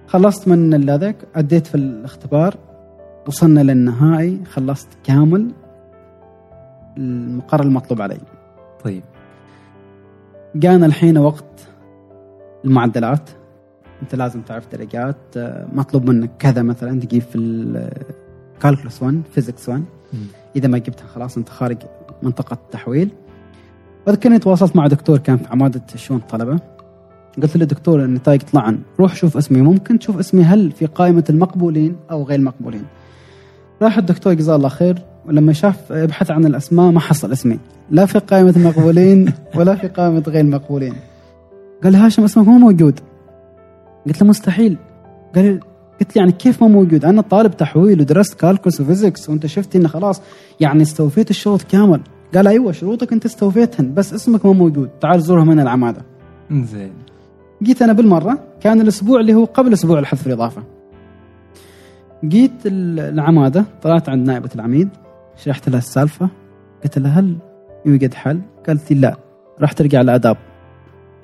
خلصت 0.07 0.49
من 0.49 0.91
هذاك 0.91 1.17
أديت 1.37 1.67
في 1.67 1.75
الاختبار. 1.75 2.57
وصلنا 3.27 3.61
للنهائي 3.61 4.45
خلصت 4.45 4.89
كامل. 5.05 5.51
المقرر 6.99 7.63
المطلوب 7.63 8.03
علي. 8.03 8.21
طيب. 8.85 9.03
جانا 10.55 10.87
الحين 10.87 11.19
وقت 11.19 11.69
المعدلات. 12.65 13.31
انت 14.03 14.15
لازم 14.15 14.41
تعرف 14.41 14.65
درجات 14.73 15.17
آه، 15.37 15.67
مطلوب 15.73 16.11
منك 16.11 16.31
كذا 16.39 16.63
مثلا 16.63 17.01
تجيب 17.01 17.23
في 17.23 17.39
ال 17.39 17.57
calculus 17.57 19.03
1 19.03 19.23
physics 19.35 19.69
1 19.69 19.83
مم. 20.13 20.21
إذا 20.57 20.69
ما 20.69 20.79
جبتها 20.79 21.07
خلاص 21.07 21.37
أنت 21.37 21.49
خارج 21.49 21.77
منطقة 22.23 22.55
التحويل. 22.55 23.11
واذكرني 24.07 24.39
تواصلت 24.39 24.77
مع 24.77 24.87
دكتور 24.87 25.19
كان 25.19 25.37
في 25.37 25.49
عمادة 25.49 25.83
شؤون 25.97 26.21
الطلبة. 26.21 26.61
قلت 27.43 27.57
له 27.57 27.65
دكتور 27.65 28.05
النتائج 28.05 28.41
طلعن 28.41 28.79
روح 29.01 29.15
شوف 29.15 29.37
اسمي. 29.37 29.61
ممكن 29.61 29.99
تشوف 29.99 30.19
اسمي 30.19 30.43
هل 30.43 30.73
في 30.73 30.87
قائمة 30.87 31.25
المقبولين 31.31 31.97
أو 32.11 32.23
غير 32.23 32.39
المقبولين. 32.39 32.85
راح 33.83 33.99
الدكتور 33.99 34.35
جزاه 34.35 34.57
الله 34.57 34.69
خير. 34.69 34.99
ولما 35.27 35.53
شاف 35.53 35.91
يبحث 35.91 36.31
عن 36.31 36.47
الأسماء 36.47 36.91
ما 36.91 37.01
حصل 37.01 37.33
اسمي. 37.33 37.59
لا 37.91 38.07
في 38.07 38.19
قائمة 38.19 38.55
المقبولين 38.57 39.33
ولا 39.57 39.75
في 39.75 39.89
قائمة 39.89 40.23
غير 40.29 40.41
المقبولين. 40.41 40.95
قال 41.85 41.97
هاشم 41.97 42.25
اسمك 42.25 42.49
مو 42.49 42.59
موجود. 42.59 43.01
قلت 44.07 44.23
له 44.23 44.29
مستحيل. 44.29 44.77
قال 45.35 45.61
قلت 46.01 46.17
له 46.17 46.21
يعني 46.23 46.33
كيف 46.33 46.63
ما 46.63 46.69
موجود؟ 46.69 47.05
أنا 47.05 47.23
طالب 47.23 47.57
تحويل 47.57 48.01
ودرست 48.01 48.35
calculus 48.35 48.81
و 48.81 48.87
physics 48.87 49.29
وأنت 49.29 49.47
شفت 49.47 49.77
إنه 49.77 49.89
خلاص 49.89 50.23
يعني 50.61 50.83
استوفيت 50.83 51.31
الشروط 51.31 51.63
كامل. 51.63 52.01
قال 52.35 52.47
أيوه 52.47 52.73
شروطك 52.73 53.13
أنت 53.13 53.25
استوفيتهن 53.25 53.95
بس 53.95 54.15
اسمك 54.15 54.47
ما 54.47 54.53
موجود. 54.53 54.89
تعال 55.01 55.21
زورهم 55.21 55.51
هنا 55.51 55.63
العمادة. 55.63 56.03
زين 56.51 56.93
جيت 57.63 57.83
أنا 57.83 57.93
بالمرة 57.93 58.39
كان 58.61 58.81
الأسبوع 58.81 59.21
اللي 59.21 59.35
هو 59.35 59.45
قبل 59.45 59.73
أسبوع 59.73 59.99
الحذف 59.99 60.27
الإضافة. 60.27 60.63
جيت 62.25 62.67
ال- 62.67 63.01
العمادة 63.01 63.65
طلعت 63.83 64.09
عند 64.09 64.27
نائبة 64.27 64.51
العميد 64.55 64.89
شرحت 65.37 65.69
لها 65.69 65.79
السالفة 65.79 66.29
قلت 66.85 66.99
لها 66.99 67.21
هل 67.21 67.37
يوجد 67.87 68.15
حل؟ 68.15 68.41
قالت 68.67 68.93
لي 68.93 69.01
لا 69.01 69.17
راح 69.61 69.73
ترجع 69.73 70.01
لاداب 70.01 70.37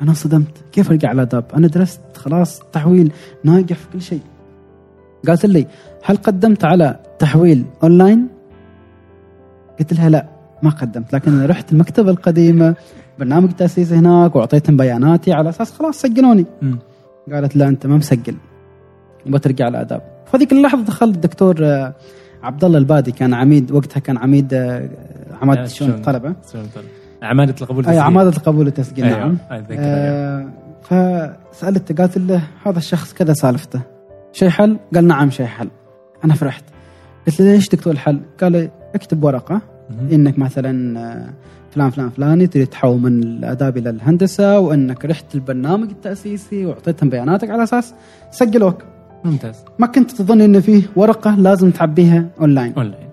أنا 0.03 0.13
صدمت 0.13 0.49
كيف 0.73 0.91
أرجع 0.91 1.13
لاداب؟ 1.13 1.45
أنا 1.57 1.67
درست 1.69 2.01
خلاص 2.17 2.61
تحويل 2.73 3.13
ناجح 3.45 3.77
في 3.77 3.87
كل 3.93 4.03
شيء 4.03 4.21
قالت 5.29 5.47
لي 5.47 5.67
هل 6.05 6.17
قدمت 6.17 6.65
على 6.65 6.97
تحويل 7.19 7.65
أونلاين؟ 7.83 8.29
قلت 9.79 9.93
لها 9.93 10.09
لا 10.09 10.27
ما 10.63 10.71
قدمت 10.71 11.13
لكن 11.13 11.47
رحت 11.47 11.73
المكتبة 11.73 12.11
القديمة 12.11 12.75
برنامج 13.19 13.51
تأسيس 13.51 13.93
هناك 13.93 14.37
وأعطيتهم 14.37 14.77
بياناتي 14.77 15.33
على 15.33 15.49
أساس 15.49 15.73
خلاص 15.73 16.01
سجلوني. 16.01 16.47
قالت 17.33 17.57
لا 17.57 17.69
أنت 17.69 17.87
ما 17.87 17.97
مسجل 17.97 18.35
وبترجع 19.27 19.69
الآداب 19.69 20.03
فهذيك 20.27 20.53
اللحظة 20.53 20.83
دخل 20.83 21.07
الدكتور 21.09 21.57
آه، 21.65 21.95
عبد 22.43 22.65
الله 22.65 22.79
البادي 22.79 23.13
كان 23.13 23.35
عميد 23.35 23.73
وقتها 23.73 24.01
كان 24.01 24.19
عميد 24.19 24.55
آه، 24.55 24.89
عماده 25.43 25.63
آه، 25.63 25.67
شؤون. 25.67 25.91
الطلبه؟ 25.91 26.35
عماده 27.23 27.55
القبول 27.61 27.85
أي 27.85 27.91
والتسجيل. 27.91 28.01
عماده 28.01 28.31
القبول 28.31 28.65
والتسجيل 28.65 29.05
أيوة. 29.05 29.19
نعم 29.19 29.37
أتذكر، 29.51 29.73
أيوة. 29.73 30.49
آه 30.93 31.37
فسالته 31.53 31.95
قالت 31.95 32.19
له 32.19 32.43
هذا 32.67 32.79
الشخص 32.79 33.13
كذا 33.13 33.33
سالفته 33.33 33.81
شيء 34.33 34.49
حل؟ 34.49 34.79
قال 34.95 35.07
نعم 35.07 35.31
شيء 35.31 35.47
حل 35.47 35.69
أنا 36.25 36.35
فرحت 36.35 36.65
قلت 37.27 37.41
له 37.41 37.53
ليش 37.53 37.69
دكتور 37.69 37.93
الحل؟ 37.93 38.21
قال 38.41 38.71
اكتب 38.95 39.25
ورقة. 39.25 39.61
إنك 40.13 40.39
مثلا 40.39 41.01
آه، 41.01 41.29
فلان 41.71 41.91
فلان 41.91 42.11
فلاني 42.11 42.47
تريد 42.47 42.67
تحول 42.67 43.01
من 43.01 43.23
الآداب 43.23 43.77
إلى 43.77 43.91
الهندسة 43.91 44.59
وإنك 44.59 45.05
رحت 45.05 45.35
البرنامج 45.35 45.91
التأسيسي 45.91 46.67
وأعطيتهم 46.67 47.11
بياناتك 47.11 47.51
على 47.51 47.63
أساس 47.63 47.95
سجلوك 48.31 48.83
ممتاز 49.25 49.57
ما 49.79 49.87
كنت 49.87 50.11
تظن 50.11 50.41
انه 50.41 50.61
فيه 50.61 50.83
ورقة 50.97 51.37
لازم 51.37 51.71
تعبيها 51.71 52.27
online 52.41 52.73
online 52.75 53.09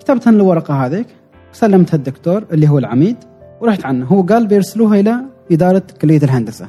كتبت 0.00 0.28
الورقة 0.28 0.86
هذيك 0.86 1.06
وسلمتها 1.56 1.96
الدكتور 1.96 2.44
اللي 2.52 2.68
هو 2.68 2.78
العميد 2.78 3.16
ورحت 3.60 3.84
عنه. 3.84 4.06
هو 4.06 4.22
قال 4.22 4.46
بيرسلوها 4.46 5.00
إلى 5.00 5.16
إدارة 5.52 5.82
كلية 6.00 6.22
الهندسة. 6.22 6.68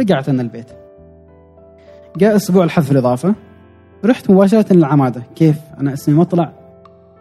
رجعت 0.00 0.28
أنا 0.28 0.42
البيت. 0.42 0.66
جاء 2.16 2.36
أسبوع 2.36 2.64
الحذف 2.64 2.92
الإضافة. 2.92 3.34
رحت 4.04 4.30
مباشرة 4.30 4.72
للعمادة. 4.72 5.22
كيف؟ 5.36 5.56
أنا 5.80 5.92
اسمي 5.92 6.14
ما 6.14 6.24
طلع 6.24 6.52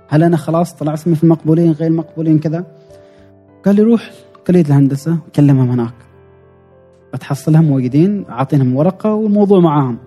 هل 0.07 0.23
أنا 0.23 0.37
خلاص 0.37 0.73
طلع 0.73 0.93
اسمي 0.93 1.15
في 1.15 1.23
المقبولين 1.23 1.71
غير 1.71 1.87
المقبولين 1.87 2.39
كذا؟ 2.39 2.65
قال 3.65 3.75
لي 3.75 3.81
روح 3.81 4.11
كلية 4.47 4.61
الهندسة 4.61 5.17
كلمهم 5.35 5.71
هناك. 5.71 5.93
بتحصلهم 7.13 7.65
موجودين 7.65 8.25
اعطينهم 8.29 8.75
ورقة 8.75 9.13
والموضوع 9.13 9.59
معاهم. 9.59 9.97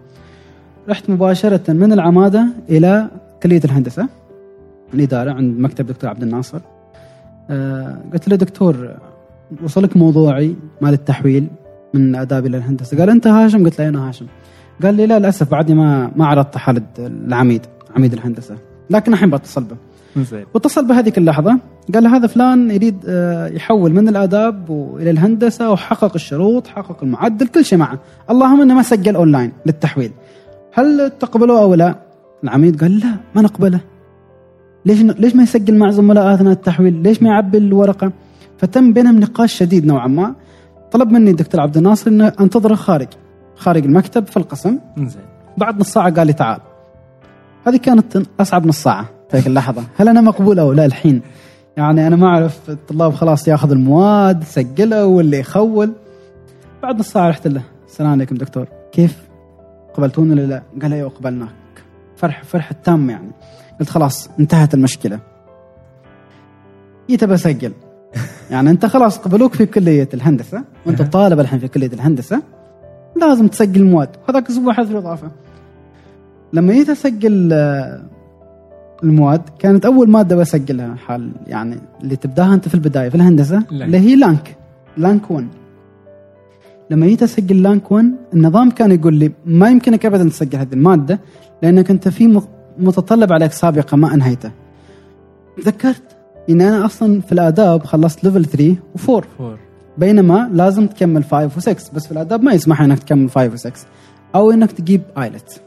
رحت 0.88 1.10
مباشرة 1.10 1.72
من 1.72 1.92
العمادة 1.92 2.46
إلى 2.70 3.10
كلية 3.42 3.60
الهندسة 3.64 4.08
الاداره 4.94 5.32
عند 5.32 5.58
مكتب 5.58 5.86
دكتور 5.86 6.10
عبد 6.10 6.22
الناصر. 6.22 6.60
قلت 8.12 8.28
له 8.28 8.36
دكتور 8.36 8.90
وصلك 9.64 9.96
موضوعي 9.96 10.56
مال 10.80 10.92
التحويل 10.92 11.48
من 11.94 12.14
آداب 12.14 12.46
إلى 12.46 12.56
الهندسة. 12.56 12.98
قال 12.98 13.10
أنت 13.10 13.26
هاشم؟ 13.26 13.64
قلت 13.64 13.80
له 13.80 13.88
أنا 13.88 14.08
هاشم. 14.08 14.26
قال 14.82 14.94
لي 14.94 15.06
لا 15.06 15.18
للأسف 15.18 15.50
بعدني 15.50 15.74
ما 15.74 16.10
ما 16.16 16.26
عرضت 16.26 16.56
حال 16.56 16.82
العميد 16.98 17.66
عميد 17.96 18.12
الهندسة. 18.12 18.56
لكن 18.90 19.12
الحين 19.12 19.30
بتصل 19.30 19.64
به. 19.64 19.76
ممتاز 20.16 20.44
واتصل 20.54 20.86
بهذيك 20.86 21.18
اللحظة. 21.18 21.58
قال 21.94 22.04
له 22.04 22.16
هذا 22.16 22.26
فلان 22.26 22.70
يريد 22.70 23.04
آه، 23.08 23.46
يحول 23.46 23.92
من 23.92 24.08
الآداب 24.08 24.70
والى 24.70 25.10
الهندسة 25.10 25.70
وحقق 25.70 26.14
الشروط 26.14 26.66
حقق 26.66 27.02
المعدل 27.02 27.46
كل 27.46 27.64
شيء 27.64 27.78
معه. 27.78 27.98
اللهم 28.30 28.60
انه 28.60 28.74
ما 28.74 28.82
سجل 28.82 29.16
أونلاين 29.16 29.52
للتحويل. 29.66 30.12
هل 30.72 31.12
تقبلوه 31.20 31.62
أو 31.62 31.74
لا؟ 31.74 31.94
العميد 32.44 32.80
قال 32.80 32.98
لا 32.98 33.14
ما 33.34 33.42
نقبله. 33.42 33.80
ليش 34.86 35.02
ليش 35.02 35.36
ما 35.36 35.42
يسجل 35.42 35.78
مع 35.78 35.90
زملاء 35.90 36.34
اثناء 36.34 36.52
التحويل؟ 36.52 37.02
ليش 37.02 37.22
ما 37.22 37.28
يعبي 37.28 37.58
الورقة؟ 37.58 38.12
فتم 38.58 38.92
بينهم 38.92 39.20
نقاش 39.20 39.52
شديد 39.52 39.86
نوعا 39.86 40.06
ما. 40.06 40.34
طلب 40.90 41.10
مني 41.10 41.30
الدكتور 41.30 41.60
عبد 41.60 41.76
الناصر 41.76 42.10
ان 42.10 42.20
أنتظره 42.20 42.74
خارج 42.74 43.08
خارج 43.56 43.84
المكتب 43.84 44.26
في 44.26 44.36
القسم. 44.36 44.78
ممتاز 44.96 45.16
بعد 45.56 45.80
نص 45.80 45.92
ساعة 45.92 46.14
قال 46.14 46.26
لي 46.26 46.32
تعال. 46.32 46.60
هذه 47.66 47.76
كانت 47.76 48.22
أصعب 48.40 48.66
نص 48.66 48.82
ساعة. 48.82 49.04
في 49.30 49.36
هذيك 49.36 49.46
اللحظة. 49.46 49.82
هل 49.96 50.08
أنا 50.08 50.20
مقبول 50.20 50.58
أو 50.58 50.72
لا 50.72 50.84
الحين؟ 50.84 51.22
يعني 51.76 52.06
أنا 52.06 52.16
ما 52.16 52.26
أعرف. 52.26 52.70
الطلاب 52.70 53.12
خلاص 53.12 53.48
ياخذ 53.48 53.70
المواد 53.70 54.44
سجله 54.44 55.06
واللي 55.06 55.38
يخول. 55.38 55.92
بعد 56.82 56.98
نص 56.98 57.08
ساعة 57.08 57.28
رحت 57.28 57.46
له. 57.46 57.62
السلام 57.86 58.10
عليكم 58.10 58.36
دكتور. 58.36 58.68
كيف؟ 58.92 59.16
قبلتوني 59.94 60.32
ولا 60.32 60.46
لا؟ 60.46 60.62
قال 60.82 60.92
أيوه 60.92 61.08
قبلناك. 61.08 61.48
فرح 62.16 62.44
فرح 62.44 62.72
تام 62.72 63.10
يعني. 63.10 63.30
قلت 63.80 63.88
خلاص 63.88 64.30
انتهت 64.40 64.74
المشكلة. 64.74 65.20
جيت 67.10 67.24
بسجل 67.24 67.72
يعني 68.50 68.70
أنت 68.70 68.86
خلاص 68.86 69.18
قبلوك 69.18 69.54
في 69.54 69.66
كلية 69.66 70.08
الهندسة 70.14 70.64
وأنت. 70.86 71.02
طالب 71.02 71.40
الحين 71.40 71.58
في 71.58 71.68
كلية 71.68 71.90
الهندسة 71.92 72.42
لازم 73.16 73.48
تسجل 73.48 73.80
المواد 73.80 74.08
هذاك 74.28 74.48
أسبوع 74.50 74.72
حذف 74.72 74.90
الإضافة. 74.90 75.30
لما 76.52 76.72
جيت 76.72 76.90
أسجل 76.90 77.50
آه، 77.52 78.02
المواد 79.02 79.42
كانت 79.58 79.84
أول 79.86 80.10
مادة 80.10 80.36
بسجلها 80.36 80.94
حال 80.94 81.32
يعني 81.46 81.76
اللي 82.02 82.16
تبداها 82.16 82.54
أنت 82.54 82.68
في 82.68 82.74
البداية 82.74 83.08
في 83.08 83.14
الهندسة 83.14 83.62
LANC. 83.70 83.82
اللي 83.82 83.98
هي 83.98 84.16
LANC. 84.16 84.56
LANC 84.96 85.30
1 85.30 85.46
لما 86.90 87.06
جيت 87.06 87.22
أسجل 87.22 87.62
LANC 87.62 87.92
1 87.92 88.14
النظام 88.34 88.70
كان 88.70 88.92
يقول 88.92 89.14
لي 89.14 89.32
ما 89.46 89.68
يمكنك 89.68 90.06
ابدا 90.06 90.28
تسجل 90.28 90.58
هذه 90.58 90.72
المادة 90.72 91.20
لأنك 91.62 91.90
أنت 91.90 92.08
في 92.08 92.26
متطلب 92.78 93.32
عليك 93.32 93.52
سابقا 93.52 93.96
ما 93.96 94.14
أنهيته. 94.14 94.50
تذكرت؟ 95.56 96.02
إن 96.50 96.60
أنا 96.60 96.86
أصلا 96.86 97.20
في 97.20 97.32
الآداب 97.32 97.84
خلصت 97.84 98.24
level 98.24 98.44
3 98.44 98.74
و4 98.74 98.98
four 98.98 99.26
بينما 99.98 100.50
لازم 100.52 100.86
تكمل 100.86 101.24
5 101.24 101.48
و6 101.48 101.94
بس 101.94 102.06
في 102.06 102.12
الآداب 102.12 102.42
ما 102.42 102.52
يسمح 102.52 102.80
إنك 102.80 102.98
تكمل 102.98 103.30
5 103.30 103.70
و6 103.70 103.72
أو 104.34 104.50
إنك 104.50 104.72
تجيب 104.72 105.02
ايلت 105.18 105.62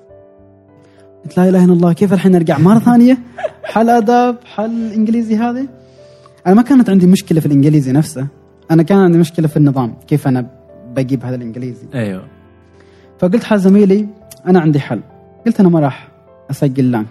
قلت 1.25 1.37
لا 1.37 1.49
إله 1.49 1.65
إلا 1.65 1.73
الله 1.73 1.93
كيف 1.93 2.13
الحين 2.13 2.35
أرجع؟ 2.35 2.57
مرة 2.57 2.79
ثانية. 2.79 3.17
حل 3.63 3.89
آداب 3.89 4.35
حل 4.45 4.65
الانجليزي 4.65 5.35
هذه؟ 5.35 5.67
أنا 6.47 6.55
ما 6.55 6.61
كانت 6.61 6.89
عندي 6.89 7.07
مشكلة 7.07 7.39
في 7.39 7.45
الإنجليزي 7.45 7.91
نفسه. 7.91 8.27
أنا 8.71 8.83
كان 8.83 8.97
عندي 8.97 9.17
مشكلة 9.17 9.47
في 9.47 9.57
النظام 9.57 9.93
كيف 10.07 10.27
أنا 10.27 10.45
بجيب 10.95 11.25
هذا 11.25 11.35
الإنجليزي. 11.35 11.87
أيوه. 11.93 12.23
فقلت 13.19 13.43
حال 13.43 13.59
زميلي 13.59 14.07
أنا 14.47 14.59
عندي 14.59 14.79
حل. 14.79 15.01
قلت 15.45 15.59
أنا 15.59 15.69
ما 15.69 15.79
راح 15.79 16.08
أسجل 16.51 16.91
لانك. 16.91 17.07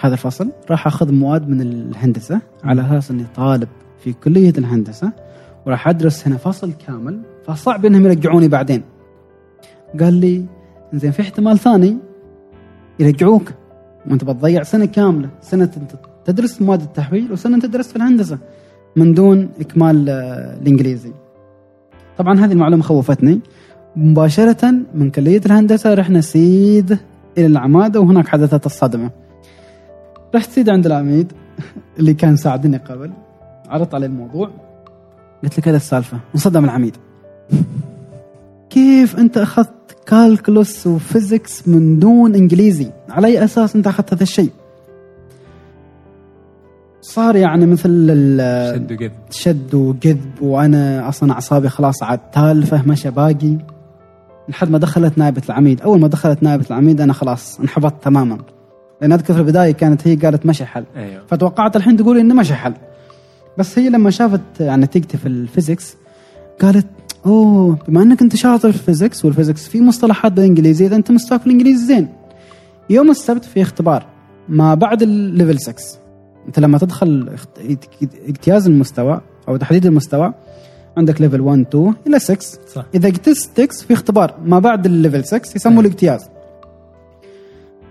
هذا 0.00 0.12
الفصل 0.12 0.50
راح 0.70 0.86
أخذ 0.86 1.12
مواد 1.12 1.48
من 1.48 1.60
الهندسة 1.60 2.40
على 2.64 2.82
أساس 2.82 3.10
إني 3.10 3.24
طالب 3.36 3.68
في 4.04 4.12
كلية 4.12 4.52
الهندسة 4.58 5.12
وراح 5.66 5.88
أدرس 5.88 6.26
هنا 6.26 6.36
فصل 6.36 6.72
كامل 6.86 7.20
فصعب 7.46 7.86
إنهم 7.86 8.06
يرجعوني 8.06 8.48
بعدين. 8.48 8.82
قال 10.00 10.14
لي 10.14 10.44
زين 10.92 11.10
في 11.10 11.22
احتمال 11.22 11.58
ثاني 11.58 11.96
يرجعوك. 12.98 13.50
وأنت 14.10 14.24
بتضيع 14.24 14.62
سنة 14.62 14.84
كاملة. 14.84 15.28
سنة 15.40 15.70
أنت 15.76 15.90
تدرس 16.24 16.62
مواد 16.62 16.82
التحويل 16.82 17.32
وسنة 17.32 17.56
أنت 17.56 17.66
تدرس 17.66 17.88
في 17.88 17.96
الهندسة 17.96 18.38
من 18.96 19.14
دون 19.14 19.48
إكمال 19.60 20.08
آه، 20.08 20.58
الإنجليزي. 20.62 21.12
طبعا 22.18 22.40
هذه 22.40 22.52
المعلومة 22.52 22.82
خوفتني. 22.82 23.40
مباشرة 23.96 24.74
من 24.94 25.10
كلية 25.10 25.40
الهندسة 25.46 25.94
رحنا 25.94 26.20
سيد 26.20 26.98
إلى 27.38 27.46
العمادة 27.46 28.00
وهناك 28.00 28.28
حدثت 28.28 28.66
الصدمة. 28.66 29.10
رحت 30.34 30.50
سيد 30.50 30.68
عند 30.68 30.86
العميد 30.86 31.32
اللي 31.98 32.14
كان 32.14 32.36
ساعدني 32.36 32.76
قبل 32.76 33.10
عرضت 33.68 33.94
عليه 33.94 34.06
الموضوع. 34.06 34.50
قلت 35.42 35.58
له 35.58 35.64
كذا 35.64 35.76
السالفة 35.76 36.18
انصدم 36.34 36.64
العميد. 36.64 36.96
كيف 38.70 39.18
أنت 39.18 39.38
أخذت 39.38 39.70
كالكولوس 40.06 40.86
وفيزيكس 40.86 41.68
من 41.68 41.98
دون 41.98 42.34
إنجليزي؟ 42.34 42.90
على 43.10 43.26
أي 43.26 43.44
أساس 43.44 43.76
أنت 43.76 43.86
أخذت 43.86 44.14
هذا 44.14 44.22
الشيء؟ 44.22 44.50
صار 47.00 47.36
يعني 47.36 47.66
مثل 47.66 47.88
ال- 47.88 48.74
شد 48.74 48.92
وقذ 48.92 49.10
شد 49.30 49.74
وكذب 49.74 50.42
وأنا 50.42 51.08
أصلا 51.08 51.32
أعصابي 51.32 51.68
خلاص 51.68 52.02
عاد 52.02 52.18
تالفة 52.18 52.82
مشى 52.86 53.10
باقي. 53.10 53.58
لحد 54.48 54.70
ما 54.70 54.78
دخلت 54.78 55.18
نائبة 55.18 55.42
العميد. 55.48 55.80
أول 55.80 56.00
ما 56.00 56.08
دخلت 56.08 56.42
نائبة 56.42 56.64
العميد 56.70 57.00
أنا 57.00 57.12
خلاص 57.12 57.60
انحبطت 57.60 58.04
تماما. 58.04 58.38
لأن 59.00 59.12
أذكر 59.12 59.34
في 59.34 59.40
البداية 59.40 59.72
كانت 59.72 60.08
هي 60.08 60.14
قالت 60.14 60.46
ما 60.46 60.51
شي 60.51 60.64
حل. 60.64 60.84
أيوه. 60.96 61.22
فتوقعت 61.26 61.76
الحين 61.76 61.96
تقول 61.96 62.18
إنه 62.18 62.34
ما 62.34 62.39
شي 62.39 62.54
حل. 62.54 62.74
بس 63.58 63.78
هي 63.78 63.88
لما 63.88 64.10
شافت 64.10 64.40
يعني 64.60 64.84
نتيجتي 64.84 65.16
في 65.16 65.26
ال 65.26 65.35
physics 65.35 65.96
قالت 66.60 66.86
أوه 67.26 67.78
بما 67.88 68.02
إنك 68.02 68.22
أنت 68.22 68.36
شاطر 68.36 68.72
في 68.72 68.78
ال 68.78 68.84
physics 68.84 69.24
وال 69.24 69.34
physics 69.34 69.68
في 69.68 69.80
مصطلحات 69.80 70.32
بالانجليزي 70.32 70.86
إذا 70.86 70.96
أنت 70.96 71.10
مستواك 71.10 71.40
في 71.40 71.46
الإنجليزي 71.46 71.86
زين. 71.86 72.08
يوم 72.90 73.10
السبت 73.10 73.44
في 73.44 73.62
اختبار 73.62 74.06
ما 74.48 74.74
بعد 74.74 75.02
ال 75.02 75.12
level 75.12 75.60
6 75.60 75.74
أنت 76.46 76.58
لما 76.58 76.78
تدخل 76.78 77.36
اجتياز 78.28 78.66
المستوى 78.66 79.20
أو 79.48 79.56
تحديد 79.56 79.86
المستوى 79.86 80.34
عندك 80.96 81.20
level 81.20 81.40
1 81.40 81.60
2 81.60 81.94
إلى 82.06 82.18
6 82.18 82.58
صح. 82.74 82.84
إذا 82.94 83.08
اجتزت 83.08 83.60
6 83.60 83.86
في 83.86 83.94
اختبار 83.94 84.34
ما 84.44 84.58
بعد 84.58 84.86
ال 84.86 84.92
level 84.92 85.24
6 85.24 85.56
يسموه 85.56 85.76
أي. 85.76 85.80
الإجتياز. 85.80 86.28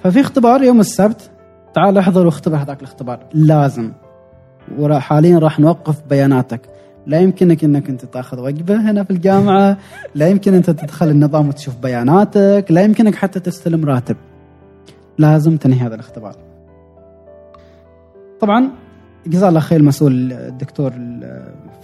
ففي 0.04 0.22
اختبار 0.22 0.64
يوم 0.64 0.80
السبت 0.80 1.32
تعال 1.76 1.98
احضر 1.98 2.26
واختبر 2.26 2.58
هذاك 2.58 2.80
الاختبار. 2.80 3.20
لازم. 3.34 3.92
وحاليا 4.80 5.40
راح 5.40 5.60
نوقف 5.60 6.02
بياناتك. 6.10 6.62
لا 7.08 7.20
يمكنك 7.20 7.64
إنك 7.64 7.90
أنت 7.90 8.06
تأخذ 8.06 8.40
وجبه 8.40 8.92
هنا 8.92 9.04
في 9.04 9.12
الجامعة. 9.12 9.78
لا 10.16 10.28
يمكن 10.28 10.54
أنت 10.54 10.70
تدخل 10.70 11.10
النظام 11.10 11.48
وتشوف 11.48 11.76
بياناتك. 11.76 12.66
لا 12.70 12.82
يمكنك 12.82 13.16
حتى 13.16 13.40
تستلم 13.40 13.86
راتب. 13.86 14.16
لازم 15.18 15.58
تنهي 15.58 15.80
هذا 15.80 15.96
الاختبار. 15.96 16.36
طبعا 18.40 18.70
جزاه 19.28 19.50
الله 19.50 19.60
خير 19.60 19.80
المسؤول 19.80 20.34
الدكتور 20.34 20.92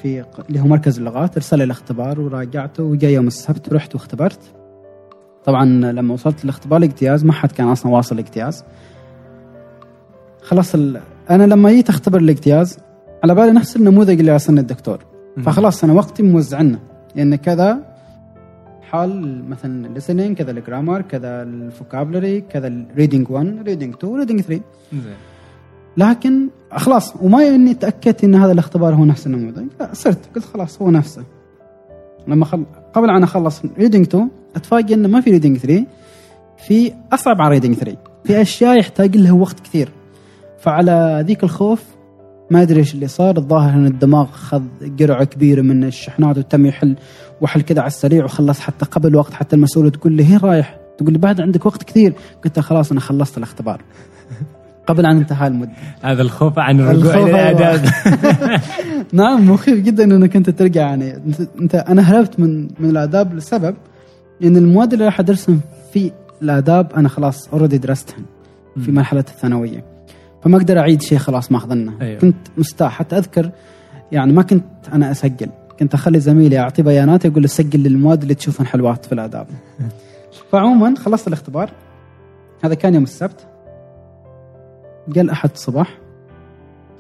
في 0.02 0.26
اللي 0.50 0.60
هو 0.60 0.68
مركز 0.68 0.97
اللغات 0.97 1.38
ارسل 1.38 1.58
لي 1.58 1.64
الاختبار 1.64 2.22
وراجعته 2.22 2.84
وجاء 2.84 3.12
يوم 3.12 3.28
السبت 3.28 3.72
ورحت 3.72 3.95
واختبرت. 3.95 4.39
طبعا 5.45 5.66
لما 5.66 6.14
وصلت 6.14 6.43
الاختبار 6.43 6.80
الاجتياز 6.80 7.26
ما 7.26 7.34
حد 7.34 7.52
كان 7.52 7.68
أصلا 7.68 7.91
واصل 7.91 8.16
الاجتياز. 8.16 8.64
خلاص 10.41 10.76
ال... 10.76 11.02
أنا 11.30 11.43
لما 11.43 11.72
جيت 11.72 11.89
أختبر 11.89 12.20
الاجتياز 12.20 12.78
على 13.24 13.36
بالي 13.36 13.52
نفس 13.52 13.76
النموذج 13.76 14.20
اللي 14.20 14.32
ارسلني 14.32 14.60
الدكتور. 14.60 15.06
فخلاص 15.45 15.84
أنا 15.84 15.93
وقتي 15.93 16.24
موزعنا 16.24 16.80
يعني 17.16 17.38
كذا 17.38 17.80
حال 18.82 19.43
مثلا 19.50 20.00
listening 20.00 20.34
كذا 20.38 20.52
ال 20.51 20.58
grammar 20.58 21.01
كذا 21.02 21.43
ال 21.43 21.52
vocabulary 21.52 22.41
كذا 22.41 22.68
ال 22.68 22.76
reading 22.76 23.32
1 23.32 23.62
reading 23.66 23.93
2 23.93 24.16
reading 24.16 24.41
3 24.41 24.62
لكن 26.00 26.47
خلاص 26.72 27.14
وما 27.22 27.47
إني 27.47 27.74
تأكدت 27.74 28.24
إن 28.24 28.36
هذا 28.36 28.52
الاختبار 28.52 28.95
هو 28.95 29.06
نفس 29.06 29.28
النموذج. 29.28 29.66
لا 29.80 29.89
صرت 29.93 30.36
قلت 30.36 30.45
خلاص 30.45 30.82
هو 30.82 30.91
نفسه. 30.91 31.24
لما 32.28 32.45
خل... 32.45 32.66
قبل 32.93 33.10
أن 33.10 33.24
أخلص 33.24 33.62
reading 33.78 34.05
2 34.08 34.30
أتفاجئ 34.56 34.93
انه 34.93 35.08
ما 35.08 35.22
في 35.22 35.32
reading 35.32 35.57
3 35.58 35.86
في 36.68 36.93
أصعب 37.14 37.41
على 37.41 37.54
reading 37.53 37.76
3 37.76 37.97
في 38.24 38.41
أشياء 38.41 38.80
يحتاج 38.80 39.18
لها 39.18 39.32
وقت 39.32 39.60
كثير. 39.60 39.89
فعلى 40.60 41.24
ذيك 41.28 41.43
الخوف 41.43 41.84
ما 42.52 42.62
أدري 42.62 42.80
إيش 42.80 42.93
اللي 42.93 43.08
صار. 43.08 43.38
الظاهر 43.38 43.74
إن 43.74 43.86
الدماغ 43.86 44.26
خذ 44.26 44.64
قرعة 45.00 45.24
كبيرة 45.24 45.62
من 45.62 45.84
الشحنات 45.84 46.38
وتم 46.38 46.66
يحل 46.66 46.95
وحل 47.41 47.62
كذا 47.62 47.80
على 47.80 47.88
السريع 47.88 48.26
وخلص 48.26 48.60
حتى 48.60 48.86
قبل 48.86 49.16
وقت 49.16 49.34
حتى 49.34 49.56
المسؤول 49.56 49.91
تقول 49.91 50.14
لي 50.14 50.26
هين 50.26 50.38
رايح؟ 50.38 50.80
تقول 50.97 51.14
لي 51.14 51.20
بعد 51.20 51.41
عندك 51.41 51.66
وقت 51.66 51.84
كثير. 51.84 52.14
قلت 52.43 52.60
خلاص 52.60 52.91
أنا 52.91 53.00
خلصت 53.00 53.38
الاختبار. 53.38 53.82
قبل 54.90 55.06
أن 55.06 55.18
انتهى 55.18 55.48
المدة. 55.48 55.72
هذا 56.02 56.22
الخوف 56.22 56.60
عن 56.60 56.80
الرجوع 56.80 57.14
إلى 57.14 57.30
الاعداد 57.30 57.90
نعم 59.14 59.52
مخيف 59.52 59.80
جدا 59.80 60.04
إنك 60.04 60.36
أنت 60.36 60.50
ترجع 60.50 60.82
يعني. 60.82 61.22
أنت 61.62 61.76
أنا 61.76 62.02
هربت 62.02 62.40
من 62.40 62.68
من 62.80 62.90
الآداب 62.90 63.34
لسبب 63.34 63.76
إن 64.44 64.58
المواد 64.58 64.94
اللي 64.94 65.06
راح 65.06 65.20
أدرسهم 65.20 65.60
في 65.94 66.12
الآداب 66.42 66.94
أنا 66.94 67.10
خلاص 67.10 67.48
اوريدي 67.54 67.78
درستهم 67.78 68.26
في 68.86 68.92
مرحلة 68.92 69.20
الثانوية. 69.20 69.86
فما 70.44 70.58
أقدر 70.58 70.80
أعيد 70.80 71.02
شيء 71.02 71.18
خلاص 71.18 71.52
ماخذنه 71.52 71.94
أيوه. 72.02 72.20
كنت 72.20 72.38
مستاء 72.58 72.90
حتى 72.90 73.18
أذكر 73.18 73.52
يعني 74.12 74.34
ما 74.34 74.42
كنت 74.42 74.66
أنا 74.94 75.12
أسجل. 75.12 75.50
كنت 75.80 75.94
أخلي 75.94 76.20
زميلي 76.20 76.60
اعطيه 76.60 76.84
بيانات 76.84 77.26
يقول 77.26 77.42
له 77.42 77.48
سجل 77.48 77.84
للمواد 77.84 78.22
اللي 78.22 78.34
تشوفهم 78.34 78.68
حلوات 78.68 79.06
في 79.06 79.12
الآداب. 79.12 79.48
فعموما 80.52 80.96
خلصت 80.96 81.28
الاختبار. 81.28 81.70
هذا 82.64 82.74
كان 82.74 82.94
يوم 82.94 83.04
السبت. 83.04 83.48
قال 85.16 85.30
أحد 85.30 85.49
الصباح. 85.53 85.97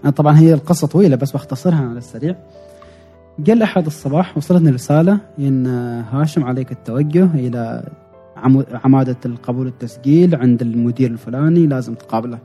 أنا 0.03 0.11
طبعا 0.11 0.37
هي 0.39 0.53
القصة 0.53 0.87
طويلة 0.87 1.15
بس 1.15 1.31
بختصرها 1.31 1.89
على 1.89 1.97
السريع. 1.97 2.35
قال 3.47 3.61
أحد 3.63 3.85
الصباح 3.85 4.37
وصلتني 4.37 4.69
رساله 4.69 5.19
إن 5.39 5.67
هاشم 6.11 6.43
عليك 6.43 6.71
التوجه 6.71 7.25
إلى 7.35 7.83
عمو- 8.37 8.65
عمادة 8.83 9.17
القبول 9.25 9.67
التسجيل 9.67 10.35
عند 10.35 10.61
المدير 10.61 11.11
الفلاني 11.11 11.67
لازم 11.67 11.93
تقابله. 11.93 12.39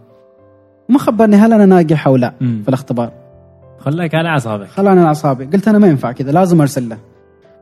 وما 0.89 0.99
خبرني 0.99 1.37
هل 1.37 1.53
أنا 1.53 1.67
ناجح 1.67 2.07
أو 2.07 2.17
لا 2.17 2.35
مم. 2.41 2.61
في 2.63 2.69
الاختبار. 2.69 3.13
خلاك 3.79 4.15
على 4.15 4.29
أعصابك. 4.29 4.67
خلاني 4.69 5.01
على 5.01 5.09
أعصابي. 5.09 5.45
قلت 5.45 5.69
أنا 5.69 5.79
ما 5.79 5.87
ينفع 5.87 6.13
كذا 6.13 6.33
لازم 6.33 6.61
أرسل 6.61 6.89
له. 6.89 6.99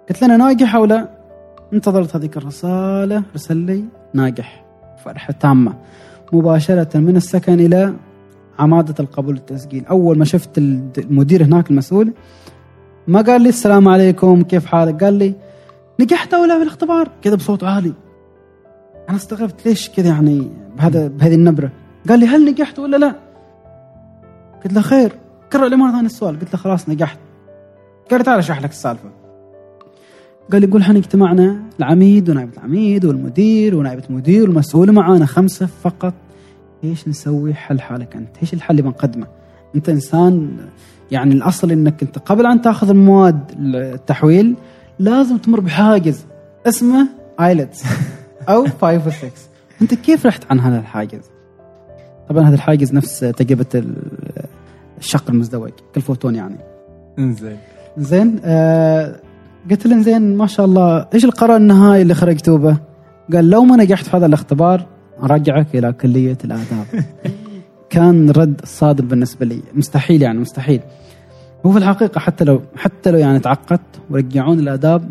قلت 0.09 0.22
له 0.22 0.34
أنا 0.34 0.36
ناجح 0.44 0.74
أو 0.74 0.84
لا؟ 0.84 1.09
انتظرت 1.72 2.16
هذيك 2.16 2.36
الرسالة 2.36 3.22
رسل 3.34 3.57
لي 3.57 3.84
ناجح 4.14 4.64
فرحة 5.05 5.32
تامة. 5.32 5.74
مباشرة 6.33 6.99
من 6.99 7.16
السكن 7.16 7.61
إلى 7.61 7.95
عمادة 8.59 8.95
القبول 9.01 9.37
التسجيل 9.37 9.87
أول 9.87 10.18
ما 10.18 10.24
شفت 10.24 10.59
المدير 10.99 11.45
هناك 11.45 11.70
المسؤول 11.70 12.12
ما 13.09 13.20
قال 13.20 13.43
لي 13.43 13.49
السلام 13.49 13.89
عليكم 13.89 14.43
كيف 14.43 14.66
حالك؟ 14.66 15.05
قال 15.05 15.14
لي 15.14 15.35
نجحت 16.01 16.35
أو 16.35 16.45
لا 16.45 16.57
في 16.57 16.62
الاختبار 16.62 17.09
كذا 17.22 17.35
بصوت 17.35 17.64
عالي. 17.64 17.93
أنا 19.09 19.16
استغربت 19.16 19.66
ليش 19.66 19.91
كذا 19.91 20.09
يعني 20.09 20.51
بهذا 20.76 21.09
بهذه 21.09 21.35
النبرة. 21.35 21.72
قال 22.09 22.20
لي 22.20 22.26
هل 22.26 22.51
نجحت 22.51 22.78
ولا 22.78 22.97
لا؟ 22.97 23.14
قلت 24.64 24.72
له 24.72 24.80
خير. 24.80 25.12
كرر 25.53 25.66
لي 25.66 25.76
مره 25.76 25.91
ثانية 25.91 26.07
السؤال. 26.07 26.41
قلت 26.41 26.53
له 26.55 26.61
خلاص 26.61 26.89
نجحت. 26.89 27.18
قال 28.11 28.18
لي 28.18 28.24
تعال 28.24 28.39
أشرح 28.39 28.62
لك 28.62 28.70
السالفة. 28.70 29.21
قال 30.53 30.61
لي 30.61 30.66
قول 30.66 30.80
إحنا 30.80 30.99
اجتمعنا 30.99 31.57
العميد 31.78 32.30
ونائبة 32.30 32.53
العميد 32.57 33.05
والمدير 33.05 33.76
ونائبة 33.76 34.03
المدير 34.11 34.43
والمسؤول 34.43 34.93
معانا 34.93 35.26
خمسة 35.26 35.66
فقط. 35.82 36.14
إيش 36.84 37.09
نسوي؟ 37.09 37.55
حل 37.55 37.80
حالك 37.80 38.16
أنت. 38.16 38.28
إيش 38.43 38.55
الحل 38.55 38.70
اللي 38.70 38.82
بنقدمه؟ 38.82 39.26
أنت 39.76 39.88
إنسان 39.88 40.57
يعني 41.11 41.34
الأصل 41.34 41.70
إنك 41.70 42.03
أنت 42.03 42.18
قبل 42.18 42.47
أن 42.47 42.62
تأخذ 42.62 42.88
المواد 42.90 43.38
التحويل 43.74 44.55
لازم 44.99 45.36
تمر 45.38 45.61
بحاجز 45.61 46.24
اسمه 46.66 47.09
IELTS 47.40 47.82
أو 48.49 48.64
5 48.80 49.07
و 49.07 49.11
6 49.11 49.30
أنت 49.82 49.95
كيف 49.95 50.26
رحت 50.26 50.45
عن 50.51 50.61
هذا 50.61 50.78
الحاجز؟ 50.78 51.22
طبعا 52.28 52.49
هذا 52.49 52.55
الحاجز 52.55 52.93
نفس 52.95 53.20
تجربة 53.20 53.66
ال- 53.74 53.97
الشق 54.99 55.30
المزدوج 55.30 55.70
كالفوتون 55.95 56.34
يعني. 56.34 56.57
إنزين. 57.18 57.57
زين 57.99 58.40
آه 58.45 59.16
قلت 59.70 59.86
له 59.86 60.02
زين 60.02 60.36
ما 60.36 60.46
شاء 60.46 60.66
الله 60.66 61.06
إيش 61.14 61.24
القرار 61.24 61.56
النهائي 61.56 62.02
اللي 62.02 62.14
خرجتوا 62.14 62.58
به؟ 62.58 62.76
قال 63.32 63.50
لو 63.50 63.64
ما 63.64 63.76
نجحت 63.76 64.06
في 64.06 64.16
هذا 64.16 64.26
الاختبار 64.26 64.86
أرجعك 65.22 65.66
إلى 65.74 65.92
كلية 65.92 66.38
الآداب. 66.44 66.86
كان 67.90 68.30
رد 68.30 68.60
صادم 68.64 69.08
بالنسبة 69.08 69.46
لي 69.46 69.62
مستحيل 69.74 70.22
يعني 70.22 70.38
مستحيل. 70.38 70.80
هو 71.66 71.72
في 71.72 71.78
الحقيقة 71.78 72.18
حتى 72.18 72.44
لو 72.44 72.62
حتى 72.76 73.10
لو 73.10 73.18
يعني 73.18 73.38
تعقدت 73.38 74.00
ورجعون 74.10 74.58
الآداب 74.58 75.10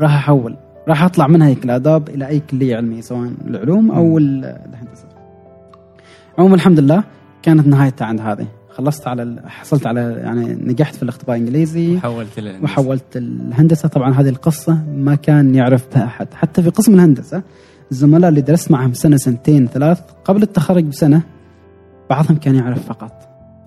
راح 0.00 0.14
أحول 0.14 0.56
راح 0.88 1.02
أطلع 1.02 1.26
من 1.26 1.42
هيك 1.42 1.64
الآداب 1.64 2.08
إلى 2.08 2.28
أي 2.28 2.40
كلية 2.40 2.76
علمية 2.76 3.00
سواء 3.00 3.30
العلوم 3.46 3.90
أو 3.90 4.18
ال- 4.18 4.44
الهندسة. 4.44 5.04
عموما 6.38 6.54
الحمد 6.54 6.80
لله 6.80 7.04
كانت 7.42 7.66
نهايتها 7.66 8.04
عند 8.04 8.20
هذه 8.20 8.46
خلصت 8.78 9.06
على 9.08 9.42
حصلت 9.46 9.86
على 9.86 10.00
يعني 10.00 10.54
نجحت 10.54 10.94
في 10.96 11.02
الاختبار 11.02 11.36
الإنجليزي. 11.36 11.98
حولت 12.00 12.38
الهندسة. 12.38 12.64
وحولت 12.64 13.16
الهندسة. 13.16 13.88
طبعا 13.88 14.12
هذه 14.14 14.28
القصة 14.28 14.78
ما 14.96 15.14
كان 15.14 15.54
يعرف 15.54 15.86
بها 15.94 16.04
أحد. 16.04 16.28
حتى 16.34 16.62
في 16.62 16.70
قسم 16.70 16.94
الهندسة 16.94 17.42
الزملاء 17.90 18.28
اللي 18.30 18.40
درست 18.40 18.70
معهم 18.70 18.92
سنة 18.94 19.16
سنتين 19.16 19.66
ثلاث 19.66 20.00
قبل 20.24 20.42
التخرج 20.42 20.84
بسنة 20.84 21.22
بعضهم 22.10 22.36
كان 22.36 22.54
يعرف 22.54 22.86
فقط. 22.86 23.12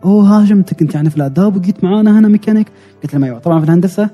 أوه 0.06 0.24
هاشم 0.24 0.58
أنت 0.58 0.74
كنت 0.74 0.96
يعني 0.96 1.10
في 1.10 1.18
الآداب 1.18 1.56
وجيت 1.56 1.84
معانا 1.84 2.20
هنا 2.20 2.28
ميكانيك؟ 2.28 2.68
قلت 3.04 3.14
لهم 3.14 3.24
أيوه. 3.24 3.40
طبعا 3.40 3.60
في 3.60 3.66
الهندسة 3.66 4.10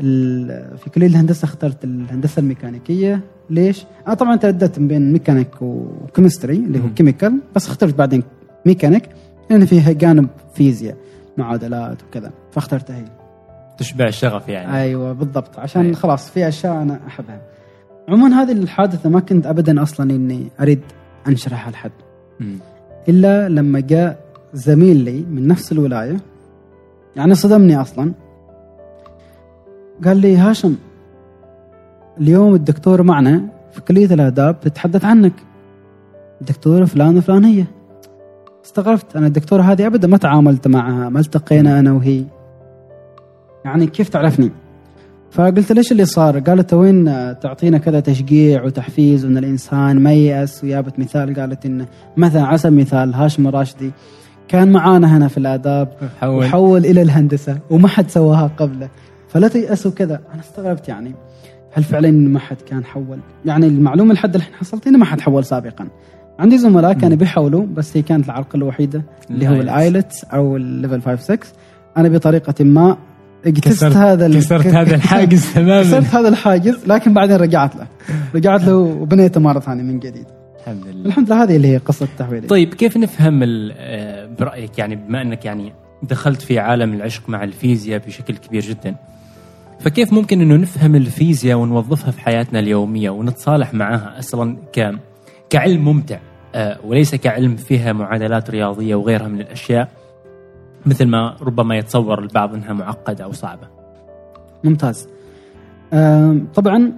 ال- 0.00 0.78
في 0.78 0.90
كلية 0.90 1.06
الهندسة 1.06 1.44
اخترت 1.44 1.84
الهندسة 1.84 2.40
الميكانيكية. 2.40 3.20
ليش؟ 3.50 3.84
أنا 4.06 4.14
طبعا 4.14 4.36
ترددت 4.36 4.78
بين 4.78 5.12
ميكانيك 5.12 5.48
و 5.62 5.71
chemistry 5.71 6.56
اللي 6.56 6.78
هو. 6.78 6.88
chemical 6.96 7.40
بس 7.56 7.66
اخترت 7.68 7.94
بعدين 7.94 8.22
ميكانيك. 8.66 9.02
لأن 9.50 9.66
فيها 9.66 9.92
جانب 9.92 10.28
فيزياء 10.54 10.96
معادلات 11.36 12.02
وكذا. 12.02 12.30
فاخترتها 12.50 12.96
هي. 12.96 13.04
تشبع 13.78 14.04
الشغف 14.04 14.48
يعني. 14.48 14.76
أيوه 14.76 15.12
بالضبط. 15.12 15.58
عشان 15.58 15.82
أيوة. 15.82 15.94
خلاص 15.94 16.30
في 16.30 16.48
أشياء 16.48 16.82
أنا 16.82 17.00
أحبها. 17.06 17.40
عموما 18.08 18.42
هذه 18.42 18.52
الحادثة 18.52 19.10
ما 19.10 19.20
كنت 19.20 19.46
ابدا 19.46 19.82
أصلا 19.82 20.10
إني 20.14 20.48
أريد 20.60 20.80
انشرحها 21.28 21.70
لحد. 21.70 21.90
إلا 23.08 23.48
لما 23.48 23.80
جاء 23.80 24.18
زميل 24.52 24.96
لي 24.96 25.24
من 25.30 25.48
نفس 25.48 25.72
الولاية 25.72 26.16
يعني 27.16 27.34
صدمني 27.34 27.80
أصلا. 27.80 28.12
قال 30.04 30.16
لي 30.16 30.36
هاشم 30.36 30.76
اليوم 32.20 32.54
الدكتور 32.54 33.02
معنا 33.02 33.48
في 33.72 33.80
كلية 33.80 34.14
الآداب 34.14 34.60
تتحدث 34.60 35.04
عنك. 35.04 35.32
الدكتورة 36.40 36.84
فلان 36.84 37.18
وفلانيه 37.18 37.64
استغربت. 38.64 39.16
أنا 39.16 39.26
الدكتورة 39.26 39.62
هذه 39.62 39.86
ابدا 39.86 40.08
ما 40.08 40.16
تعاملت 40.16 40.68
معها 40.68 41.08
ما 41.08 41.20
التقينا 41.20 41.78
أنا 41.78 41.92
وهي. 41.92 42.24
يعني 43.64 43.86
كيف 43.86 44.08
تعرفني؟ 44.08 44.50
فقلت 45.30 45.72
ليش 45.72 45.92
اللي 45.92 46.04
صار؟ 46.04 46.38
قالت 46.38 46.74
وين 46.74 47.04
تعطينا 47.40 47.78
كذا 47.78 48.00
تشجيع 48.00 48.64
وتحفيز 48.64 49.24
وإن 49.24 49.38
الإنسان 49.38 50.00
ما 50.00 50.12
ييأس 50.12 50.64
وجابت 50.64 50.98
مثال. 50.98 51.34
قالت 51.40 51.66
إن 51.66 51.86
مثلا 52.16 52.42
على 52.42 52.58
سبيل 52.58 52.78
المثال 52.78 53.14
هاشم 53.14 53.48
راشدي 53.48 53.90
كان 54.48 54.72
معانا 54.72 55.16
هنا 55.16 55.28
في 55.28 55.38
الآداب 55.38 55.88
حول. 56.20 56.44
وحول 56.44 56.86
إلى 56.86 57.02
الهندسة 57.02 57.58
وما 57.70 57.88
حد 57.88 58.10
سواها 58.10 58.50
قبله. 58.56 58.88
فلا 59.28 59.48
تيأسوا 59.48 59.90
كذا. 59.90 60.20
أنا 60.32 60.40
استغربت 60.40 60.88
يعني. 60.88 61.14
هل 61.72 61.84
فعلا 61.84 62.10
ما 62.10 62.38
حد 62.38 62.56
كان 62.66 62.84
حول؟ 62.84 63.18
يعني 63.44 63.66
المعلومة 63.66 64.14
لحد 64.14 64.34
الحين 64.34 64.54
حصلت 64.54 64.86
انه 64.86 64.98
ما 64.98 65.04
حد 65.04 65.20
حول 65.20 65.44
سابقا. 65.44 65.88
عندي 66.38 66.58
زملاء 66.58 66.92
كانوا 66.92 67.16
بيحاولوا 67.16 67.66
بس 67.66 67.96
هي 67.96 68.02
كانت 68.02 68.26
العرقله 68.26 68.62
الوحيده 68.62 69.02
اللي 69.30 69.48
هو. 69.48 69.52
ال 69.52 69.64
IELTS 69.64 70.24
أو 70.24 70.56
ال 70.56 70.64
level 70.64 71.02
5 71.02 71.22
6 71.22 71.38
أنا 71.96 72.08
بطريقة 72.08 72.64
ما 72.64 72.96
كسرت 73.44 73.96
هذا 73.96 74.28
كسرت 74.28 74.66
هذا 74.66 74.94
الحاجز 75.04 75.54
تماما. 75.54 75.82
كسرت 75.82 76.14
هذا 76.14 76.28
الحاجز 76.28 76.86
لكن 76.86 77.14
بعدين 77.14 77.36
رجعت 77.36 77.76
له. 77.76 77.86
رجعت 78.34 78.64
له 78.64 78.76
وبنيته 78.76 79.40
مرة 79.40 79.60
ثانية 79.60 79.82
من 79.82 79.98
جديد. 79.98 80.26
الحمد 80.60 80.86
لله. 80.86 81.06
الحمد 81.06 81.26
لله 81.26 81.42
هذه 81.42 81.56
اللي 81.56 81.68
هي 81.68 81.76
قصة 81.76 82.04
التحويل 82.04 82.46
طيب 82.46 82.74
كيف 82.74 82.96
نفهم 82.96 83.40
آه، 83.76 84.28
برأيك؟ 84.40 84.78
يعني 84.78 84.96
بما 84.96 85.22
إنك 85.22 85.44
يعني 85.44 85.72
دخلت 86.02 86.42
في 86.42 86.58
عالم 86.58 86.92
العشق 86.92 87.28
مع 87.28 87.44
الفيزياء 87.44 88.02
بشكل 88.06 88.36
كبير 88.36 88.62
جدا 88.62 88.94
فكيف 89.80 90.12
ممكن 90.12 90.40
إنه 90.40 90.56
نفهم 90.56 90.94
الفيزياء 90.94 91.58
ونوظفها 91.58 92.10
في 92.10 92.20
حياتنا 92.20 92.58
اليومية 92.58 93.10
ونتصالح 93.10 93.74
معها 93.74 94.18
أصلا 94.18 94.56
ك 94.72 94.94
كعلم 95.50 95.84
ممتع 95.84 96.18
آه، 96.54 96.78
وليس 96.84 97.14
كعلم 97.14 97.56
فيها 97.56 97.92
معادلات 97.92 98.50
رياضية 98.50 98.94
وغيرها 98.94 99.28
من 99.28 99.40
الأشياء 99.40 99.88
مثل 100.86 101.06
ما 101.06 101.36
ربما 101.42 101.76
يتصور 101.76 102.18
البعض 102.18 102.54
أنها 102.54 102.72
معقدة 102.72 103.24
أو 103.24 103.32
صعبة. 103.32 103.68
ممتاز 104.64 105.08
طبعا 106.54 106.92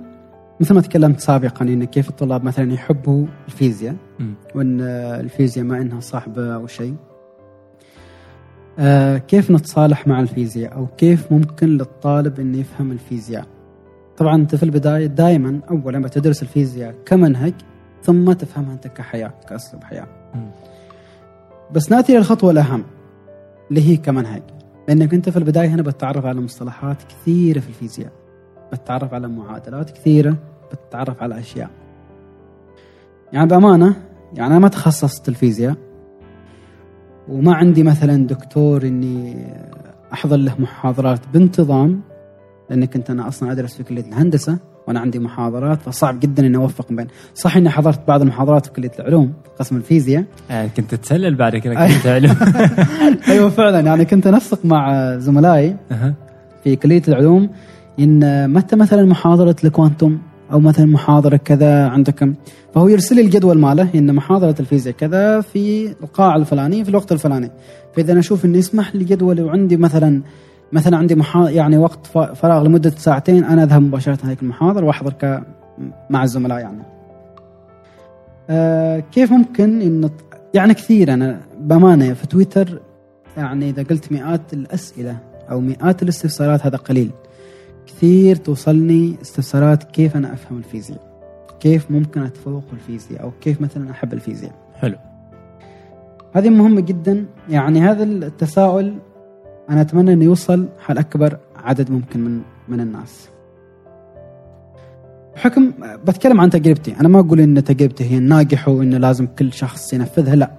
مثل 0.61 0.74
ما 0.74 0.80
تكلمت 0.80 1.20
سابقا 1.20 1.64
إن 1.64 1.84
كيف 1.84 2.09
الطلاب 2.09 2.44
مثلا 2.44 2.72
يحبوا 2.72 3.26
الفيزياء. 3.49 3.97
وإن 4.55 4.80
الفيزياء 5.20 5.64
ما 5.66 5.78
إنها 5.78 6.01
صعبة 6.01 6.55
أو 6.55 6.66
شيء 6.66 6.94
آه، 8.78 9.18
كيف 9.18 9.51
نتصالح 9.51 10.07
مع 10.07 10.20
الفيزياء 10.20 10.74
أو 10.74 10.86
كيف 10.86 11.32
ممكن 11.32 11.66
للطالب 11.66 12.40
إنه 12.40 12.59
يفهم 12.59 12.92
الفيزياء 12.92 13.44
طبعا 14.16 14.34
أنت 14.34 14.55
في 14.55 14.62
البداية 14.62 15.07
دائما 15.07 15.61
اولا 15.70 16.03
بتدرس 16.03 16.42
الفيزياء 16.42 16.94
كمنهج 17.07 17.55
ثم 18.07 18.33
تفهمها 18.33 18.73
أنت 18.73 18.87
كحياة 18.87 19.33
كأسلوب 19.49 19.85
حياة. 19.85 20.07
مم. 20.35 20.51
بس 21.73 21.91
نأتي 21.91 22.17
للخطوه 22.17 22.51
الأهم 22.51 22.85
اللي 23.71 23.89
هي 23.89 23.97
كمنهج 23.97 24.43
لأنك 24.89 25.15
أنت 25.15 25.29
في 25.29 25.37
البداية 25.37 25.69
هنا 25.69 25.83
بتتعرف 25.83 26.27
على 26.27 26.41
مصطلحات 26.41 26.97
كثيرة 27.03 27.61
في 27.61 27.69
الفيزياء. 27.69 28.13
بتتعرف 28.73 29.15
على 29.15 29.29
معادلات 29.29 29.91
كثيرة 29.91 30.37
بتتعرف 30.73 31.23
على 31.23 31.39
أشياء. 31.39 31.71
يعني 33.33 33.49
بأمانة 33.49 33.97
يعني 34.35 34.51
أنا 34.51 34.59
ما 34.59 34.69
تخصصت 34.69 35.29
الفيزياء. 35.29 35.75
وما 37.29 37.55
عندي 37.55 37.83
مثلا 37.83 38.27
دكتور 38.27 38.83
إني 38.83 39.47
أحضر 40.13 40.37
له 40.37 40.55
محاضرات 40.59 41.21
بانتظام 41.33 42.01
لأن 42.71 42.85
كنت 42.85 43.11
أنا 43.11 43.29
أصلا 43.29 43.53
أدرس 43.53 43.77
في 43.77 43.83
كلية 43.83 44.05
الهندسة. 44.09 44.59
وأنا 44.89 45.01
عندي 45.01 45.18
محاضرات 45.18 45.82
فصعب 45.82 46.20
جدا 46.20 46.47
إني 46.47 46.57
أوفق 46.57 46.93
بين. 46.93 47.07
صح 47.34 47.57
إني 47.57 47.70
حضرت 47.70 48.09
بعض 48.09 48.20
المحاضرات 48.22 48.66
في 48.66 48.72
كلية 48.72 48.91
العلوم 48.99 49.32
قسم 49.59 49.76
الفيزياء. 49.76 50.24
آه 50.51 50.66
كنت 50.66 50.95
تتسلل 50.95 51.34
بعد 51.34 51.57
كذا 51.57 51.74
كنت 51.74 52.07
علم 52.07 52.37
أيوه 53.28 53.49
فعلا 53.49 53.80
يعني 53.80 54.05
كنت 54.05 54.26
أنسق 54.26 54.64
مع 54.64 55.12
زملائي. 55.18 55.76
في 56.64 56.76
كلية 56.76 57.03
العلوم 57.09 57.51
إن 58.01 58.51
متى 58.51 58.76
مثلا 58.76 59.05
محاضرة 59.05 59.57
الكوانتم 59.64 60.18
أو 60.53 60.61
مثلا 60.61 60.87
محاضرة 60.87 61.37
كذا 61.37 61.87
عندكم؟ 61.87 62.34
فهو 62.74 62.89
يرسل 62.89 63.16
لي 63.16 63.22
الجدول 63.22 63.59
ماله 63.59 63.89
إن 63.95 64.14
محاضرة 64.14 64.55
الفيزياء 64.61 64.95
كذا 64.95 65.41
في 65.41 65.95
القاعه 66.03 66.37
الفلانيه 66.37 66.82
في 66.82 66.89
الوقت 66.89 67.12
الفلاني. 67.12 67.51
فإذا 67.95 68.12
أنا 68.12 68.20
أشوف 68.20 68.45
إنه 68.45 68.59
يسمح 68.59 68.95
لي 68.95 69.05
جدولي 69.05 69.43
وعندي 69.43 69.76
مثلا 69.76 70.22
مثلا 70.73 70.97
عندي 70.97 71.14
محا... 71.14 71.51
يعني 71.51 71.79
وقت 71.79 72.07
فراغ 72.07 72.62
لمدة 72.62 72.91
ساعتين 72.91 73.45
أنا 73.45 73.62
أذهب 73.62 73.83
مباشرة 73.83 74.19
هذيك 74.25 74.43
المحاضره 74.43 74.87
وأحضر 74.87 75.12
ك... 75.12 75.43
مع 76.11 76.23
الزملاء 76.23 76.59
يعني. 76.59 76.83
آه 78.51 79.01
كيف 79.01 79.33
ممكن 79.33 79.81
إن 79.83 80.11
يعني 80.55 80.75
كثير 80.75 81.14
أنا 81.14 81.41
بأمانة 81.61 82.14
في 82.14 82.27
تويتر 82.27 82.81
يعني 83.37 83.71
إذا 83.71 83.83
قلت 83.83 84.12
مئات 84.12 84.53
الأسئلة 84.53 85.19
أو 85.51 85.61
مئات 85.61 86.03
الاستفسارات 86.03 86.67
هذا 86.67 86.77
قليل. 86.77 87.11
كثير 87.87 88.37
توصلني 88.37 89.17
استفسارات 89.23 89.83
كيف 89.83 90.17
أنا 90.17 90.33
أفهم 90.33 90.59
الفيزياء. 90.59 91.01
كيف 91.61 91.91
ممكن 91.91 92.23
أتفوق 92.23 92.62
في 92.67 92.73
الفيزياء 92.73 93.23
أو 93.23 93.31
كيف 93.41 93.61
مثلا 93.61 93.91
أحب 93.91 94.12
الفيزياء. 94.12 94.53
حلو 94.75 94.97
هذه 96.33 96.49
مهمة 96.49 96.81
جدا 96.81 97.27
يعني 97.49 97.81
هذا 97.81 98.05
التساؤل 98.05 98.95
أنا 99.71 99.81
أتمنى 99.81 100.12
أنه 100.12 100.25
يوصل 100.25 100.69
حال 100.79 100.99
أكبر 100.99 101.39
عدد 101.57 101.91
ممكن 101.91 102.21
من 102.21 102.41
من 102.69 102.81
الناس. 102.81 103.29
بحكم 105.35 105.73
بتكلم 106.07 106.41
عن 106.41 106.51
تجربتي. 106.51 106.95
أنا 107.01 107.09
ما 107.09 107.21
أقول 107.21 107.41
أن 107.41 107.64
تجربتي 107.64 108.05
هي 108.05 108.19
الناجحة 108.19 108.73
وأنه 108.73 108.99
لازم 108.99 109.27
كل 109.27 109.53
شخص 109.53 109.93
ينفذها 109.93 110.35
لا. 110.35 110.51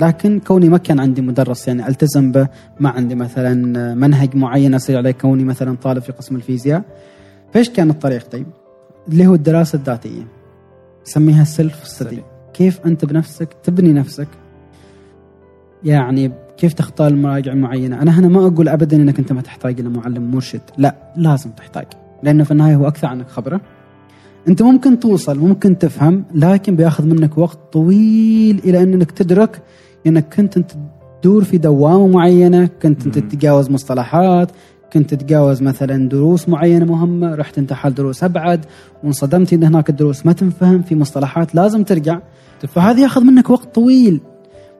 لكن 0.00 0.40
كوني 0.40 0.68
ما 0.68 0.78
كان 0.78 1.00
عندي 1.00 1.22
مدرس 1.22 1.68
يعني 1.68 1.88
ألتزم 1.88 2.32
به 2.32 2.48
ما 2.80 2.90
عندي 2.90 3.14
مثلا 3.14 3.54
منهج 3.94 4.36
معين 4.36 4.74
اسير 4.74 4.96
عليه 4.96 5.10
كوني 5.10 5.44
مثلا 5.44 5.76
طالب 5.76 6.02
في 6.02 6.12
قسم 6.12 6.36
الفيزياء. 6.36 6.82
فإيش 7.52 7.70
كان 7.70 7.90
الطريق؟ 7.90 8.28
طيب؟ 8.28 8.46
اللي 9.08 9.26
هو 9.26 9.34
الدراسة 9.34 9.76
الذاتية. 9.76 10.26
نسميها 11.06 11.44
سيلف 11.44 11.86
ستدي 11.86 12.22
كيف 12.54 12.80
أنت 12.86 13.04
بنفسك 13.04 13.48
تبني 13.62 13.92
نفسك؟ 13.92 14.28
يعني 15.84 16.32
كيف 16.58 16.72
تختار 16.72 17.08
المراجع 17.08 17.52
المعينه 17.52 18.02
أنا 18.02 18.18
هنا 18.18 18.28
ما 18.28 18.46
أقول 18.46 18.68
ابدا 18.68 18.96
إنك 18.96 19.18
أنت 19.18 19.32
ما 19.32 19.40
تحتاج 19.40 19.80
إلى 19.80 19.88
معلم 19.88 20.30
مرشد. 20.30 20.60
لا 20.78 20.94
لازم 21.16 21.50
تحتاج. 21.50 21.86
لأنه 22.22 22.44
في 22.44 22.50
النهاية 22.50 22.76
هو 22.76 22.88
أكثر 22.88 23.06
عنك 23.06 23.28
خبرة. 23.28 23.60
أنت 24.48 24.62
ممكن 24.62 25.00
توصل 25.00 25.38
ممكن 25.38 25.78
تفهم 25.78 26.24
لكن 26.34 26.76
بياخذ 26.76 27.06
منك 27.06 27.38
وقت 27.38 27.58
طويل 27.72 28.60
إلى 28.64 28.82
إنك 28.82 29.10
تدرك 29.10 29.62
إنك 30.06 30.34
كنت 30.34 30.56
أنت 30.56 30.70
تدور 31.22 31.44
في 31.44 31.58
دوامة 31.58 32.06
معينة 32.06 32.68
كنت 32.82 33.06
مم. 33.06 33.12
تتجاوز 33.12 33.70
مصطلحات 33.70 34.50
كنت 34.92 35.14
تتجاوز 35.14 35.62
مثلا 35.62 36.08
دروس 36.08 36.48
معينة 36.48 36.84
مهمة 36.84 37.34
رحت 37.34 37.58
أنت 37.58 37.72
حال 37.72 37.94
دروس 37.94 38.24
أبعد 38.24 38.64
وانصدمت 39.04 39.52
إن 39.52 39.64
هناك 39.64 39.90
الدروس 39.90 40.26
ما 40.26 40.32
تنفهم 40.32 40.82
في 40.82 40.94
مصطلحات 40.94 41.54
لازم 41.54 41.82
ترجع. 41.84 42.20
فهذا 42.68 43.00
ياخذ 43.00 43.24
منك 43.24 43.50
وقت 43.50 43.74
طويل. 43.74 44.20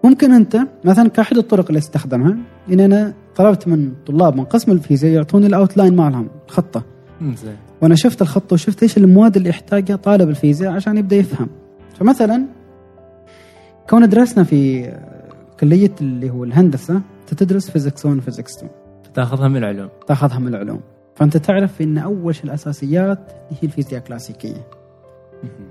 ممكن 0.04 0.32
أنت 0.32 0.58
مثلا 0.84 1.08
كأحد 1.08 1.36
الطرق 1.36 1.66
اللي 1.66 1.78
استخدمها 1.78 2.36
إن 2.72 2.80
أنا 2.80 3.14
طلبت 3.36 3.68
من 3.68 3.92
طلاب 4.06 4.36
من 4.36 4.44
قسم 4.44 4.72
الفيزياء 4.72 5.12
يعطوني 5.12 5.46
الاوتلاين 5.46 5.96
مالهم 5.96 6.28
الخطة. 6.46 6.82
مم، 7.20 7.34
زين. 7.36 7.56
وأنا 7.82 7.94
شفت 7.94 8.22
الخطة 8.22 8.54
وشفت 8.54 8.82
إيش 8.82 8.98
المواد 8.98 9.36
اللي 9.36 9.48
يحتاجها 9.48 9.96
طالب 9.96 10.28
الفيزياء 10.28 10.72
عشان 10.72 10.96
يبدأ 10.96 11.16
يفهم. 11.16 11.48
فمثلا 11.94 12.46
كون 13.90 14.08
درسنا 14.08 14.44
في 14.44 14.92
كلية 15.60 15.94
اللي 16.00 16.30
هو 16.30 16.44
الهندسة 16.44 16.94
أنت 16.94 17.34
تدرس 17.34 17.70
physics 17.70 18.06
1 18.06 18.16
و 18.16 18.21
physics 18.21 18.56
2 18.56 18.70
تاخذها 19.14 19.48
من 19.48 19.56
العلوم. 19.56 19.88
تاخذها 20.06 20.38
من 20.38 20.48
العلوم. 20.48 20.80
فأنت 21.14 21.36
تعرف 21.36 21.82
إن 21.82 21.98
أول 21.98 22.34
شيء 22.34 22.44
الأساسيات 22.44 23.32
هي 23.50 23.58
الفيزياء 23.62 24.00
الكلاسيكية. 24.00 24.66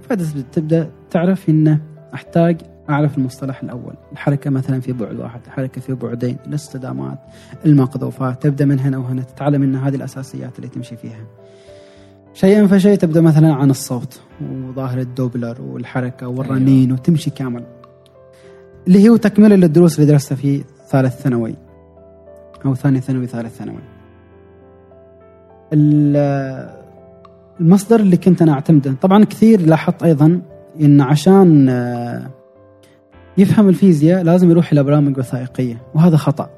فتبدا 0.01 0.91
تعرف 1.11 1.49
إن 1.49 1.79
أحتاج 2.13 2.61
أعرف 2.89 3.17
المصطلح 3.17 3.63
الأول. 3.63 3.93
الحركة 4.11 4.49
مثلا 4.49 4.79
في 4.81 4.93
بعد 4.93 5.15
واحد 5.19 5.39
الحركه 5.47 5.81
في 5.81 5.93
بعدين 5.93 6.37
الاصطدامات 6.47 7.17
المقذوفات 7.65 8.43
تبدأ 8.43 8.65
من 8.65 8.79
هنا 8.79 8.97
وهنا 8.97 9.21
تتعلم 9.21 9.63
إن 9.63 9.75
هذه 9.75 9.95
الأساسيات 9.95 10.57
اللي 10.57 10.67
تمشي 10.69 10.97
فيها. 10.97 11.25
شيئا 12.33 12.67
فشيء 12.67 12.95
تبدأ 12.97 13.21
مثلا 13.21 13.53
عن 13.53 13.69
الصوت 13.69 14.21
وظاهر 14.51 14.99
الدوبلر 14.99 15.61
والحركة 15.61 16.27
والرنين 16.27 16.91
وتمشي 16.91 17.29
كامل. 17.29 17.63
اللي 18.87 19.09
هو 19.09 19.15
تكمله 19.17 19.55
للدروس 19.55 19.99
اللي 19.99 20.11
درستها 20.11 20.35
في 20.35 20.63
ثالث 20.89 21.21
ثانوي 21.21 21.55
أو 22.65 22.75
ثاني 22.75 23.01
ثانوي 23.01 23.27
ثالث 23.27 23.57
ثانوي. 23.57 23.81
ال- 25.73 26.77
المصدر 27.59 27.99
اللي 27.99 28.17
كنت 28.17 28.41
أنا 28.41 28.51
أعتمده 28.53 28.93
طبعا 29.01 29.23
كثير 29.23 29.61
لاحظت 29.61 30.03
أيضا 30.03 30.41
إن 30.81 31.01
عشان 31.01 31.69
يفهم 33.37 33.69
الفيزياء 33.69 34.23
لازم 34.23 34.49
يروح 34.49 34.71
إلى 34.71 34.83
برامج 34.83 35.17
وثائقية 35.17 35.81
وهذا 35.95 36.17
خطأ. 36.17 36.49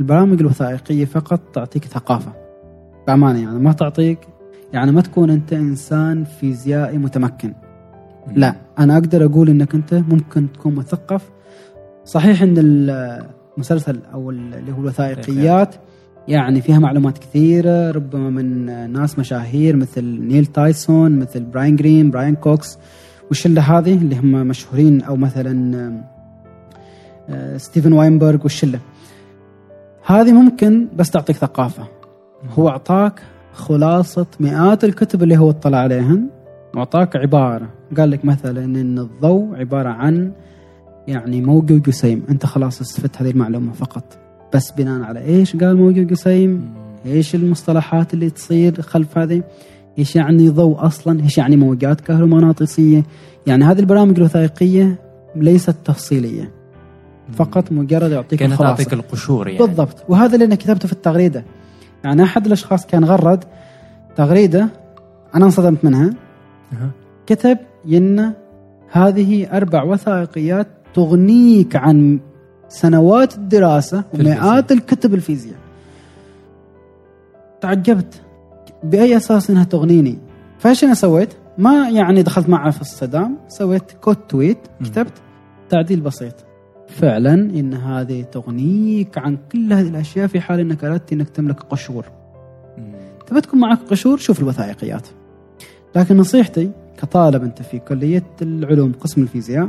البرامج 0.00 0.40
الوثائقية 0.40 1.04
فقط 1.04 1.40
تعطيك 1.54 1.84
ثقافة. 1.84 2.32
بأمانة 3.06 3.42
يعني 3.42 3.58
ما 3.58 3.72
تعطيك 3.72 4.18
يعني 4.72 4.92
ما 4.92 5.00
تكون 5.00 5.30
أنت 5.30 5.52
إنسان 5.52 6.24
فيزيائي 6.24 6.98
متمكن. 6.98 7.54
لا 8.36 8.54
أنا 8.78 8.94
أقدر 8.94 9.24
أقول 9.24 9.48
إنك 9.48 9.74
أنت 9.74 9.94
ممكن 9.94 10.52
تكون 10.52 10.74
مثقف. 10.74 11.30
صحيح 12.04 12.42
إن 12.42 12.54
المسلسل 12.58 14.00
أو 14.14 14.30
اللي 14.30 14.72
هو 14.72 14.80
الوثائقيات 14.80 15.74
يعني 16.28 16.60
فيها 16.60 16.78
معلومات 16.78 17.18
كثيرة 17.18 17.90
ربما 17.90 18.30
من 18.30 18.66
ناس 18.92 19.18
مشاهير 19.18 19.76
مثل 19.76 20.04
نيل 20.04 20.46
تايسون 20.46 21.18
مثل 21.18 21.44
براين 21.44 21.76
جرين 21.76 22.10
براين 22.10 22.34
كوكس. 22.34 22.78
والشلة 23.30 23.78
هذه؟ 23.78 23.94
اللي 23.94 24.16
هم 24.16 24.46
مشهورين 24.46 25.02
أو 25.02 25.16
مثلا 25.16 26.02
آه، 27.28 27.56
ستيفن 27.56 27.92
واينبرغ 27.92 28.42
والشلة 28.42 28.78
هذه 30.06 30.32
ممكن 30.32 30.88
بس 30.96 31.10
تعطيك 31.10 31.36
ثقافة. 31.36 31.86
هو 32.58 32.68
أعطاك 32.68 33.22
خلاصة 33.52 34.26
مئات 34.40 34.84
الكتب 34.84 35.22
اللي 35.22 35.36
هو 35.36 35.50
اطلع 35.50 35.78
عليهن 35.78 36.26
وأعطاك 36.74 37.16
عبارة. 37.16 37.68
قال 37.96 38.10
لك 38.10 38.24
مثلا 38.24 38.64
إن 38.64 38.98
الضوء 38.98 39.56
عبارة 39.56 39.88
عن 39.88 40.32
يعني 41.08 41.40
موجة 41.40 41.74
وجسيم. 41.74 42.22
أنت 42.30 42.46
خلاص 42.46 42.80
استفدت 42.80 43.22
هذه 43.22 43.30
المعلومة 43.30 43.72
فقط. 43.72 44.18
بس 44.54 44.70
بناء 44.70 45.02
على 45.02 45.24
إيش 45.24 45.56
قال 45.56 45.76
موجة 45.76 46.00
وجسيم؟ 46.00 46.74
إيش 47.06 47.34
المصطلحات 47.34 48.14
اللي 48.14 48.30
تصير 48.30 48.82
خلف 48.82 49.18
هذه؟ 49.18 49.42
إيش 50.00 50.16
يعني 50.16 50.48
ضوء 50.48 50.86
أصلا؟ 50.86 51.22
إيش 51.22 51.38
يعني 51.38 51.56
موجات 51.56 52.00
كهرومغناطيسية؟ 52.00 53.02
يعني 53.46 53.64
هذه 53.64 53.80
البرامج 53.80 54.18
الوثائقية 54.18 54.98
ليست 55.36 55.76
تفصيلية. 55.84 56.52
فقط 57.32 57.72
مجرد 57.72 58.10
يعطيك 58.10 58.38
كانت 58.38 58.52
الخلاصة. 58.52 58.76
تعطيك 58.76 58.92
القشور 58.92 59.48
يعني. 59.48 59.66
بالضبط. 59.66 60.04
وهذا 60.08 60.34
اللي 60.34 60.44
أنا 60.44 60.54
كتبته 60.54 60.86
في 60.86 60.92
التغريدة. 60.92 61.44
يعني 62.04 62.22
أحد 62.22 62.46
الأشخاص 62.46 62.86
كان 62.86 63.04
غرد 63.04 63.44
تغريدة 64.16 64.68
أنا 65.34 65.44
انصدمت 65.44 65.84
منها. 65.84 66.14
كتب 67.26 67.58
إن 67.86 68.32
هذه 68.90 69.56
أربع 69.56 69.82
وثائقيات 69.82 70.66
تغنيك 70.94 71.76
عن 71.76 72.20
سنوات 72.68 73.34
الدراسة. 73.34 74.04
ومئات 74.14 74.72
الكتب 74.72 75.14
الفيزياء. 75.14 75.58
تعجبت. 77.60 78.22
بأي 78.84 79.16
أساس 79.16 79.50
إنها 79.50 79.64
تغنيني. 79.64 80.18
فإيش 80.58 80.84
أنا 80.84 80.94
سويت؟ 80.94 81.34
ما 81.58 81.88
يعني 81.88 82.22
دخلت 82.22 82.48
معه 82.48 82.70
في 82.70 82.80
الصدام 82.80 83.38
سويت 83.48 83.92
quote 83.92 84.16
tweet 84.16 84.58
كتبت 84.84 85.12
تعديل 85.68 86.00
بسيط. 86.00 86.34
فعلا 86.88 87.34
إن 87.34 87.74
هذه 87.74 88.22
تغنيك 88.22 89.18
عن 89.18 89.38
كل 89.52 89.72
هذه 89.72 89.88
الأشياء 89.88 90.26
في 90.26 90.40
حال 90.40 90.60
إنك 90.60 90.84
أردت 90.84 91.12
إنك 91.12 91.28
تملك 91.28 91.60
قشور. 91.60 92.04
تبى 93.26 93.40
تكون 93.40 93.60
معك 93.60 93.78
قشور؟ 93.90 94.18
شوف 94.18 94.40
الوثائقيات. 94.40 95.08
لكن 95.96 96.16
نصيحتي 96.16 96.70
كطالب 96.96 97.42
أنت 97.42 97.62
في 97.62 97.78
كلية 97.78 98.26
العلوم 98.42 98.92
قسم 98.92 99.22
الفيزياء 99.22 99.68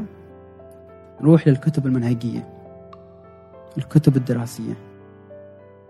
روح 1.22 1.48
للكتب 1.48 1.86
المنهجية. 1.86 2.48
الكتب 3.78 4.18
الدراسية. 4.18 4.74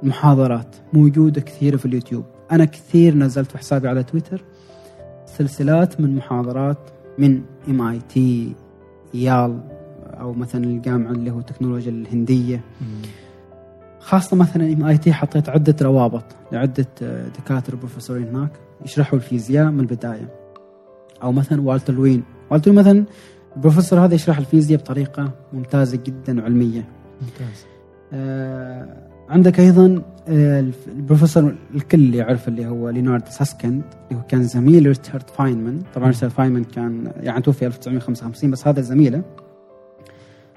المحاضرات 0.04 0.76
موجودة 0.94 1.42
كثيرة 1.42 1.78
في 1.78 1.86
اليوتيوب. 1.86 2.26
أنا 2.52 2.66
كثير 2.66 3.16
نزلت 3.16 3.52
في 3.52 3.58
حسابي 3.58 3.88
على 3.88 4.04
تويتر. 4.04 4.44
سلسلات 5.26 6.02
من 6.02 6.16
محاضرات 6.16 6.78
من 7.18 7.42
MIT 7.70 8.54
Yale 9.14 9.60
أو 10.20 10.34
مثلا 10.34 10.64
الجامعة 10.64 11.12
اللي 11.12 11.32
هو 11.32 11.40
التكنولوجيا 11.40 11.92
الهندية. 11.92 12.62
مم. 12.82 12.88
خاصة 14.00 14.38
مثلا 14.38 14.74
MIT 14.74 15.14
حطيت 15.14 15.50
عدة 15.50 15.76
روابط 15.82 16.24
لعدة 16.52 16.86
آه، 17.02 17.28
دكاترة 17.28 17.76
وبروفيسورين 17.76 18.28
هناك 18.36 18.52
يشرحوا 18.86 19.20
الفيزياء 19.20 19.72
من 19.72 19.80
البداية. 19.80 20.30
أو 21.24 21.32
مثلا 21.32 21.62
والتر 21.62 21.94
لوين 21.94 22.24
والتر 22.52 22.72
لوين 22.72 22.80
مثلا 22.84 23.04
البروفيسور 23.56 24.00
هذا 24.00 24.16
يشرح 24.16 24.38
الفيزياء 24.38 24.80
بطريقة 24.80 25.32
ممتازة 25.54 26.00
جدا 26.06 26.42
وعلمية. 26.42 26.86
ممتاز. 27.22 27.66
آه، 28.14 28.88
عندك 29.30 29.60
الف- 29.60 30.02
البروفيسور 30.28 31.56
الكل 31.76 32.16
يعرف 32.16 32.48
اللي 32.48 32.68
هو 32.68 32.90
ليونارد 32.90 33.28
ساسكند 33.28 33.82
اللي 34.12 34.22
هو 34.22 34.26
كان 34.28 34.44
زميل 34.44 34.86
ريتشارد 34.86 35.30
فاينمان. 35.30 35.80
طبعا 35.96 36.08
ريتشارد 36.08 36.32
فاينمان 36.32 36.64
كان 36.64 37.12
يعني 37.20 37.42
توفي 37.42 37.66
1955 37.66 38.52
بس 38.52 38.68
هذا 38.68 38.82
زميله. 38.82 39.22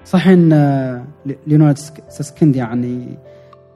صح 0.05 0.27
إن 0.27 0.53
آه، 0.53 1.05
لي- 1.25 1.37
ليونارد 1.47 1.77
سك- 1.77 2.03
ساسكند 2.09 2.55
يعني 2.55 3.17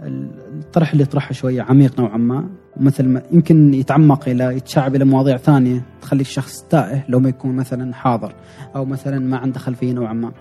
الطرح 0.02 0.92
اللي 0.92 1.06
طرحه 1.06 1.34
شوية 1.34 1.62
عميق 1.62 2.00
نوعا 2.00 2.18
ما. 2.18 2.50
مثل 2.78 3.06
ما 3.08 3.22
يمكن 3.32 3.74
يتعمق 3.74 4.30
إلى 4.30 4.44
يتشعب 4.58 4.96
إلى 4.96 5.06
مواضيع 5.06 5.38
ثانية 5.38 5.82
تخلي 6.02 6.22
الشخص 6.22 6.62
تائه 6.70 7.04
لو 7.10 7.20
ما 7.20 7.30
يكون 7.30 7.56
مثلا 7.56 7.94
حاضر 7.94 8.34
أو 8.76 8.86
مثلا 8.86 9.20
ما 9.20 9.38
عنده 9.38 9.60
خلفية 9.60 9.94
نوعا 9.94 10.14
ما. 10.14 10.32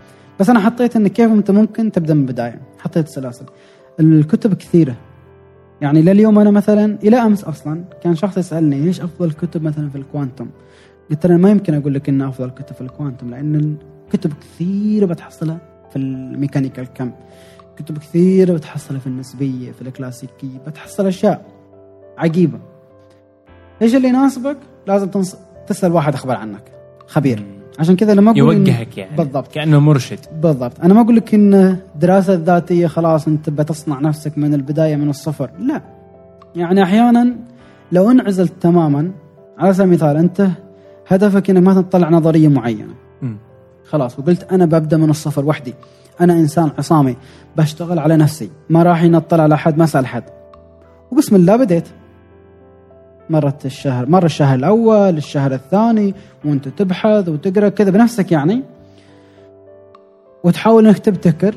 بس 0.40 0.50
أنا 0.50 0.60
حطيت 0.60 0.96
إن 0.96 1.08
كيف 1.08 1.32
أنت 1.32 1.50
ممكن 1.50 1.92
تبدأ 1.92 2.14
من 2.14 2.20
البداية. 2.20 2.60
حطيت 2.78 3.08
سلاسل. 3.08 3.44
الكتب 4.00 4.54
كثيرة. 4.54 4.96
يعني 5.80 6.02
لليوم 6.02 6.38
أنا 6.38 6.50
مثلا 6.50 6.98
إلى 7.02 7.16
أمس 7.16 7.44
أصلا 7.44 7.84
كان 8.02 8.14
شخص 8.14 8.38
يسألني 8.38 8.76
إيش 8.76 9.00
أفضل 9.00 9.32
كتب 9.32 9.62
مثلا 9.62 9.90
في 9.90 9.98
ال 9.98 10.03
quantum؟ 10.03 10.46
قلت 11.10 11.26
له 11.26 11.36
ما 11.36 11.50
يمكن 11.50 11.74
أقول 11.74 11.94
لك 11.94 12.08
ان 12.08 12.22
أفضل 12.22 12.50
كتب 12.50 12.74
في 12.74 12.80
ال 12.80 12.86
quantum 12.86 13.30
لأن 13.30 13.76
الكتب 14.06 14.32
كثيرة 14.32 15.06
بتحصلها 15.06 15.58
في 15.90 15.96
ميكانيكا 15.96 16.86
الكم 16.94 17.10
كتب 17.76 17.98
كثيرة 17.98 18.52
بتحصلها 18.52 19.00
في 19.00 19.06
النسبية 19.06 19.72
في 19.72 19.82
الكلاسيكية 19.82 20.58
بتحصل 20.66 21.06
أشياء 21.06 21.46
عجيبة. 22.18 22.58
إيش 23.82 23.94
اللي 23.94 24.08
يناسبك؟ 24.08 24.56
لازم 24.86 25.08
تنص... 25.08 25.36
تسأل 25.66 25.92
واحد 25.92 26.14
اخبر 26.14 26.34
عنك. 26.34 26.72
خبير. 27.06 27.57
عشان 27.78 27.96
كذا 27.96 28.14
لما 28.14 28.30
أقول 28.30 28.54
إن- 28.54 28.58
يوجهك 28.58 28.98
يعني. 28.98 29.16
بالضبط. 29.16 29.52
كأنه 29.52 29.78
مرشد. 29.80 30.18
بالضبط. 30.42 30.80
أنا 30.80 30.94
ما 30.94 31.00
أقول 31.00 31.16
لك 31.16 31.34
إن 31.34 31.54
الدراسه 31.94 32.34
الذاتيه 32.34 32.86
خلاص 32.86 33.28
أنت 33.28 33.50
بتصنع 33.50 34.00
نفسك 34.00 34.38
من 34.38 34.54
البداية 34.54 34.96
من 34.96 35.10
الصفر. 35.10 35.50
لا. 35.58 35.82
يعني 36.56 36.82
أحيانا 36.82 37.36
لو 37.92 38.10
انعزلت 38.10 38.52
تماما 38.60 39.10
على 39.58 39.74
سبيل 39.74 39.88
المثال 39.88 40.16
أنت 40.16 40.48
هدفك 41.08 41.50
إنك 41.50 41.62
ما 41.62 41.82
تطلع 41.82 42.08
نظرية 42.10 42.48
معينة. 42.48 42.94
مم. 43.22 43.36
خلاص 43.84 44.18
وقلت 44.18 44.52
أنا 44.52 44.64
ببدأ 44.66 44.96
من 44.96 45.10
الصفر 45.10 45.44
وحدي. 45.44 45.74
أنا 46.20 46.32
إنسان 46.32 46.70
عصامي 46.78 47.16
بشتغل 47.56 47.98
على 47.98 48.16
نفسي. 48.16 48.50
ما 48.70 48.82
راح 48.82 49.02
ينطل 49.02 49.40
على 49.40 49.58
حد 49.58 49.78
ما 49.78 49.84
أسأل 49.84 50.06
حد 50.06 50.22
وبسم 51.12 51.36
الله 51.36 51.56
بديت. 51.56 51.88
مرت 53.30 53.66
الشهر 53.66 54.08
مر 54.08 54.24
الشهر 54.24 54.54
الأول 54.54 55.16
الشهر 55.16 55.54
الثاني 55.54 56.14
وأنت 56.44 56.68
تبحث 56.68 57.28
وتقرأ 57.28 57.68
كذا 57.68 57.90
بنفسك 57.90 58.32
يعني. 58.32 58.62
وتحاول 60.44 60.86
إنك 60.86 60.98
تبتكر. 60.98 61.54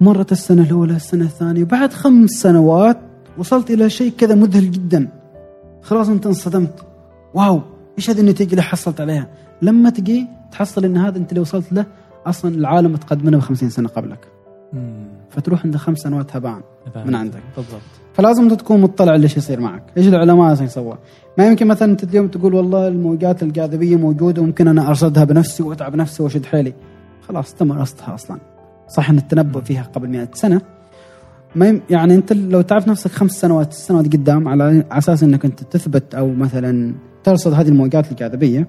مرت 0.00 0.32
السنة 0.32 0.62
الأولى 0.62 0.96
السنة 0.96 1.24
الثانية 1.24 1.62
وبعد 1.62 1.92
خمس 1.92 2.30
سنوات 2.30 2.98
وصلت 3.38 3.70
إلى 3.70 3.90
شيء 3.90 4.12
كذا 4.18 4.34
مذهل 4.34 4.70
جدا. 4.70 5.08
خلاص 5.82 6.08
أنت 6.08 6.26
انصدمت. 6.26 6.86
واو 7.34 7.60
إيش 7.98 8.10
هذه 8.10 8.20
النتيجة 8.20 8.50
اللي 8.50 8.62
حصلت 8.62 9.00
عليها؟ 9.00 9.28
لما 9.62 9.90
تجي 9.90 10.26
تحصل 10.52 10.84
إن 10.84 10.96
هذا 10.96 11.18
أنت 11.18 11.30
اللي 11.30 11.40
وصلت 11.40 11.72
له 11.72 11.86
أصلا 12.26 12.54
العالم 12.54 12.96
تقدمنا 12.96 13.36
ب 13.36 13.40
50 13.40 13.70
سنة 13.70 13.88
قبلك. 13.88 14.28
مم. 14.72 15.06
فتروح 15.30 15.64
عند 15.64 15.76
خمس 15.76 15.98
سنوات 15.98 16.36
هباء 16.36 16.60
من 16.96 17.14
عندك. 17.14 17.42
بالضبط. 17.56 18.01
فلازم 18.14 18.42
انت 18.42 18.52
تكون 18.52 18.80
مطلع 18.80 19.12
على 19.12 19.22
إيش 19.22 19.36
يصير 19.36 19.60
معك. 19.60 19.82
إيش 19.96 20.08
العلماء 20.08 20.50
إيش 20.50 20.60
يسووا 20.60 20.94
ما 21.38 21.46
يمكن 21.46 21.66
مثلا 21.66 21.92
أنت 21.92 22.04
اليوم 22.04 22.28
تقول 22.28 22.54
والله 22.54 22.88
الموجات 22.88 23.42
الجاذبية 23.42 23.96
موجودة 23.96 24.42
وممكن 24.42 24.68
أنا 24.68 24.88
أرصدها 24.88 25.24
بنفسي 25.24 25.62
وأتعب 25.62 25.96
نفسي 25.96 26.22
وأشد 26.22 26.46
حيلي. 26.46 26.72
خلاص 27.28 27.54
تم 27.54 27.72
رصدها 27.72 28.14
أصلا. 28.14 28.38
صح 28.88 29.10
إن 29.10 29.18
التنبؤ 29.18 29.60
فيها 29.60 29.82
قبل 29.82 30.08
100 30.08 30.28
سنة. 30.32 30.60
ما 31.54 31.68
يم 31.68 31.80
يعني 31.90 32.14
أنت 32.14 32.32
لو 32.32 32.60
تعرف 32.60 32.88
نفسك 32.88 33.10
خمس 33.10 33.30
سنوات 33.30 33.72
ست 33.72 33.88
سنوات 33.88 34.06
قدام 34.06 34.48
على 34.48 34.64
على 34.64 34.84
أساس 34.92 35.22
إنك 35.22 35.44
أنت 35.44 35.62
تثبت 35.62 36.14
أو 36.14 36.34
مثلا 36.34 36.94
ترصد 37.24 37.52
هذه 37.52 37.68
الموجات 37.68 38.10
الجاذبية 38.10 38.68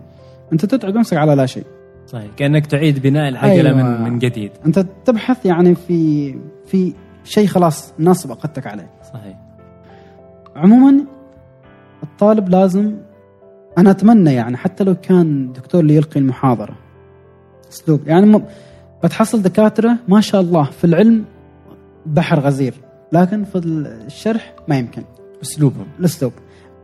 أنت 0.53 0.65
تتعب 0.65 0.97
نفسك 0.97 1.17
على 1.17 1.35
لا 1.35 1.45
شيء. 1.45 1.65
صحيح 2.07 2.31
كأنك 2.37 2.65
تعيد 2.65 3.01
بناء 3.01 3.29
العجلة 3.29 3.69
أيوة. 3.69 3.83
من 3.83 4.11
من 4.11 4.19
جديد. 4.19 4.51
أنت 4.65 4.85
تبحث 5.05 5.45
يعني 5.45 5.75
في 5.75 6.35
في 6.65 6.93
شيء 7.23 7.47
خلاص 7.47 7.93
الناس 7.99 8.17
سبقتك 8.17 8.67
عليه. 8.67 8.89
صحيح. 9.13 9.37
عموما 10.55 11.05
الطالب 12.03 12.49
لازم 12.49 12.95
أنا 13.77 13.91
أتمنى 13.91 14.33
يعني 14.33 14.57
حتى 14.57 14.83
لو 14.83 14.95
كان 14.95 15.51
دكتور 15.53 15.81
اللي 15.81 15.95
يلقي 15.95 16.19
المحاضرة. 16.19 16.75
أسلوب. 17.69 18.07
يعني 18.07 18.25
م... 18.25 18.45
بتحصل 19.03 19.41
دكاترة 19.41 19.97
ما 20.07 20.21
شاء 20.21 20.41
الله 20.41 20.63
في 20.63 20.83
العلم 20.83 21.25
بحر 22.05 22.39
غزير 22.39 22.73
لكن 23.11 23.43
في 23.43 23.57
الشرح 23.57 24.53
ما 24.67 24.77
يمكن. 24.77 25.03
اسلوبهم 25.41 25.87
الأسلوب. 25.99 26.33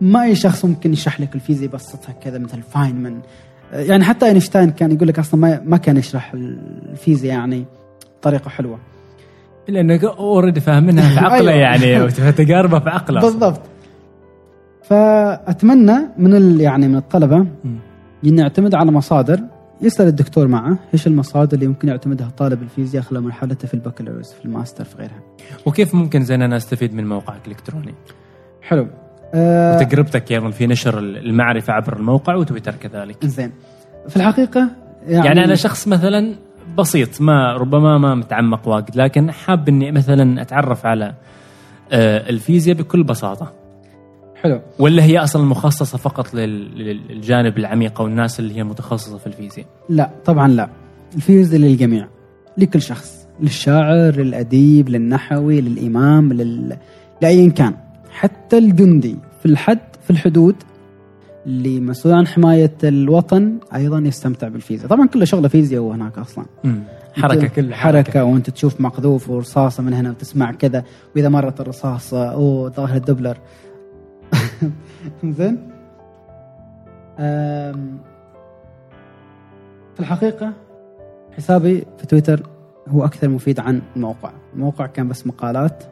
ما 0.01 0.23
أي 0.23 0.35
شخص 0.35 0.65
ممكن 0.65 0.93
يشرح 0.93 1.21
لك 1.21 1.35
الفيزياء 1.35 1.69
يبسطها 1.69 2.11
كذا 2.11 2.37
مثل 2.37 2.61
فاينمان. 2.61 3.21
يعني 3.73 4.03
حتى 4.03 4.25
أينشتاين 4.25 4.71
كان 4.71 4.91
يقول 4.91 5.07
لك 5.07 5.19
أصلا 5.19 5.39
ما 5.39 5.61
ما 5.65 5.77
كان 5.77 5.97
يشرح 5.97 6.33
الفيزياء 6.33 7.33
يعني 7.33 7.65
بطريقة 8.19 8.49
حلوة. 8.49 8.79
لأنك 9.69 10.03
already 10.03 10.59
فاهمينها 10.59 11.13
في 11.13 11.19
عقله 11.19 11.51
أيوة. 11.51 11.61
يعني 11.61 12.01
وتجاربه 12.27 12.79
في 12.79 12.89
عقله. 12.89 13.21
بالضبط. 13.21 13.61
فأتمنى 14.83 15.97
من 16.17 16.35
ال... 16.35 16.61
يعني 16.61 16.87
من 16.87 16.95
الطلبة. 16.95 17.45
انه 18.25 18.41
يعتمد 18.41 18.75
على 18.75 18.91
مصادر. 18.91 19.39
يسأل 19.81 20.07
الدكتور 20.07 20.47
معه 20.47 20.79
إيش 20.93 21.07
المصادر 21.07 21.53
اللي 21.53 21.67
ممكن 21.67 21.87
يعتمدها 21.87 22.29
طالب 22.37 22.61
الفيزياء 22.61 23.03
خلال 23.03 23.23
مرحلته 23.23 23.67
في 23.67 23.73
البكالوريوس 23.73 24.33
في 24.33 24.45
الماستر 24.45 24.83
في 24.83 24.97
غيرها؟ 24.97 25.21
وكيف 25.65 25.95
ممكن 25.95 26.23
زين 26.23 26.41
أنا 26.41 26.57
أستفيد 26.57 26.93
من 26.93 27.07
موقعك 27.07 27.45
الإلكتروني؟ 27.45 27.93
حلو. 28.61 28.87
آه 29.33 29.75
وتجربتك 29.75 30.31
أيضا 30.31 30.49
في 30.49 30.67
نشر 30.67 30.99
المعرفة 30.99 31.73
عبر 31.73 31.97
الموقع 31.97 32.35
وتويتر 32.35 32.75
كذلك. 32.75 33.25
زين. 33.25 33.51
في 34.07 34.17
الحقيقة 34.17 34.69
يعني, 35.07 35.25
يعني 35.25 35.45
أنا 35.45 35.55
شخص 35.55 35.87
مثلا 35.87 36.35
بسيط 36.77 37.21
ما 37.21 37.53
ربما 37.53 37.97
ما 37.97 38.15
متعمق 38.15 38.67
واجد 38.67 38.95
لكن 38.95 39.31
حاب 39.31 39.69
إني 39.69 39.91
مثلا 39.91 40.41
أتعرف 40.41 40.85
على 40.85 41.13
آه، 41.91 42.29
الفيزياء 42.29 42.77
بكل 42.77 43.03
بساطة. 43.03 43.53
حلو. 44.43 44.61
ولا 44.79 45.03
هي 45.03 45.17
أصلا 45.17 45.45
مخصصة 45.45 45.97
فقط 45.97 46.33
لل- 46.33 46.77
للجانب 47.09 47.57
العميق 47.57 48.01
أو 48.01 48.07
الناس 48.07 48.39
اللي 48.39 48.55
هي 48.57 48.63
متخصصة 48.63 49.17
في 49.17 49.27
الفيزياء؟ 49.27 49.65
لا 49.89 50.09
طبعا 50.25 50.47
لا. 50.47 50.69
الفيزياء 51.15 51.61
للجميع 51.61 52.07
لكل 52.57 52.81
شخص 52.81 53.27
للشاعر 53.41 54.15
للأديب 54.15 54.89
للنحوي 54.89 55.61
للإمام 55.61 56.33
لل... 56.33 56.77
لأيا 57.21 57.49
كان. 57.49 57.73
حتى 58.11 58.57
الجندي 58.57 59.15
في 59.39 59.45
الحد 59.45 59.79
في 60.03 60.09
الحدود 60.09 60.55
اللي 61.49 61.79
مسؤول 61.79 62.13
عن 62.13 62.27
حماية 62.27 62.71
الوطن 62.83 63.57
أيضا 63.75 63.99
يستمتع 63.99 64.47
بالفيزياء. 64.47 64.89
طبعا 64.89 65.07
كله 65.07 65.25
شغلة 65.25 65.47
فيزياء 65.47 65.81
هو 65.81 65.91
هناك 65.91 66.17
أصلا. 66.17 66.45
حركة 67.13 67.47
أنت- 67.47 67.51
كلها 67.51 67.77
حركة 67.77 68.23
وأنت 68.23 68.49
تشوف 68.49 68.81
مقذوف 68.81 69.29
ورصاصة 69.29 69.83
من 69.83 69.93
هنا 69.93 70.09
وتسمع 70.09 70.51
كذا 70.51 70.83
وإذا 71.15 71.29
مرت 71.29 71.61
الرصاصة 71.61 72.31
أوه 72.31 72.69
ظاهر 72.69 72.95
الدبلر. 72.95 73.37
زين؟ 75.37 75.57
في 79.95 79.99
الحقيقة 79.99 80.53
حسابي 81.37 81.83
في 81.97 82.05
تويتر 82.07 82.43
هو 82.87 83.05
أكثر 83.05 83.29
مفيد 83.29 83.59
عن 83.59 83.81
الموقع 83.95 84.31
الموقع 84.53 84.85
كان 84.85 85.07
بس 85.07 85.27
مقالات 85.27 85.83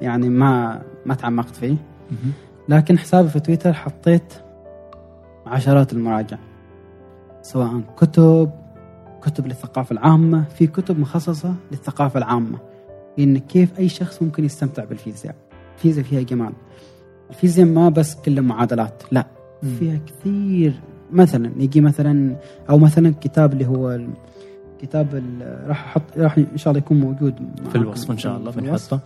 يعني 0.00 0.28
ما 0.28 0.82
ما 1.06 1.14
تعمقت 1.14 1.56
فيه. 1.56 1.76
لكن 2.68 2.98
حسابي 2.98 3.28
في 3.28 3.40
تويتر 3.40 3.72
حطيت 3.72 4.34
عشرات 5.46 5.92
المراجع 5.92 6.38
سواء 7.42 7.80
كتب 7.96 8.50
كتب 9.22 9.46
للثقافة 9.46 9.92
العامة 9.92 10.44
في 10.44 10.66
كتب 10.66 10.98
مخصصة 10.98 11.54
للثقافة 11.70 12.18
العامة. 12.18 12.58
إن 13.18 13.38
كيف 13.38 13.78
أي 13.78 13.88
شخص 13.88 14.22
ممكن 14.22 14.44
يستمتع 14.44 14.84
بالفيزياء؟ 14.84 15.34
الفيزياء 15.76 16.04
فيها 16.04 16.22
جمال. 16.22 16.52
الفيزياء 17.30 17.66
ما 17.66 17.88
بس 17.88 18.14
كلها 18.14 18.42
معادلات 18.42 19.02
لا 19.10 19.26
فيها 19.78 20.00
كثير. 20.06 20.72
مثلا 21.12 21.52
يجي 21.56 21.80
مثلا 21.80 22.36
أو 22.70 22.78
مثلا 22.78 23.14
كتاب 23.20 23.52
اللي 23.52 23.66
هو 23.66 24.00
كتاب 24.80 25.22
راح 25.66 25.84
أحط 25.84 26.02
راح 26.18 26.38
إن 26.38 26.56
شاء 26.56 26.70
الله 26.70 26.84
يكون 26.84 27.00
موجود 27.00 27.34
في 27.68 27.76
الوصف 27.76 28.10
إن 28.10 28.18
شاء 28.18 28.36
الله. 28.36 28.50
بنحطه. 28.50 29.00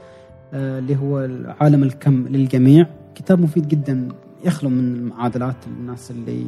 آه، 0.55 0.79
اللي 0.79 0.97
هو 0.97 1.29
عالم 1.61 1.83
الكم 1.83 2.29
للجميع. 2.29 2.87
كتاب 3.15 3.41
مفيد 3.41 3.69
جدا 3.69 4.09
يخلو 4.45 4.71
من 4.71 4.95
المعادلات 4.97 5.57
الناس 5.67 6.11
اللي 6.11 6.47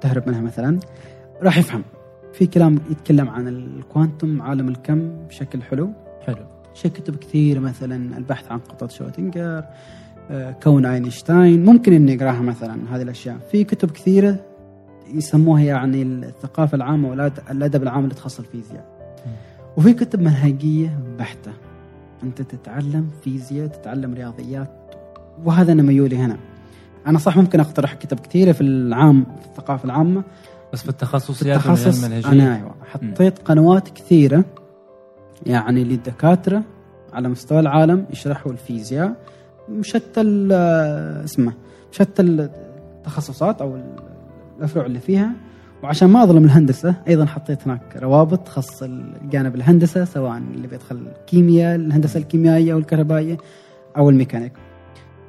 تهرب 0.00 0.28
منها 0.28 0.40
مثلا 0.40 0.78
راح 1.42 1.58
يفهم. 1.58 1.82
في 2.32 2.46
كلام 2.46 2.78
يتكلم 2.90 3.28
عن 3.28 3.48
الكوانتم 3.48 4.42
عالم 4.42 4.68
الكم 4.68 5.26
بشكل 5.28 5.62
حلو. 5.62 5.90
حلو. 6.26 6.36
شيء 6.74 6.90
كتب 6.90 7.16
كثير 7.16 7.60
مثلا 7.60 8.18
البحث 8.18 8.52
عن 8.52 8.58
قطة 8.58 8.88
شوتنجر 8.88 9.64
آه، 10.30 10.50
كون 10.50 10.86
أينشتاين 10.86 11.64
ممكن 11.64 11.92
إني 11.92 12.14
أقراها 12.14 12.42
مثلا 12.42 12.96
هذه 12.96 13.02
الأشياء. 13.02 13.36
في 13.50 13.64
كتب 13.64 13.90
كثيرة 13.90 14.36
يسموها 15.14 15.62
يعني 15.62 16.02
الثقافة 16.02 16.76
العامة 16.76 17.10
والادب 17.10 17.82
العام 17.82 18.04
اللي 18.04 18.14
تخص 18.14 18.38
الفيزياء. 18.38 18.92
وفي 19.76 19.92
كتب 19.92 20.20
منهجية 20.20 20.98
بحتة. 21.18 21.52
أنت 22.22 22.42
تتعلم 22.42 23.10
فيزياء 23.24 23.66
تتعلم 23.66 24.14
رياضيات 24.14 24.94
وهذا 25.44 25.72
أنا 25.72 25.82
ميولي 25.82 26.16
هنا. 26.16 26.36
أنا 27.06 27.18
صح 27.18 27.36
ممكن 27.36 27.60
أقترح 27.60 27.94
كتب 27.94 28.20
كثيرة 28.20 28.52
في 28.52 28.60
العام 28.60 29.24
في 29.24 29.46
الثقافة 29.46 29.84
العامة. 29.84 30.22
بس 30.72 30.82
في 30.82 30.88
التخصصيات 30.88 31.56
التخصص 31.56 32.04
أنا 32.04 32.56
أيوه. 32.56 32.74
حطيت 32.92 33.38
قنوات 33.38 33.88
كثيرة 33.88 34.44
يعني 35.46 35.84
للدكاترة 35.84 36.62
على 37.12 37.28
مستوى 37.28 37.60
العالم 37.60 38.06
يشرحوا 38.10 38.52
الفيزياء 38.52 39.12
بشتى 39.68 40.20
اسمه 41.24 41.52
بشتى 41.92 42.22
التخصصات 42.22 43.62
أو 43.62 43.78
الأفرع 44.58 44.86
اللي 44.86 45.00
فيها. 45.00 45.32
وعشان 45.82 46.08
ما 46.08 46.22
أظلم 46.22 46.44
الهندسة 46.44 46.94
أيضا 47.08 47.24
حطيت 47.26 47.62
هناك 47.66 47.96
روابط 47.96 48.38
تخص 48.38 48.82
الجانب 48.82 49.54
الهندسة 49.54 50.04
سواء 50.04 50.38
اللي 50.38 50.68
بيدخل 50.68 50.96
الكيمياء 50.96 51.74
الهندسة 51.74 52.18
الكيميائية 52.18 52.72
أو 52.72 52.78
الكهربائية 52.78 53.36
أو 53.96 54.10
الميكانيك. 54.10 54.52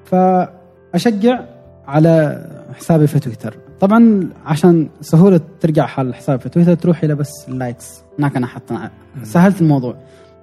فأشجع 0.06 1.40
على 1.88 2.46
حسابي 2.74 3.08
في 3.08 3.20
تويتر 3.20 3.58
طبعا 3.80 4.30
عشان 4.46 4.90
سهولة 5.02 5.42
ترجع 5.60 5.86
حال 5.86 6.16
حسابي 6.16 6.40
في 6.40 6.50
تويتر 6.50 6.74
تروح 6.74 7.04
إلى 7.04 7.16
بس 7.16 7.46
ال 7.48 7.57
likes 7.57 8.04
هناك 8.20 8.36
أنا 8.36 8.48
حط 8.48 8.72
سهلت 9.24 9.62
الموضوع. 9.62 9.96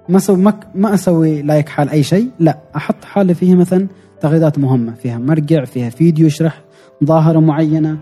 ما 0.09 0.17
أسوي 0.17 0.37
ما, 0.37 0.59
ما 0.75 0.93
أسوي 0.93 1.41
like 1.41 1.69
حال 1.69 1.89
أي 1.89 2.03
شيء. 2.03 2.29
لا 2.39 2.57
أحط 2.75 3.03
حالي 3.03 3.33
فيها 3.33 3.55
مثلا 3.55 3.87
تغريدات 4.21 4.59
مهمة. 4.59 4.93
فيها 4.93 5.17
مرجع 5.17 5.65
فيها 5.65 5.89
فيديو 5.89 6.27
يشرح 6.27 6.61
ظاهره 7.03 7.39
معينة. 7.39 7.97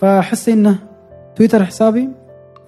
فأحس 0.00 0.48
إنه 0.48 0.78
تويتر 1.36 1.64
حسابي 1.64 2.08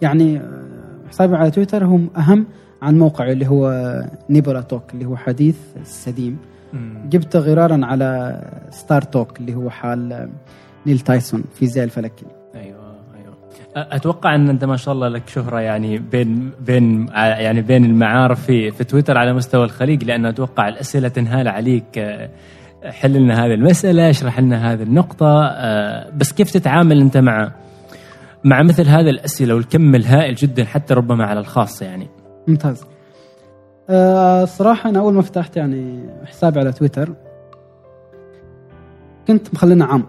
يعني 0.03 0.39
آه، 0.39 0.65
حسابي 1.09 1.37
على 1.37 1.51
تويتر 1.51 1.85
هو 1.85 1.99
أهم 2.17 2.47
عن 2.83 2.99
موقعي 2.99 3.33
اللي 3.33 3.47
هو 3.47 3.95
نيبولا 4.31 4.61
توك 4.61 4.95
اللي 4.95 5.05
هو 5.05 5.17
حديث 5.17 5.57
السديم. 5.81 6.39
جبته 7.09 7.39
غرارا 7.39 7.87
على 7.87 8.41
ستار 8.71 9.03
توك 9.03 9.41
اللي 9.41 9.55
هو 9.55 9.71
حال 9.71 10.31
نيل 10.87 11.01
تايسون 11.01 11.45
فيزياء 11.55 11.85
الفلكي. 11.85 12.27
أيوه 12.55 12.65
أيوه. 13.17 13.35
أ- 13.65 13.95
أتوقع 13.95 14.35
إن 14.35 14.49
أنت 14.49 14.65
ما 14.65 14.77
شاء 14.77 14.95
الله 14.95 15.09
لك 15.09 15.29
شهرة 15.29 15.61
يعني 15.61 15.99
بين 15.99 16.51
بين 16.61 17.09
يعني 17.15 17.63
بين 17.63 17.85
المعارف 17.85 18.45
في 18.47 18.71
في 18.71 18.85
تويتر 18.85 19.19
على 19.19 19.33
مستوى 19.33 19.65
الخليج 19.65 20.05
لأن 20.05 20.27
أتوقع 20.27 20.69
الأسئلة 20.69 21.09
تنهال 21.09 21.49
عليك. 21.49 22.19
حل 22.85 23.13
لنا 23.13 23.45
هذه 23.45 23.55
المسألة 23.55 24.11
اشرح 24.11 24.41
لنا 24.41 24.73
هذه 24.73 24.83
النقطة. 24.83 25.43
بس 26.17 26.33
كيف 26.33 26.51
تتعامل 26.51 27.01
أنت 27.01 27.17
مع 27.17 27.53
مع 28.45 28.63
مثل 28.63 28.87
هذه 28.89 29.11
الأسئلة 29.11 29.55
والكم 29.55 29.95
الهائل 29.95 30.35
جدا 30.35 30.65
حتى 30.65 30.95
ربما 30.95 31.25
على 31.27 31.41
الخاص 31.41 31.83
يعني؟ 31.83 32.07
ممتاز. 32.49 32.85
آه، 33.91 34.43
الصراحة 34.43 34.91
أنا 34.91 34.99
أول 34.99 35.15
ما 35.15 35.23
فتحت 35.23 35.57
يعني 35.57 36.09
حسابي 36.25 36.61
على 36.61 36.73
تويتر 36.73 37.15
كنت 39.29 39.55
مخلينا 39.55 39.85
عام. 39.85 40.05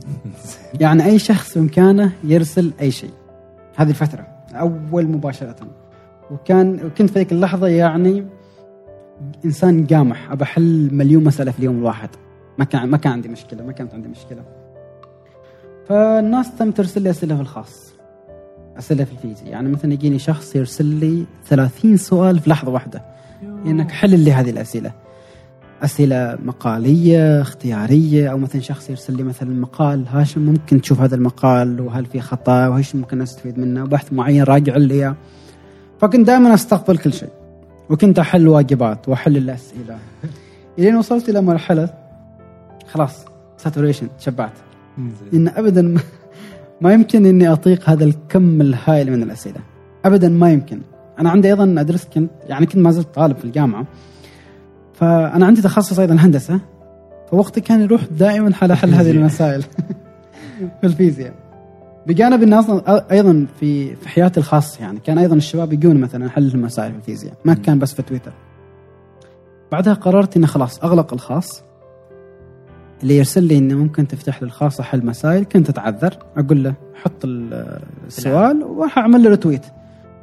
يعني 0.80 1.04
أي 1.04 1.18
شخص 1.18 1.58
بإمكانه 1.58 2.12
يرسل 2.24 2.72
أي 2.80 2.90
شيء. 2.90 3.10
هذه 3.76 3.90
الفترة 3.90 4.26
أول 4.52 5.06
مباشرة. 5.06 5.56
وكان 6.30 6.86
وكنت 6.86 7.10
في 7.10 7.18
ذيك 7.18 7.32
اللحظة 7.32 7.66
يعني 7.66 8.26
إنسان 9.44 9.86
قامح. 9.86 10.30
أبى 10.30 10.44
أحل 10.44 10.88
مليون 10.92 11.24
مسألة 11.24 11.50
في 11.50 11.58
اليوم 11.58 11.78
الواحد. 11.78 12.10
ما 12.58 12.64
كان 12.64 12.88
ما 12.88 12.96
كان 12.96 13.12
عندي 13.12 13.28
مشكلة 13.28 13.62
ما 13.62 13.72
كانت 13.72 13.94
عندي 13.94 14.08
مشكلة. 14.08 14.42
فالناس 15.88 16.56
تم 16.56 16.70
ترسل 16.70 17.02
لي 17.02 17.10
أسئلة 17.10 17.34
في 17.34 17.40
الخاص. 17.40 17.95
أسئلة 18.78 19.04
في 19.04 19.12
الفيزياء. 19.12 19.50
يعني 19.50 19.68
مثلا 19.68 19.92
يجيني 19.92 20.18
شخص 20.18 20.56
يرسل 20.56 20.84
لي 20.84 21.24
30 21.48 21.96
سؤال 21.96 22.38
في 22.38 22.50
لحظة 22.50 22.70
واحدة. 22.70 23.02
إنك 23.42 23.90
حل 23.90 24.20
لي 24.20 24.32
هذه 24.32 24.50
الأسئلة. 24.50 24.92
أسئلة 25.82 26.38
مقالية 26.42 27.40
اختيارية 27.40 28.30
أو 28.30 28.38
مثلا 28.38 28.60
شخص 28.60 28.90
يرسل 28.90 29.16
لي 29.16 29.22
مثلا 29.22 29.60
مقال 29.60 30.08
هاشم 30.08 30.40
ممكن 30.40 30.80
تشوف 30.80 31.00
هذا 31.00 31.14
المقال؟ 31.14 31.80
وهل 31.80 32.06
في 32.06 32.20
خطأ؟ 32.20 32.68
وإيش 32.68 32.94
ممكن 32.94 33.22
أستفيد 33.22 33.58
منه؟ 33.58 33.82
وبحث 33.84 34.12
معين 34.12 34.42
راجع 34.42 34.76
لي. 34.76 34.94
إياه. 34.94 35.16
فكنت 36.00 36.26
دائما 36.26 36.54
أستقبل 36.54 36.98
كل 36.98 37.12
شيء. 37.12 37.30
وكنت 37.90 38.18
أحل 38.18 38.48
واجبات 38.48 39.08
وأحل 39.08 39.36
الأسئلة. 39.36 39.98
إلين 40.78 40.96
وصلت 40.96 41.28
إلى 41.28 41.40
مرحلة 41.40 41.88
خلاص 42.86 43.24
ساتوريشن 43.56 44.08
تشبعت 44.18 44.52
إن 45.34 45.48
ابدا 45.48 45.94
ما- 46.80 46.92
يمكن 46.92 47.26
إني 47.26 47.52
أطيق 47.52 47.90
هذا 47.90 48.04
الكم 48.04 48.60
الهائل 48.60 49.12
من 49.12 49.22
الأسئلة. 49.22 49.60
ابدا 50.04 50.28
ما 50.28 50.52
يمكن. 50.52 50.80
أنا 51.18 51.30
عندي 51.30 51.48
أيضا 51.48 51.74
أدرس 51.80 52.04
كنت 52.14 52.30
يعني 52.48 52.66
كنت 52.66 52.76
ما 52.76 52.90
زلت 52.90 53.08
طالب 53.14 53.36
في 53.36 53.44
الجامعة. 53.44 53.86
فأنا 54.94 55.46
عندي 55.46 55.62
تخصص 55.62 55.98
أيضا 55.98 56.14
هندسة. 56.14 56.60
فوقتي 57.30 57.60
كان 57.60 57.80
يروح 57.80 58.04
دائما 58.04 58.52
على 58.62 58.76
حل 58.76 58.94
هذه 58.94 59.10
المسائل. 59.10 59.62
في 60.80 60.84
الفيزياء. 60.84 61.34
بجانب 62.06 62.42
انه 62.42 62.58
أصلا 62.58 63.04
أيضا 63.12 63.46
في 63.60 63.96
في 63.96 64.08
حياتي 64.08 64.40
الخاصة 64.40 64.80
يعني 64.80 65.00
كان 65.00 65.18
أيضا 65.18 65.36
الشباب 65.36 65.72
يجون 65.72 65.96
مثلا 66.00 66.30
حل 66.30 66.46
المسائل 66.54 66.92
في 66.92 66.98
الفيزياء. 66.98 67.34
ما 67.44 67.54
كان 67.54 67.78
بس 67.78 67.94
في 67.94 68.02
تويتر. 68.02 68.32
بعدها 69.72 69.94
قررت 69.94 70.36
إني 70.36 70.46
خلاص 70.46 70.84
أغلق 70.84 71.12
الخاص. 71.12 71.62
اللي 73.02 73.16
يرسل 73.16 73.42
لي 73.44 73.58
إنه 73.58 73.74
ممكن 73.74 74.08
تفتح 74.08 74.42
لي 74.42 74.46
الخاص 74.46 74.80
احل 74.80 75.06
مسائل 75.06 75.44
كنت 75.44 75.68
أتعذر 75.68 76.18
أقول 76.36 76.64
له 76.64 76.74
حط 77.04 77.24
ال- 77.24 77.80
السؤال 78.06 78.62
وراح 78.64 78.98
أعمل 78.98 79.22
له 79.22 79.30
رتويت 79.30 79.66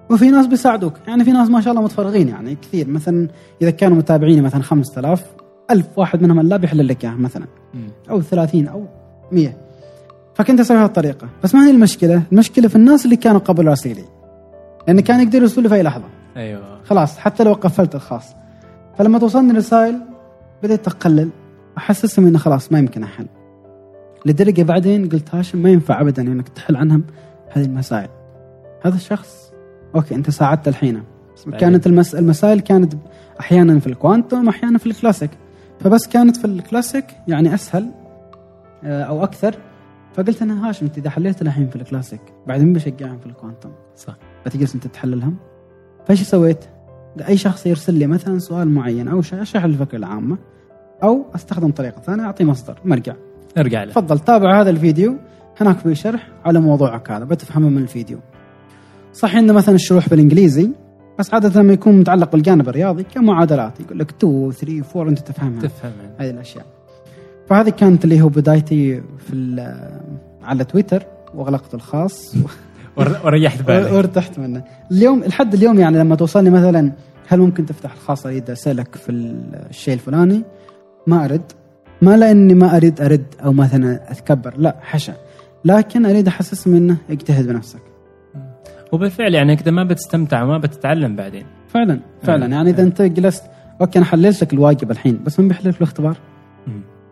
وفي 0.10 0.32
ناس 0.32 0.48
بيساعدوك 0.48 0.94
يعني 1.08 1.24
في 1.24 1.32
ناس 1.32 1.50
ما 1.50 1.62
شاء 1.62 1.72
الله 1.74 1.84
متفرغين 1.84 2.30
يعني 2.30 2.56
كثير. 2.56 2.88
مثلا 2.90 3.28
إذا 3.62 3.70
كانوا 3.70 3.98
متابعيني 3.98 4.42
مثلا 4.42 4.62
5000 4.64 5.24
ألف 5.72 5.86
واحد 5.98 6.22
منهم 6.22 6.40
لا 6.42 6.58
بيحل 6.58 6.88
لك 6.88 7.04
إياها 7.06 7.16
مثلا 7.16 7.46
أو 8.10 8.22
30 8.22 8.68
أو 8.68 8.86
100 9.32 9.58
فكنت 10.36 10.60
أسوي 10.60 10.78
هذه 10.78 10.86
الطريقة. 10.86 11.28
بس 11.44 11.56
ما 11.56 11.66
هي 11.68 11.72
المشكلة؟ 11.72 12.22
المشكلة 12.32 12.68
في 12.68 12.76
الناس 12.76 13.06
اللي 13.06 13.16
كانوا 13.16 13.40
قبل 13.40 13.66
راسيلي. 13.68 14.04
لأن 14.88 15.00
كان 15.00 15.22
يقدر 15.22 15.42
يرسل 15.42 15.64
لي 15.64 15.70
في 15.70 15.76
أي 15.76 15.84
لحظة. 15.84 16.06
أيوه. 16.38 16.62
خلاص 16.84 17.18
حتى 17.18 17.44
لو 17.44 17.54
قفلت 17.54 17.96
الخاص. 17.96 18.24
فلما 18.98 19.20
توصلني 19.20 19.54
رسائل 19.54 20.00
بديت 20.64 20.88
أقلل. 20.88 21.30
أحسسهم 21.78 22.28
إنه 22.28 22.38
خلاص 22.38 22.72
ما 22.72 22.80
يمكن 22.80 23.04
أحل. 23.04 23.28
لدرجة 24.26 24.64
بعدين 24.64 25.10
قلت 25.10 25.36
هاشم 25.36 25.58
ما 25.58 25.70
ينفع 25.70 26.02
ابدا 26.02 26.22
إنك 26.22 26.50
تحل 26.50 26.76
عنهم 26.76 27.04
هذه 27.50 27.66
المسائل. 27.66 28.10
هذا 28.82 28.96
الشخص 28.96 29.54
okay 29.96 30.16
أنت 30.16 30.30
ساعدت 30.30 30.68
الحين. 30.68 31.04
كانت 31.60 31.88
المس... 31.88 32.16
المسائل 32.16 32.60
كانت 32.60 32.94
أحيانا 33.40 33.80
في 33.80 33.88
ال 33.88 33.96
quantum 33.96 34.50
أحيانا 34.50 34.78
في 34.78 34.86
الكلاسيك. 34.86 35.30
فبس 35.80 36.08
كانت 36.08 36.38
في 36.38 36.46
الكلاسيك 36.46 37.06
يعني 37.28 37.54
أسهل 37.54 37.92
آه، 38.84 39.04
أو 39.04 39.24
أكثر. 39.24 39.56
فقلت 40.14 40.42
أنا 40.42 40.70
هاشم 40.70 40.86
أنت 40.86 40.98
إذا 40.98 41.10
حليت 41.10 41.42
الحين 41.42 41.70
في 41.70 41.76
الكلاسيك 41.76 42.22
بعدين 42.48 42.74
بشجعهم 42.74 43.20
في 43.20 43.26
ال 43.26 43.31
quantum 43.31 43.70
صح. 43.96 44.16
فتجلس 44.46 44.76
أنت 44.76 44.88
تحل 44.88 45.09
لهم؟ 45.09 45.38
فإيش 46.08 46.22
سويت؟ 46.22 46.66
أي 47.28 47.38
شخص 47.38 47.66
يرسل 47.66 47.94
لي 47.94 48.08
مثلا 48.08 48.40
سؤال 48.40 48.70
معين 48.70 49.08
أو 49.08 49.22
شيء 49.22 49.42
أشرح 49.42 49.64
الفكرة 49.64 49.98
العامة. 49.98 50.38
أو 51.04 51.26
أستخدم 51.36 51.72
طريقة 51.72 52.02
ثانية 52.02 52.24
أعطيه 52.24 52.46
مصدر. 52.46 52.80
مرجع 52.86 53.14
أرجع. 53.58 53.84
له. 53.84 53.92
تفضل 53.92 54.20
تابع 54.20 54.62
هذا 54.62 54.70
الفيديو. 54.70 55.16
هناك 55.62 55.78
في 55.78 55.96
شرح 55.96 56.28
على 56.46 56.60
موضوعك 56.60 57.12
هذا 57.12 57.24
بتفهمه 57.26 57.70
من 57.70 57.78
الفيديو. 57.82 58.18
صح 59.14 59.36
إنه 59.36 59.54
مثلا 59.54 59.76
الشروح 59.76 60.10
بالإنجليزي 60.10 60.70
بس 61.20 61.34
عادة 61.34 61.62
لما 61.62 61.74
يكون 61.74 62.00
متعلق 62.00 62.32
بالجانب 62.32 62.70
الرياضي 62.70 63.04
كمعادلات 63.04 63.80
يقول 63.80 64.00
لك 64.00 64.10
2 64.10 64.52
3 64.52 64.84
4 65.00 65.10
أنت 65.10 65.20
تفهمها. 65.20 65.62
تفهم. 65.62 65.92
هذه 66.18 66.30
الأشياء. 66.30 66.66
فهذه 67.50 67.70
كانت 67.70 68.04
اللي 68.04 68.22
هو 68.22 68.30
بدايتي 68.30 69.02
في 69.18 69.64
على 70.44 70.64
تويتر 70.64 71.04
واغلقت 71.36 71.74
الخاص. 71.74 72.36
ور- 72.98 73.18
وريحت 73.26 73.62
بالك. 73.68 73.92
وارتحت 73.92 74.40
منه. 74.40 74.64
اليوم 74.92 75.20
لحد 75.24 75.54
اليوم 75.54 75.80
يعني 75.80 75.98
لما 75.98 76.16
توصلني 76.16 76.50
مثلا 76.50 76.92
هل 77.28 77.40
ممكن 77.40 77.66
تفتح 77.66 77.94
الخاص 77.94 78.26
اريد 78.26 78.50
اسالك 78.50 78.96
في 78.96 79.12
الشيء 79.12 79.94
الفلاني؟ 79.94 80.42
ما 81.08 81.26
أرد. 81.26 81.52
ما 82.02 82.18
لأني 82.18 82.54
ما 82.54 82.78
أريد 82.78 83.02
أرد 83.02 83.26
أو 83.46 83.54
مثلا 83.54 84.12
أتكبر 84.12 84.54
لا 84.58 84.76
حشا. 84.82 85.14
لكن 85.66 86.06
أريد 86.06 86.28
احسسهم 86.28 86.76
انه 86.76 86.98
اجتهد 87.10 87.48
بنفسك. 87.48 87.82
وبالفعل 88.92 89.34
يعني 89.34 89.56
كذا 89.56 89.72
ما 89.72 89.84
بتستمتع 89.84 90.44
وما 90.44 90.58
بتتعلم 90.58 91.16
بعدين. 91.16 91.46
فعلا 91.68 92.00
فعلا. 92.24 92.48
مم. 92.48 92.54
يعني 92.54 92.70
إذا 92.70 92.84
أنت 92.84 93.02
جلست 93.02 93.44
أوكي 93.82 94.00
أنا 94.00 94.06
حللت 94.06 94.42
لك 94.44 94.54
الواجب 94.54 94.92
الحين 94.92 95.20
بس 95.26 95.40
من 95.40 95.48
بيحلل 95.48 95.74
في 95.74 95.82
الاختبار. 95.82 96.18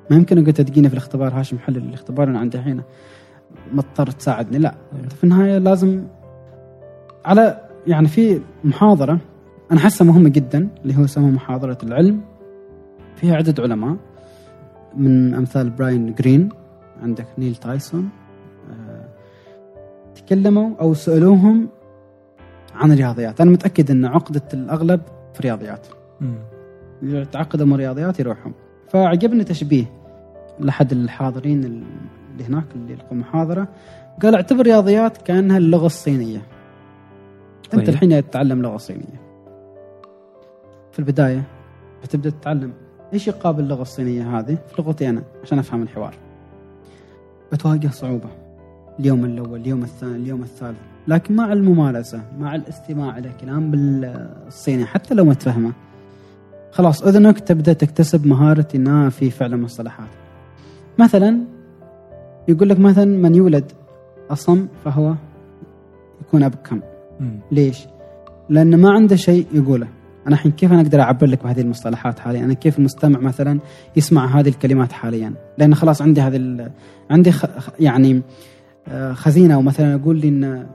ما 0.10 0.18
يمكن 0.18 0.46
قلت 0.46 0.62
تجيني 0.62 0.88
في 0.88 0.94
الاختبار 0.94 1.40
هاشم 1.40 1.60
حلل 1.60 1.78
الاختبار 1.78 2.28
أنا 2.28 2.40
عندي 2.40 2.58
الحين. 2.58 2.82
مضطر 3.74 4.12
تساعدني 4.12 4.58
لا. 4.58 4.76
انت 5.04 5.14
في 5.14 5.24
النهاية 5.24 5.58
لازم 5.58 6.04
على 7.26 7.62
يعني 7.88 8.08
في 8.08 8.42
محاضرة 8.64 9.20
أنا 9.72 9.80
أحسها 9.80 10.06
مهمة 10.06 10.30
جدا 10.30 10.70
اللي 10.84 10.98
هو 10.98 11.04
يسمى 11.04 11.32
محاضرة 11.32 11.78
العلم. 11.84 12.22
فيها 13.22 13.36
عده 13.36 13.64
علماء. 13.64 13.98
من 14.96 15.34
أمثال 15.34 15.70
براين 15.70 16.14
جرين 16.14 16.50
عندك 17.02 17.28
نيل 17.38 17.56
تايسون 17.56 18.10
آه، 18.72 19.06
تكلموا 20.16 20.76
أو 20.82 20.94
سألوهم 20.94 21.70
عن 22.76 22.92
الرياضيات. 22.92 23.42
أنا 23.42 23.52
متأكد 23.52 23.92
إن 23.92 24.06
عقدة 24.06 24.42
الأغلب 24.54 25.02
في 25.34 25.40
الرياضيات. 25.40 25.88
يتعقدوا 27.02 27.66
من 27.66 27.74
الرياضيات 27.74 28.20
يروحوا 28.20 28.52
فعجبني 28.90 29.44
تشبيه 29.44 29.86
أحد 30.60 30.92
الحاضرين 30.92 31.64
اللي 31.64 32.44
هناك 32.50 32.66
اللي 32.76 32.96
لقوا 32.96 33.18
محاضرة. 33.18 33.68
قال 34.22 34.36
أعتبر 34.36 34.60
الرياضيات 34.60 35.18
كأنها 35.18 35.58
اللغة 35.58 35.86
الصينية. 35.86 36.42
طيب. 37.72 37.80
أنت 37.80 37.90
الحين 37.90 38.30
تتعلم 38.30 38.62
لغة 38.62 38.78
صينية. 38.78 39.22
في 40.92 41.00
البداية 41.00 41.44
بتبدأ 42.04 42.30
تتعلم 42.30 42.74
إيش 43.14 43.28
يقابل 43.28 43.64
اللغة 43.64 43.82
الصينية 43.82 44.40
هذه؟ 44.40 44.58
في 44.68 44.82
لغتي 44.82 45.10
أنا 45.10 45.24
عشان 45.44 45.60
أفهم 45.60 45.82
الحوار. 45.82 46.16
بتواجه 47.52 47.88
صعوبة. 47.88 48.30
اليوم 49.00 49.26
الأول 49.26 49.60
اليوم 49.60 49.84
الثاني 49.84 50.16
اليوم 50.16 50.42
الثالث. 50.42 50.78
لكن 51.08 51.36
مع 51.36 51.54
الممارسة 51.54 52.22
مع 52.40 52.56
الاستماع 52.56 53.18
إلى 53.18 53.32
كلام 53.42 53.72
بالصيني 53.72 54.86
حتى 54.86 55.14
لو 55.14 55.26
ما 55.26 55.34
تفهمه. 55.34 55.74
خلاص 56.72 57.04
إذنك 57.04 57.40
تبدأ 57.40 57.74
تكتسب 57.74 58.28
مهارة 58.28 58.68
انها 58.76 59.10
في 59.10 59.30
فعل 59.30 59.58
مصطلحات 59.58 60.08
مثلا 61.00 61.40
يقول 62.48 62.70
لك 62.70 62.80
مثلا 62.80 63.06
من 63.06 63.36
يولد 63.36 63.72
أصم 64.30 64.68
فهو 64.86 65.16
يكون 66.22 66.44
أبكم. 66.44 66.82
ليش؟ 67.52 67.88
لأن 68.50 68.76
ما 68.82 68.92
عنده 68.92 69.16
شيء 69.16 69.48
يقوله. 69.54 69.88
أنا 70.28 70.36
الحين 70.36 70.52
كيف 70.52 70.72
أنا 70.72 70.82
أقدر 70.82 71.02
أعبر 71.02 71.28
لك 71.28 71.44
بهذه 71.44 71.62
المصطلحات 71.62 72.20
حاليا؟ 72.20 72.44
أنا 72.44 72.54
كيف 72.54 72.80
المستمع 72.80 73.20
مثلا 73.20 73.60
يسمع 73.96 74.40
هذه 74.40 74.50
الكلمات 74.50 74.92
حاليا؟ 74.92 75.34
لأن 75.58 75.76
خلاص 75.76 76.02
عندي 76.02 76.22
هذه 76.22 76.70
عندي 77.10 77.32
خ... 77.32 77.46
يعني 77.80 78.22
آه، 78.88 79.14
خزينة 79.14 79.54
أو 79.54 79.62
مثلا 79.62 79.96
أقول 79.96 80.20
لي 80.20 80.28
إن 80.28 80.68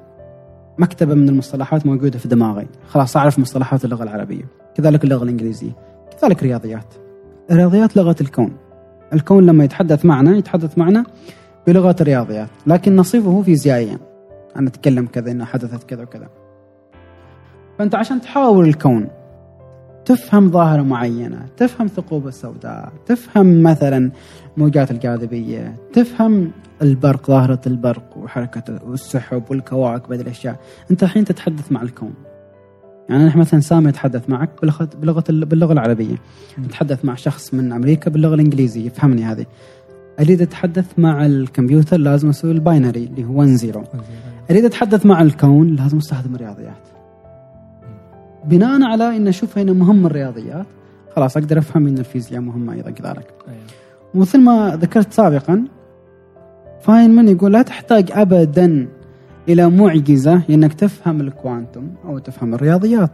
مكتبة 0.79 1.15
من 1.15 1.29
المصطلحات 1.29 1.87
موجودة 1.87 2.19
في 2.19 2.29
دماغي، 2.29 2.67
خلاص 2.89 3.17
أعرف 3.17 3.39
مصطلحات 3.39 3.85
اللغة 3.85 4.03
العربية، 4.03 4.45
كذلك 4.75 5.05
اللغة 5.05 5.25
الإنجليزية، 5.25 5.73
كذلك 6.21 6.39
الرياضيات. 6.39 6.95
الرياضيات 7.51 7.97
لغة 7.97 8.17
الكون. 8.21 8.57
الكون 9.13 9.47
لما 9.47 9.65
يتحدث 9.65 10.05
معنا 10.05 10.37
يتحدث 10.37 10.79
معنا 10.79 11.05
بلغة 11.67 11.97
الرياضيات، 12.01 12.49
لكن 12.67 12.97
نصفه 12.97 13.43
فيزيائيا. 13.43 13.99
أنا 14.57 14.69
أتكلم 14.69 15.07
كذا 15.07 15.31
إنه 15.31 15.45
حدثت 15.45 15.85
كذا 15.85 16.03
وكذا. 16.03 16.29
فأنت 17.79 17.95
عشان 17.95 18.21
تحاول 18.21 18.69
الكون 18.69 19.09
تفهم 20.07 20.51
ظاهرة 20.51 20.83
معينة 20.83 21.47
تفهم 21.57 21.87
ثقوب 21.87 22.29
السوداء 22.29 22.93
تفهم 23.07 23.63
مثلا 23.63 24.11
موجات 24.57 24.91
الجاذبية 24.91 25.77
تفهم 25.93 26.51
البرق 26.83 27.27
ظاهرة 27.27 27.61
البرق 27.67 28.17
وحركة 28.17 28.81
والسحب 28.87 29.43
والكواكب 29.51 30.13
هذه 30.13 30.21
الأشياء. 30.21 30.61
أنت 30.91 31.03
الحين 31.03 31.25
تتحدث 31.25 31.73
مع 31.73 31.83
الكون. 31.83 32.15
يعني 33.09 33.25
نحن 33.25 33.39
مثلا 33.39 33.61
سامي 33.61 33.89
يتحدث 33.89 34.31
معك 34.31 34.51
بلغة 34.63 34.89
بلغة 35.03 35.25
باللغة 35.29 35.73
العربية. 35.73 36.17
أتحدث 36.65 37.05
مع 37.05 37.15
شخص 37.15 37.55
من 37.55 37.73
أمريكا 37.73 38.11
باللغة 38.11 38.35
الإنجليزية. 38.35 38.87
يفهمني 38.87 39.25
هذه. 39.25 39.47
أريد 40.21 40.43
أتحدث 40.43 40.99
مع 40.99 41.27
الكمبيوتر 41.27 41.97
لازم 41.97 42.29
أسوي 42.29 42.51
ال 42.51 42.58
binary 42.58 43.05
اللي 43.05 43.25
هو 43.25 43.39
1 43.39 43.57
0 43.57 43.85
أريد 44.51 44.65
أتحدث 44.65 45.07
مع 45.07 45.23
الكون 45.23 45.77
لازم 45.77 45.97
أستخدم 45.97 46.35
الرياضيات. 46.35 46.96
بناء 48.47 48.83
على 48.83 49.17
إن 49.17 49.29
أشوف 49.29 49.59
هنا 49.59 49.73
مهم 49.73 50.07
الرياضيات. 50.07 50.67
خلاص 51.17 51.37
أقدر 51.37 51.59
أفهم 51.59 51.87
إن 51.87 51.99
الفيزياء 51.99 52.41
مهمه 52.41 52.73
أيضا 52.73 52.91
كذلك 52.91 53.35
ومثل 54.15 54.41
ما 54.41 54.77
ذكرت 54.77 55.13
سابقا 55.13 55.65
فاينمان 56.81 57.29
يقول 57.29 57.53
لا 57.53 57.63
تحتاج 57.63 58.13
ابدا 58.13 58.89
إلى 59.49 59.71
معجزة 59.71 60.43
انك 60.51 60.75
تفهم 60.75 61.21
ال 61.21 61.29
quantum 61.29 61.89
أو 62.05 62.19
تفهم 62.19 62.55
الرياضيات. 62.55 63.11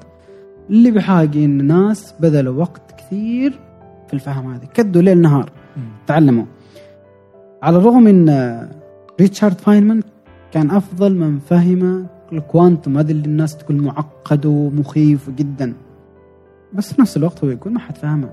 اللي 0.70 0.90
بحاجة 0.90 1.44
إن 1.44 1.60
الناس 1.60 2.14
بذلوا 2.20 2.60
وقت 2.60 2.82
كثير 2.98 3.60
في 4.09 4.14
الفهم 4.14 4.54
هذه. 4.54 4.64
كدوا 4.74 5.02
ليل 5.02 5.20
نهار. 5.20 5.50
تعلموا. 6.06 6.44
على 7.62 7.78
الرغم 7.78 8.06
إن 8.06 8.59
ريتشارد 9.20 9.59
فاينمان 9.60 10.02
كان 10.52 10.70
أفضل 10.70 11.14
من 11.14 11.38
فهم 11.38 12.06
ال 12.32 12.41
quantum 12.41 12.98
هذا 12.98 13.10
اللي 13.10 13.26
الناس 13.26 13.56
تقول 13.56 13.82
معقد 13.82 14.46
ومخيف 14.46 15.30
جدا. 15.30 15.74
بس 16.72 16.92
في 16.92 17.00
نفس 17.00 17.16
الوقت 17.16 17.44
هو 17.44 17.50
يقول 17.50 17.72
ما 17.72 17.80
حد 17.80 17.96
فهمه 17.96 18.30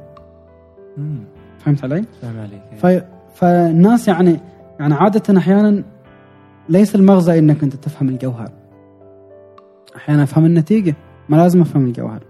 فهمت 1.59 1.83
علي؟ 1.83 2.05
فاهم 2.21 2.39
عليك 2.39 2.61
ف... 2.77 3.03
فالناس 3.35 4.07
يعني 4.07 4.39
يعني 4.79 4.93
عادة 4.93 5.37
أحيانا 5.37 5.83
ليس 6.69 6.95
المغزى 6.95 7.39
إنك 7.39 7.63
أنت 7.63 7.75
تفهم 7.75 8.09
الجوهر. 8.09 8.51
أحيانا 9.95 10.23
أفهم 10.23 10.45
النتيجة 10.45 10.95
ما 11.29 11.37
لازم 11.37 11.61
أفهم 11.61 11.85
الجوهر. 11.85 12.23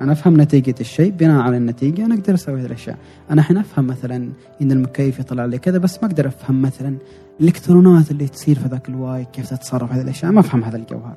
أنا 0.00 0.12
أفهم 0.12 0.40
نتيجة 0.40 0.74
الشيء 0.80 1.10
بناء 1.10 1.40
على 1.40 1.56
النتيجة 1.56 2.04
أنا 2.06 2.14
أقدر 2.14 2.34
أسوي 2.34 2.60
هذه 2.60 2.66
الاشياء 2.66 2.96
أنا 3.30 3.40
الحين 3.40 3.56
أفهم 3.58 3.86
مثلا 3.86 4.16
إن 4.62 4.72
المكيف 4.72 5.18
يطلع 5.18 5.44
لي 5.44 5.58
كذا 5.58 5.78
بس 5.78 6.02
ما 6.02 6.08
أقدر 6.08 6.26
أفهم 6.28 6.62
مثلا 6.62 6.96
الإلكترونات 7.40 8.10
اللي 8.10 8.28
تصير 8.28 8.58
في 8.58 8.68
ذاك 8.68 8.88
الواي 8.88 9.24
كيف 9.32 9.50
تتصرف 9.50 9.92
هذه 9.92 10.00
الأشياء. 10.02 10.32
ما 10.32 10.40
أفهم 10.40 10.64
هذا 10.64 10.76
الجوهر. 10.76 11.16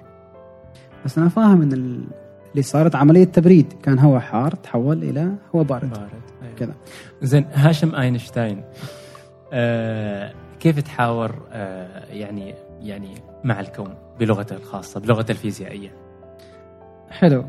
بس 1.05 1.17
أنا 1.17 1.29
فاهم 1.29 1.61
إن 1.61 1.73
ال- 1.73 2.03
اللي 2.51 2.61
صارت 2.63 2.95
عملية 2.95 3.23
تبريد. 3.23 3.73
كان 3.83 3.99
هواء 3.99 4.19
حار 4.19 4.51
تحول 4.55 5.03
إلى 5.03 5.35
هواء 5.55 5.63
بارد. 5.65 5.89
بارد 5.89 6.09
أيوة. 6.43 6.55
كذا. 6.57 6.73
زين 7.21 7.45
هاشم 7.53 7.95
آينشتاين 7.95 8.63
آه 9.53 10.33
كيف 10.59 10.79
تحاور 10.79 11.35
آه 11.51 12.05
يعني 12.13 12.55
يعني 12.79 13.15
مع 13.43 13.59
الكون 13.59 13.93
بلغته 14.19 14.55
الخاصة 14.55 14.99
بلغته 14.99 15.31
الفيزيائية؟ 15.31 15.91
حلو. 17.09 17.45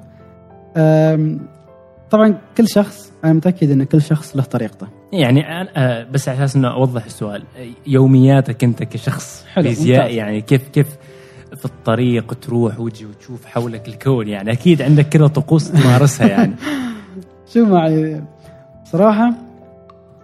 طبعا 2.11 2.39
كل 2.57 2.69
شخص 2.69 3.13
أنا 3.25 3.33
متأكد 3.33 3.71
إن 3.71 3.85
كل 3.85 4.03
شخص 4.03 4.37
له 4.37 4.43
طريقته. 4.43 4.87
يعني 5.13 5.61
أنا 5.61 5.69
آه 5.77 6.07
بس 6.13 6.29
على 6.29 6.39
أساس 6.39 6.57
إنه 6.57 6.75
أوضح 6.75 7.05
السؤال 7.05 7.45
يومياتك 7.87 8.65
أنت 8.65 8.83
كشخص 8.83 9.45
حلو، 9.55 9.65
فيزيائي 9.65 10.01
ممتاز. 10.03 10.17
يعني 10.17 10.41
كيف 10.41 10.69
كيف 10.69 10.97
في 11.57 11.65
الطريق 11.65 12.35
تروح 12.35 12.81
وتجي 12.81 13.07
وتشوف 13.07 13.47
حولك 13.47 13.89
الكون؟ 13.89 14.29
يعني 14.29 14.53
أكيد 14.53 14.83
عندك 14.83 15.09
كذا 15.09 15.27
طقوس 15.27 15.71
تمارسها 15.73 16.27
يعني. 16.29 16.55
شو 17.55 17.65
معي 17.65 18.23
صراحة 18.85 19.33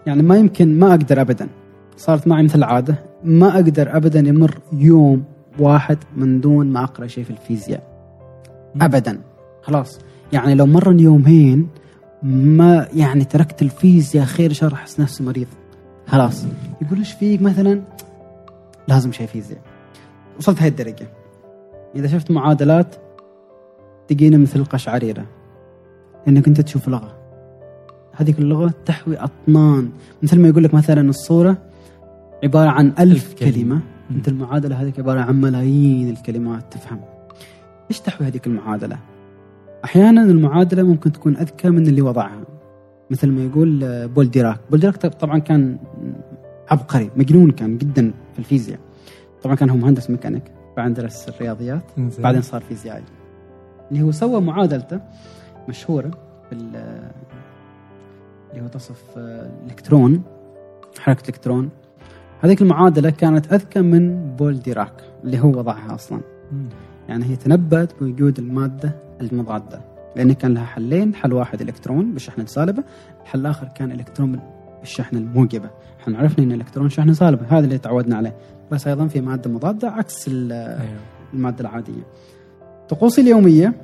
يعني 0.07 0.23
ما 0.23 0.37
يمكن 0.37 0.79
ما 0.79 0.91
أقدر 0.91 1.21
ابدا. 1.21 1.49
صارت 1.97 2.27
معي 2.29 2.43
مثل 2.43 2.59
العادة 2.59 2.95
ما 3.25 3.55
أقدر 3.55 3.97
ابدا 3.97 4.21
يمر 4.21 4.59
يوم 4.73 5.25
واحد 5.59 5.99
من 6.17 6.41
دون 6.41 6.67
ما 6.67 6.85
أقرأ 6.85 7.07
شيء 7.07 7.25
في 7.25 7.31
الفيزياء. 7.31 7.83
ابدا. 8.81 9.21
خلاص. 9.63 9.99
يعني 10.33 10.55
لو 10.55 10.67
مرن 10.67 11.01
يومين 11.01 11.69
ما 12.23 12.89
يعني 12.95 13.25
تركت 13.25 13.63
الفيزياء 13.63 14.25
خير 14.25 14.53
شر 14.53 14.73
أحس 14.73 15.01
نفسي 15.01 15.23
مريض؟ 15.23 15.47
خلاص. 16.07 16.45
يقول 16.83 16.99
إيش 16.99 17.13
فيك 17.13 17.43
مثلا؟ 17.43 17.83
لازم 18.89 19.13
شيء 19.13 19.27
فيزياء. 19.27 19.61
وصلت 20.39 20.63
هاي 20.63 20.69
الدرجة. 20.69 21.09
إذا 21.95 22.09
شفت 22.09 22.31
معادلات 22.31 22.95
تجينا 24.09 24.39
مثل 24.39 24.65
قشعريرة. 24.65 25.27
إنك 26.29 26.49
أنت 26.49 26.61
تشوف 26.61 26.89
لغة. 26.89 27.17
هذيك 28.13 28.39
اللغة 28.39 28.75
تحوي 28.87 29.17
أطنان. 29.17 29.91
مثل 30.23 30.41
ما 30.41 30.49
يقول 30.49 30.65
لك 30.65 30.75
مثلا 30.75 31.09
الصورة 31.09 31.57
عبارة 32.45 32.71
عن 32.71 32.93
ألف, 32.99 33.35
كلمة. 33.35 33.53
كلمه 33.53 33.81
انت 34.11 34.29
المعادلة 34.29 34.83
هذيك 34.83 34.99
عبارة 34.99 35.21
عن 35.21 35.41
ملايين 35.41 36.11
الكلمات 36.11 36.73
تفهم. 36.73 37.01
إيش 37.91 38.01
تحوي 38.01 38.27
هذيك 38.27 38.47
المعادلة؟ 38.47 38.99
أحيانا 39.85 40.23
المعادلة 40.23 40.83
ممكن 40.83 41.13
تكون 41.13 41.37
أذكى 41.37 41.71
من 41.71 41.87
اللي 41.87 42.03
وضعها. 42.03 42.45
مثل 43.11 43.29
ما 43.31 43.45
يقول 43.45 43.85
آه، 43.85 44.07
بول 44.07 44.31
ديراك. 44.31 44.61
بول 44.71 44.81
ديراك 44.81 44.97
طبعا 44.97 45.39
كان 45.39 45.79
عبقري 46.71 47.11
مجنون 47.17 47.51
كان 47.51 47.79
جدا 47.79 48.13
في 48.33 48.39
الفيزياء. 48.39 48.79
طبعا 49.43 49.55
كان 49.55 49.71
هو 49.71 49.77
مهندس 49.77 50.11
ميكانيك 50.11 50.43
بعدين 50.77 50.95
درس 50.95 51.29
الرياضيات. 51.29 51.83
بعدين 52.19 52.43
صار 52.43 52.61
فيزيائي. 52.61 53.03
اللي 53.91 54.03
هو 54.03 54.13
سوى 54.13 54.41
معادلته 54.41 55.01
مشهورة 55.69 56.11
بال 56.51 56.61
اللي 58.51 58.63
هو 58.63 58.67
تصف 58.67 59.05
آه، 59.17 59.51
الإلكترون 59.65 60.23
حركة 60.99 61.21
الإلكترون. 61.21 61.69
هذيك 62.41 62.63
المعادلة 62.63 63.11
كانت 63.11 63.53
أذكى 63.53 63.81
من 63.81 64.37
بول 64.37 64.59
ديراك 64.61 64.93
اللي 65.25 65.41
هو 65.41 65.49
وضعها 65.49 65.95
أصلا. 65.95 66.21
مم. 66.53 66.69
يعني 67.09 67.25
هي 67.25 67.37
تنبأت 67.37 68.01
بوجود 68.01 68.39
المادة 68.39 69.10
المضادة 69.21 69.81
لأن 70.17 70.33
كان 70.33 70.55
لها 70.55 70.65
حلين 70.65 71.15
حل 71.15 71.33
واحد 71.33 71.61
إلكترون 71.61 72.13
بالشحنة 72.13 72.45
السالبة 72.45 72.85
الحل 73.23 73.41
الآخر 73.41 73.69
كان 73.75 73.93
إلكترون 73.93 74.41
بالشحنة 74.81 75.19
الموجبة 75.19 75.71
إحنا 76.01 76.19
عرفنا 76.19 76.45
أن 76.45 76.53
الإلكترون 76.53 76.91
شحنة 76.91 77.13
سالبة 77.13 77.47
هذا 77.49 77.65
اللي 77.65 77.79
تعودنا 77.79 78.17
عليه 78.17 78.37
بس 78.73 78.87
أيضا 78.87 79.07
في 79.07 79.21
مادة 79.21 79.51
مضادة 79.51 79.91
عكس 79.91 80.29
أيوه. 80.29 80.87
المادة 81.35 81.61
العادية 81.61 82.03
طقوسي 82.89 83.21
اليومية 83.21 83.75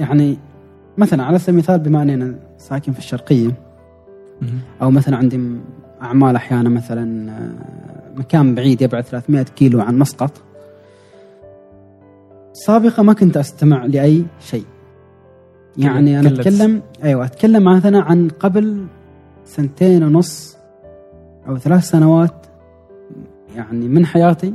يعني 0.00 0.38
مثلا 0.98 1.24
على 1.24 1.38
سبيل 1.38 1.54
المثال 1.54 1.78
بما 1.78 2.02
أني 2.02 2.14
أنا 2.14 2.34
ساكن 2.58 2.92
في 2.92 2.98
الشرقية. 2.98 3.52
أو 4.82 4.90
مثلا 4.90 5.16
عندي 5.16 5.40
أعمال 6.02 6.36
أحيانا 6.36 6.68
مثلا 6.68 7.30
آه، 7.30 8.18
مكان 8.18 8.54
بعيد 8.54 8.82
يبعد 8.82 9.04
300 9.04 9.42
كيلو 9.42 9.80
عن 9.80 9.98
مسقط 9.98 10.42
سابقا 12.66 13.02
ما 13.02 13.12
كنت 13.12 13.36
أستمع 13.36 13.84
لأي 13.86 14.24
شيء. 14.40 14.64
يعني 15.76 16.20
أنا 16.20 16.28
كلت. 16.30 16.40
اتكلم 16.40 16.82
أيوه 17.04 17.24
أتكلم 17.24 17.76
مثلا 17.76 18.02
عن 18.02 18.28
قبل 18.28 18.86
سنتين 19.44 20.02
ونص 20.02 20.56
أو 21.48 21.58
ثلاث 21.58 21.84
سنوات 21.84 22.46
يعني 23.56 23.88
من 23.88 24.06
حياتي. 24.06 24.54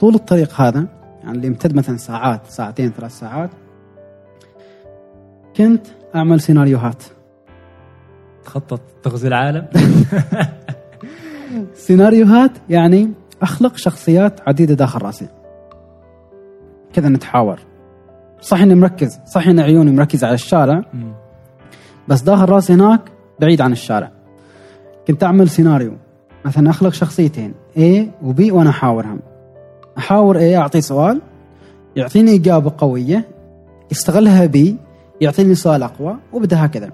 طول 0.00 0.14
الطريق 0.14 0.60
هذا 0.60 0.86
يعني 1.22 1.36
اللي 1.36 1.46
يمتد 1.46 1.76
مثلا 1.76 1.96
ساعات 1.96 2.40
ساعتين 2.48 2.90
ثلاث 2.90 3.18
ساعات 3.18 3.50
كنت 5.56 5.86
أعمل 6.14 6.40
سيناريوهات. 6.40 7.02
تخطط 8.44 8.80
تغزو 9.02 9.28
العالم. 9.28 9.66
سيناريوهات 11.74 12.50
يعني 12.68 13.12
أخلق 13.42 13.76
شخصيات 13.76 14.40
عديدة 14.48 14.74
داخل 14.74 15.02
رأسي. 15.02 15.28
كذا 16.92 17.08
نتحاور. 17.08 17.60
صح 18.40 18.60
إني 18.60 18.74
مركز 18.74 19.18
صح 19.26 19.48
إن 19.48 19.60
عيوني 19.60 19.90
مركزة 19.90 20.26
على 20.26 20.34
الشارع. 20.34 20.84
بس 22.08 22.22
داخل 22.22 22.48
راسي 22.48 22.72
هناك 22.72 23.00
بعيد 23.40 23.60
عن 23.60 23.72
الشارع. 23.72 24.12
كنت 25.08 25.24
أعمل 25.24 25.48
سيناريو 25.48 25.92
مثلا 26.44 26.70
أخلق 26.70 26.92
شخصيتين 26.92 27.54
A 27.76 27.80
و 28.22 28.34
B 28.34 28.40
وأنا 28.40 28.70
أحاورهم. 28.70 29.20
أحاور 29.98 30.38
A 30.38 30.42
أعطيه 30.42 30.80
سؤال 30.80 31.20
يعطيني 31.96 32.34
إجابة 32.34 32.72
قوية 32.78 33.28
يستغلها 33.90 34.46
B 34.46 34.58
يعطيني 35.20 35.54
سؤال 35.54 35.82
أقوى 35.82 36.16
وبدأ 36.32 36.64
هكذا. 36.64 36.90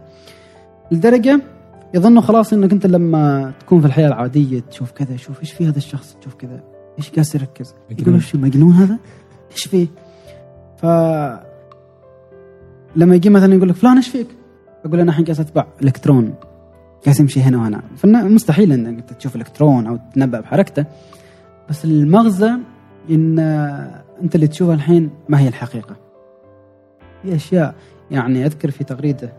لدرجة 0.90 1.40
يظنوا 1.94 2.23
خلاص 2.23 2.52
إنك 2.52 2.73
أنت 2.73 2.86
لما 2.86 3.52
تكون 3.60 3.81
في 3.81 3.86
الحياة 3.86 4.09
العادية 4.09 4.60
تشوف 4.60 4.90
كذا 4.90 5.16
شوف 5.16 5.40
إيش 5.40 5.52
في 5.52 5.68
هذا 5.68 5.78
الشخص 5.78 6.16
تشوف 6.20 6.35
كذا 6.35 6.60
إيش 6.98 7.10
قاعد 7.10 7.27
يركز. 7.35 7.74
يقول 7.90 8.14
إيش 8.14 8.36
مجنون 8.36 8.73
هذا؟ 8.73 8.98
إيش 9.52 9.68
فيه 9.68 9.86
ف 10.77 10.86
لما 12.97 13.14
يجي 13.14 13.31
مثلا 13.31 13.55
يقول 13.55 13.68
لك 13.68 13.74
فلان 13.74 13.97
إيش 13.97 14.09
فيك؟ 14.09 14.27
أقول 14.85 15.01
أنا 15.01 15.10
الحين 15.10 15.24
قاعد 15.24 15.40
أتبع 15.40 15.66
إلكترون. 15.82 16.35
قاعد 17.05 17.20
يمشي 17.20 17.40
هنا 17.40 17.59
وهنا. 17.59 17.82
فمستحيل 17.97 18.73
إنك 18.73 19.10
تشوف 19.10 19.36
إلكترون 19.36 19.86
أو 19.86 19.97
تتنبا 19.97 20.40
بحركته. 20.40 20.85
بس 21.70 21.85
المغزى 21.85 22.51
إن 23.10 23.39
أنت 24.23 24.35
اللي 24.35 24.47
تشوفها 24.47 24.74
الحين 24.74 25.10
ما 25.28 25.40
هي 25.40 25.48
الحقيقة. 25.48 25.97
في 27.23 27.35
أشياء 27.35 27.74
يعني 28.10 28.47
أذكر 28.47 28.70
في 28.70 28.85
تغريدة 28.85 29.32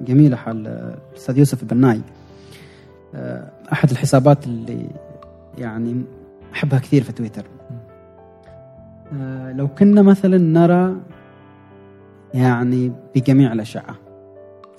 جميلة 0.00 0.36
حال 0.36 0.66
الأستاذ 1.12 1.38
يوسف 1.38 1.62
البناي. 1.62 2.00
آه، 3.14 3.50
أحد 3.72 3.90
الحسابات 3.90 4.46
اللي 4.46 4.90
يعني 5.58 6.04
أحبها 6.52 6.78
كثير 6.78 7.02
في 7.02 7.12
تويتر. 7.12 7.44
لو 9.54 9.68
كنا 9.68 10.02
مثلا 10.02 10.38
نرى 10.38 10.96
يعني 12.34 12.92
بجميع 13.14 13.52
الأشعة 13.52 13.96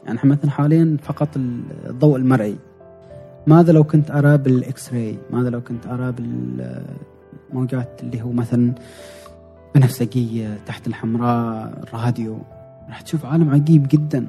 يعني 0.06 0.18
إحنا 0.18 0.32
مثلا 0.32 0.52
حاليا 0.52 0.98
فقط 1.02 1.30
الضوء 1.38 2.16
المرئي 2.16 2.56
ماذا 3.48 3.72
لو 3.72 3.84
كنت 3.84 4.12
أرى 4.12 4.38
بالاكس 4.38 4.94
راي 4.94 5.18
ماذا 5.32 5.50
لو 5.50 5.62
كنت 5.62 5.88
أرى 5.88 6.14
بالموجات 7.52 8.04
اللي 8.04 8.22
هو 8.22 8.32
مثلا 8.32 8.74
بنفسجية 9.76 10.58
تحت 10.66 10.88
الحمراء 10.88 11.74
راديو 11.94 12.38
راح 12.90 13.02
تشوف 13.02 13.26
عالم 13.26 13.50
عجيب 13.50 13.88
جدا. 13.90 14.28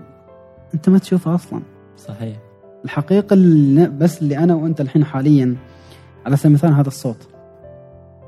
أنت 0.74 0.88
ما 0.88 0.98
تشوفه 0.98 1.34
أصلا. 1.34 1.62
صحيح. 1.98 2.36
الحقيقة 2.84 3.34
اللي 3.34 3.86
بس 3.88 4.22
اللي 4.22 4.38
أنا 4.38 4.54
وأنت 4.54 4.80
الحين 4.80 5.04
حاليا 5.04 5.56
على 6.26 6.36
سبيل 6.36 6.46
المثال 6.46 6.72
هذا 6.72 6.88
الصوت. 6.88 7.28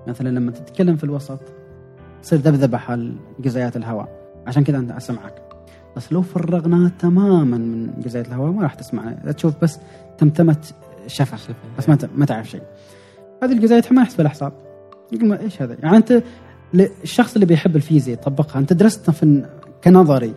مثلا 0.06 0.28
لما 0.28 0.50
تتكلم 0.50 0.96
في 0.96 1.04
الوسط 1.04 1.40
تصير 2.22 2.38
ذبذبة 2.38 2.78
حال 2.78 3.16
جزيئات 3.40 3.76
الهواء. 3.76 4.08
عشان 4.46 4.64
كذا 4.64 4.78
أنت 4.78 4.90
أسمعك. 4.90 5.42
بس 5.96 6.12
لو 6.12 6.22
فرغناها 6.22 6.92
تماما 6.98 7.58
من 7.58 8.00
جزيئات 8.00 8.28
الهواء 8.28 8.50
ما 8.50 8.62
راح 8.62 8.74
تسمع. 8.74 9.12
تشوف 9.12 9.54
بس 9.62 9.78
تمتمة 10.18 10.56
شفة 11.06 11.54
بس 11.78 11.88
ما 11.88 11.98
ما 12.16 12.26
تعرف 12.26 12.50
شيء. 12.50 12.62
هذه 13.42 13.52
الجزيئات 13.52 13.92
ما 13.92 14.02
يحسب 14.02 14.20
الحساب 14.20 14.52
يقول 15.12 15.28
ما 15.28 15.40
إيش 15.40 15.62
هذا؟ 15.62 15.76
يعني 15.82 15.96
أنت 15.96 16.22
الشخص 17.02 17.34
اللي 17.34 17.46
بيحب 17.46 17.76
الفيزياء 17.76 18.18
يطبقها. 18.18 18.58
أنت 18.58 18.72
درست 18.72 19.10
في 19.10 19.44
كنظري. 19.84 20.34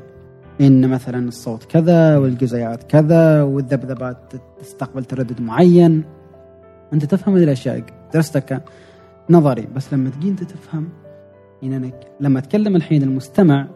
إن 0.62 0.90
مثلا 0.90 1.28
الصوت 1.28 1.64
كذا 1.64 2.18
والجزيئات 2.18 2.84
كذا 2.84 3.44
والذبذبات 3.44 4.34
تستقبل 4.60 5.06
تردد 5.06 5.42
معين. 5.42 6.04
أنت 6.94 7.06
تفهم 7.06 7.36
هذه 7.36 7.44
الأشياء. 7.44 7.84
درستها 8.14 8.62
كنظري. 9.30 9.68
بس 9.76 9.94
لما 9.94 10.10
تجي 10.10 10.30
أنت 10.30 10.44
تفهم 10.44 10.90
يعني 11.62 11.78
أنا 11.78 11.92
لما 12.20 12.40
أتكلم 12.40 12.76
الحين 12.76 13.04
المستمع 13.04 13.68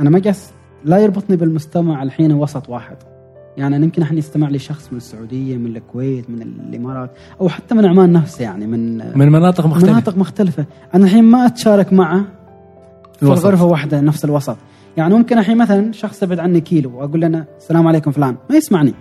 أنا 0.00 0.10
ما 0.10 0.18
قاس 0.18 0.50
لا 0.84 0.98
يربطني 0.98 1.36
بالمستمع 1.36 2.02
الحين 2.02 2.32
وسط 2.32 2.68
واحد. 2.68 2.96
يعني 3.56 3.76
أنا 3.76 3.84
يمكن 3.84 4.02
الحين 4.02 4.18
يستمع 4.18 4.48
لي 4.48 4.58
شخص 4.58 4.88
من 4.92 4.96
السعودية 4.96 5.56
من 5.56 5.76
الكويت 5.76 6.30
من 6.30 6.42
الإمارات 6.42 7.10
أو 7.40 7.48
حتى 7.48 7.74
من 7.74 7.86
عمان 7.86 8.12
نفسه 8.12 8.42
يعني 8.42 8.66
من 8.66 8.96
من 9.18 9.32
مناطق 9.32 9.66
مختلفة. 9.66 9.92
مناطق 9.92 10.18
مختلفة. 10.18 10.66
أنا 10.94 11.04
الحين 11.04 11.24
ما 11.24 11.46
أتشارك 11.46 11.92
معه 11.92 12.24
في 13.16 13.22
الوسط. 13.22 13.46
الغرفة 13.46 13.64
واحدة 13.64 14.00
نفس 14.00 14.24
الوسط. 14.24 14.56
يعني 14.96 15.14
ممكن 15.14 15.38
الحين 15.38 15.58
مثلا 15.58 15.92
شخص 15.92 16.22
يبعد 16.22 16.38
عني 16.38 16.60
كيلو 16.60 16.98
وأقول 16.98 17.20
له 17.20 17.26
أنا 17.26 17.44
السلام 17.58 17.88
عليكم 17.88 18.10
فلان. 18.10 18.36
ما 18.50 18.56
يسمعني. 18.56 18.94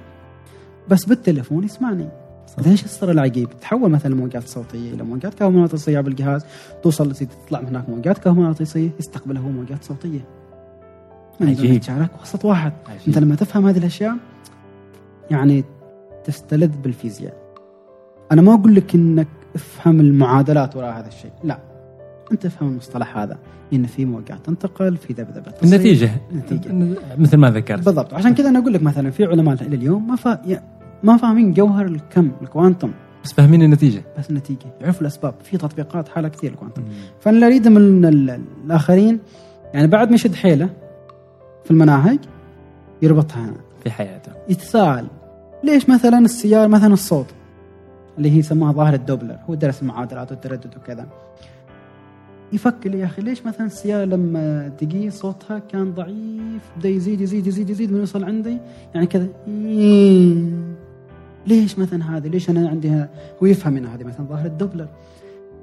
بس 0.90 1.06
بالتليفون 1.06 1.64
يسمعني. 1.64 2.10
ليش 2.58 2.86
السر 2.86 3.12
العجيب؟ 3.12 3.50
تحول 3.62 3.92
مثلا 3.92 4.16
موجات 4.16 4.48
صوتية 4.48 4.94
إلى 4.94 5.04
موجات 5.04 5.34
كهرومغناطيسية 5.34 6.00
بالجهاز 6.00 6.46
توصل 6.84 7.16
تطلع 7.16 7.62
من 7.62 7.68
هناك 7.68 7.90
موجات 7.90 8.18
كهرومغناطيسية 8.18 8.90
يستقبلها 9.00 9.42
هو 9.42 9.50
موجات 9.50 9.84
صوتية. 9.84 10.20
عجيب. 11.42 11.72
نتشارك 11.72 12.10
وسط 12.22 12.46
واحد. 12.46 12.74
عجيب. 12.88 13.08
أنت 13.08 13.18
لما 13.18 13.36
تفهم 13.36 13.66
هذه 13.66 13.78
الأشياء 13.78 14.16
يعني 15.32 15.64
تستلذ 16.24 16.72
بالفيزياء. 16.84 17.34
أنا 18.32 18.42
ما 18.42 18.54
أقول 18.54 18.76
لك 18.76 18.96
إنك 18.96 19.28
افهم 19.56 20.00
المعادلات 20.00 20.76
وراء 20.76 21.00
هذا 21.00 21.08
الشيء 21.08 21.32
لا. 21.44 21.60
أنت 22.32 22.46
افهم 22.46 22.70
المصطلح 22.70 23.18
هذا 23.18 23.38
إن 23.74 23.86
في 23.86 24.06
موجات 24.06 24.46
تنتقل 24.46 24.98
في 24.98 25.14
ذبذبة 25.14 25.52
تصير. 25.52 25.76
النتيجة. 25.76 26.10
النتيجه 26.32 26.98
مثل 27.18 27.38
ما 27.38 27.52
ذكرت. 27.52 27.86
بالضبط. 27.86 28.14
عشان 28.14 28.34
كذا 28.34 28.50
أنا 28.50 28.60
أقول 28.60 28.74
لك 28.74 28.84
مثلا 28.84 29.12
في 29.12 29.26
علماء 29.26 29.62
إلى 29.62 29.76
اليوم 29.76 30.08
ما 30.08 30.16
فا... 30.16 30.60
ما 31.06 31.18
فاهمين 31.18 31.54
جوهر 31.54 31.86
الكم 31.86 32.32
الكوانتم. 32.42 32.92
بس 33.24 33.34
فاهمين 33.34 33.62
النتيجة. 33.62 34.04
بس 34.20 34.30
النتيجه 34.30 34.66
يعرفوا 34.82 35.02
الأسباب. 35.02 35.34
في 35.44 35.58
تطبيقات 35.58 36.10
حالة 36.10 36.28
كثير 36.28 36.52
الكوانتم. 36.52 36.84
فأنا 37.20 37.36
اللي 37.36 37.46
اريده 37.48 37.70
من 37.70 38.06
ال- 38.06 38.42
الآخرين 38.66 39.20
يعني 39.74 39.88
بعد 39.88 40.10
ما 40.10 40.16
يشد 40.16 40.36
حيله 40.36 40.70
في 41.64 41.72
المناهج 41.72 42.20
يربطها 43.02 43.46
هنا. 43.46 43.58
في 43.84 43.92
حياته. 43.92 44.32
يتساءل 44.50 45.08
ليش 45.64 45.90
مثلا 45.90 46.20
السيارة 46.20 46.68
مثلا 46.68 46.94
الصوت؟ 46.94 47.26
اللي 48.18 48.32
هي 48.32 48.38
يسموها 48.38 48.72
ظاهرة 48.72 48.96
دوبلر 48.96 49.38
هو 49.50 49.56
درس 49.56 49.82
المعادلات 49.82 50.32
والتردد 50.32 50.78
وكذا. 50.78 51.08
يفكر 52.54 52.96
يا 52.96 53.06
أخي 53.06 53.22
ليش 53.22 53.46
مثلا 53.46 53.66
السيارة 53.66 54.06
لما 54.06 54.68
تجي 54.78 55.10
صوتها 55.10 55.60
كان 55.60 55.94
ضعيف 55.94 56.62
بدأ 56.78 56.90
يزيد 56.90 57.22
يزيد 57.22 57.48
يزيد 57.48 57.70
يزيد 57.70 57.92
من 57.92 58.00
يوصل 58.00 58.24
عندي؟ 58.24 58.58
يعني 58.96 59.08
كذا. 59.08 59.28
إيه. 59.48 60.44
ليش 61.48 61.80
مثلا 61.80 62.18
هذه؟ 62.18 62.28
ليش 62.28 62.50
أنا 62.50 62.70
عندي 62.70 63.06
هو 63.44 63.46
يفهم 63.48 63.78
إن 63.78 63.86
هذه 63.86 64.04
مثلا 64.04 64.26
ظاهرة 64.26 64.48
دوبلر. 64.48 64.88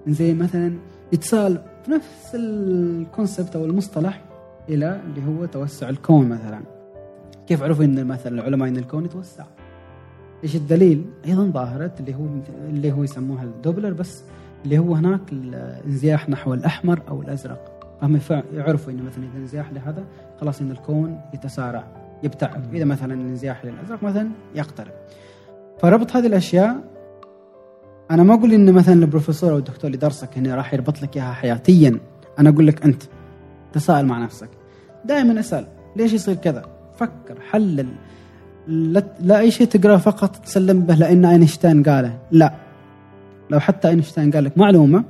زي 0.07 0.35
مثلا 0.35 0.79
يتساءل 1.13 1.59
في 1.85 1.91
نفس 1.91 2.35
ال 2.35 2.50
concept 2.50 3.57
أو 3.57 3.65
المصطلح 3.65 4.25
إلى 4.69 5.01
اللي 5.07 5.27
هو 5.27 5.47
توسع 5.47 5.89
الكون 5.89 6.29
مثلا. 6.29 6.61
كيف 7.47 7.63
عرفوا 7.63 7.85
إن 7.85 8.07
مثلا 8.07 8.35
العلماء 8.35 8.69
إن 8.69 8.77
الكون 8.77 9.05
يتوسع؟ 9.05 9.45
إيش 10.45 10.57
الدليل؟ 10.57 11.05
أيضا 11.27 11.47
ظاهرة 11.47 11.93
اللي 12.01 12.15
هو 12.15 12.27
اللي 12.69 12.93
هو 12.93 13.03
يسموها 13.03 13.45
الدوبلر 13.45 13.93
بس 13.93 14.23
اللي 14.65 14.79
هو 14.79 14.95
هناك 14.95 15.21
الانزياح 15.33 16.29
نحو 16.29 16.55
الأحمر 16.55 17.03
أو 17.09 17.23
الأزرق. 17.23 17.69
فهم 18.01 18.43
يعرفوا 18.55 18.93
إن 18.93 19.03
مثلا 19.03 19.25
إذا 19.25 19.39
انزياح 19.39 19.73
لهذا 19.73 20.05
خلاص 20.41 20.61
إن 20.61 20.71
الكون 20.71 21.21
يتسارع 21.35 21.85
يبتعد. 22.23 22.75
إذا 22.75 22.85
مثلا 22.85 23.15
الانزياح 23.15 23.65
للأزرق 23.65 24.03
مثلا 24.03 24.29
يقترب. 24.55 24.93
فربط 25.79 26.17
هذه 26.17 26.27
الأشياء. 26.27 26.77
أنا 28.11 28.23
ما 28.23 28.35
أقول 28.35 28.53
إن 28.53 28.73
مثلا 28.73 28.95
البروفيسور 28.95 29.53
أو 29.53 29.59
الدكتور 29.59 29.85
اللي 29.87 29.97
درسك 29.97 30.39
هنا 30.39 30.55
راح 30.55 30.75
يربط 30.75 31.03
لك 31.03 31.17
إياها 31.17 31.33
حياتيا. 31.33 32.01
أنا 32.39 32.51
أقول 32.51 32.67
لك 32.67 32.85
أنت 32.85 33.03
تساءل 33.73 34.07
مع 34.07 34.19
نفسك. 34.19 34.49
دائما 35.05 35.41
أسأل 35.41 35.67
ليش 35.97 36.13
يصير 36.13 36.35
كذا؟ 36.35 36.63
فكر 36.97 37.41
حلل. 37.51 37.87
لا, 38.67 39.05
لا 39.21 39.39
أي 39.39 39.51
شيء 39.51 39.67
تقرأه 39.67 39.97
فقط 39.97 40.37
تسلم 40.37 40.81
به 40.81 40.95
لأن 40.95 41.25
أينشتاين 41.25 41.83
قاله. 41.83 42.19
لا. 42.31 42.55
لو 43.51 43.61
حتى 43.61 43.89
أينشتاين 43.89 44.31
قال 44.31 44.45
لك 44.45 44.59
معلومة 44.59 45.05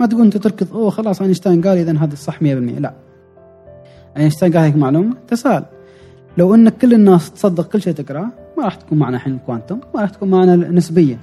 ما 0.00 0.06
تقول 0.06 0.22
أنت 0.22 0.36
تركض 0.36 0.72
أوه 0.72 0.90
خلاص 0.90 1.22
أينشتاين 1.22 1.60
قال 1.62 1.78
اذا 1.78 1.98
هذا 1.98 2.12
الصح 2.12 2.40
100% 2.40 2.44
لا. 2.44 2.94
أينشتاين 4.16 4.52
قال 4.52 4.68
لك 4.68 4.76
معلومة 4.76 5.16
تسال 5.28 5.64
لو 6.38 6.54
إن 6.54 6.68
كل 6.68 6.94
الناس 6.94 7.30
تصدق 7.30 7.68
كل 7.68 7.82
شيء 7.82 7.92
تقرأه 7.92 8.28
ما 8.58 8.64
راح 8.64 8.74
تكون 8.74 8.98
معنا 8.98 9.16
الحين 9.16 9.34
ال 9.34 9.40
quantum 9.40 9.78
ما 9.94 10.00
راح 10.00 10.10
تكون 10.10 10.30
معنا 10.30 10.54
النسبيه 10.54 11.18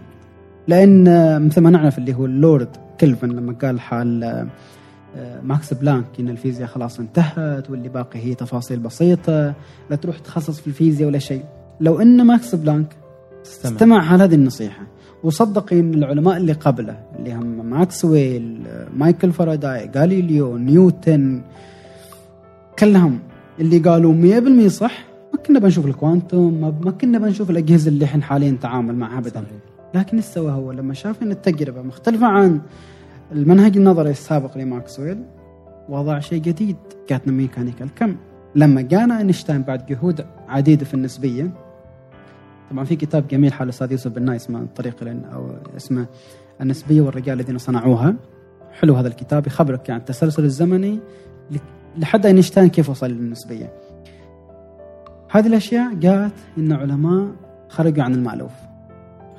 لأن 0.67 1.07
آه، 1.07 1.37
مثل 1.39 1.61
ما 1.61 1.69
نعرف 1.69 1.97
اللي 1.97 2.13
هو 2.13 2.25
اللورد 2.25 2.69
كلفن 2.99 3.29
لما 3.29 3.53
قال 3.53 3.79
حال 3.79 4.23
آه، 4.23 4.47
آه، 5.17 5.41
ماكس 5.41 5.73
بلانك 5.73 6.05
إن 6.19 6.29
الفيزياء 6.29 6.67
خلاص 6.67 6.99
انتهت 6.99 7.69
واللي 7.69 7.89
باقي 7.89 8.19
هي 8.19 8.35
تفاصيل 8.35 8.79
بسيطة 8.79 9.53
لا 9.89 9.95
تروح 9.95 10.19
تخصص 10.19 10.59
في 10.59 10.67
الفيزياء 10.67 11.09
ولا 11.09 11.19
شيء. 11.19 11.43
لو 11.81 12.01
إن 12.01 12.25
ماكس 12.25 12.55
بلانك 12.55 12.95
استمع. 13.45 13.71
استمع 13.71 14.11
على 14.11 14.23
هذه 14.23 14.35
النصيحة 14.35 14.81
وصدق 15.23 15.73
إن 15.73 15.93
العلماء 15.93 16.37
اللي 16.37 16.53
قبله 16.53 16.99
اللي 17.19 17.33
هم 17.33 17.65
ماكسويل 17.65 18.63
مايكل 18.97 19.31
فاراداي 19.31 19.91
غاليليو 19.95 20.57
نيوتن 20.57 21.41
كلهم 22.79 23.19
اللي 23.59 23.79
قالوا 23.79 24.13
100% 24.65 24.67
صح 24.67 25.14
كنا 25.47 25.59
بنشوف 25.59 25.85
ال 25.85 25.94
quantum 25.94 26.53
ما- 26.61 26.73
ما 26.85 26.91
كنا 26.91 27.17
بنشوف 27.19 27.49
الأجهزة 27.49 27.89
اللي 27.89 28.05
إحنا 28.05 28.23
حاليا 28.23 28.51
نتعامل 28.51 28.95
معها 28.95 29.17
ابدا. 29.19 29.43
لكن 29.93 30.17
إيش 30.17 30.25
سوى 30.25 30.51
هو 30.51 30.71
لما 30.71 30.93
شاف 30.93 31.23
إن 31.23 31.31
التجربة 31.31 31.81
مختلفة 31.81 32.27
عن 32.27 32.61
المنهج 33.31 33.77
النظري 33.77 34.09
السابق 34.09 34.57
لماكسويل 34.57 35.17
وضع 35.89 36.19
شيء 36.19 36.41
جديد 36.41 36.75
كانت 37.07 37.27
ميكانيكا 37.27 37.85
الكم 37.85 38.15
لما 38.55 38.81
جانا 38.81 39.17
أينشتاين 39.17 39.61
بعد 39.61 39.85
جهود 39.85 40.25
عديدة 40.47 40.85
في 40.85 40.93
النسبية 40.93 41.51
طبعا 42.71 42.83
في 42.85 42.95
كتاب 42.95 43.27
جميل 43.27 43.53
حال 43.53 43.63
الاستاذ 43.63 43.91
يوسف 43.91 44.11
بن 44.11 44.23
ناي 44.25 44.35
اسمه 44.35 44.59
الطريق 44.59 45.03
لن 45.03 45.23
أو 45.33 45.49
اسمه 45.77 46.05
النسبية 46.61 47.01
والرجال 47.01 47.39
الذين 47.39 47.57
صنعوها. 47.57 48.15
حلو 48.71 48.93
هذا 48.95 49.07
الكتاب 49.07 49.47
يخبرك 49.47 49.89
عن 49.89 49.97
التسلسل 49.97 50.43
الزمني 50.43 50.99
لحد 51.97 52.25
أينشتاين 52.25 52.69
كيف 52.69 52.89
وصل 52.89 53.07
للنسبية. 53.09 53.73
هذه 55.35 55.47
الأشياء 55.47 55.93
جاءت 55.93 56.33
إن 56.57 56.71
علماء 56.71 57.27
خرجوا 57.69 58.03
عن 58.03 58.13
المألوف. 58.13 58.51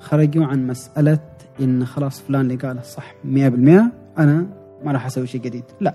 خرجوا 0.01 0.44
عن 0.44 0.66
مسألة 0.66 1.18
إن 1.60 1.85
خلاص 1.85 2.20
فلان 2.20 2.40
اللي 2.40 2.55
قاله 2.56 2.82
صح 2.82 3.14
100% 3.24 3.27
أنا 4.18 4.47
ما 4.85 4.93
راح 4.93 5.06
أسوي 5.06 5.27
شيء 5.27 5.40
جديد. 5.40 5.64
لا 5.81 5.94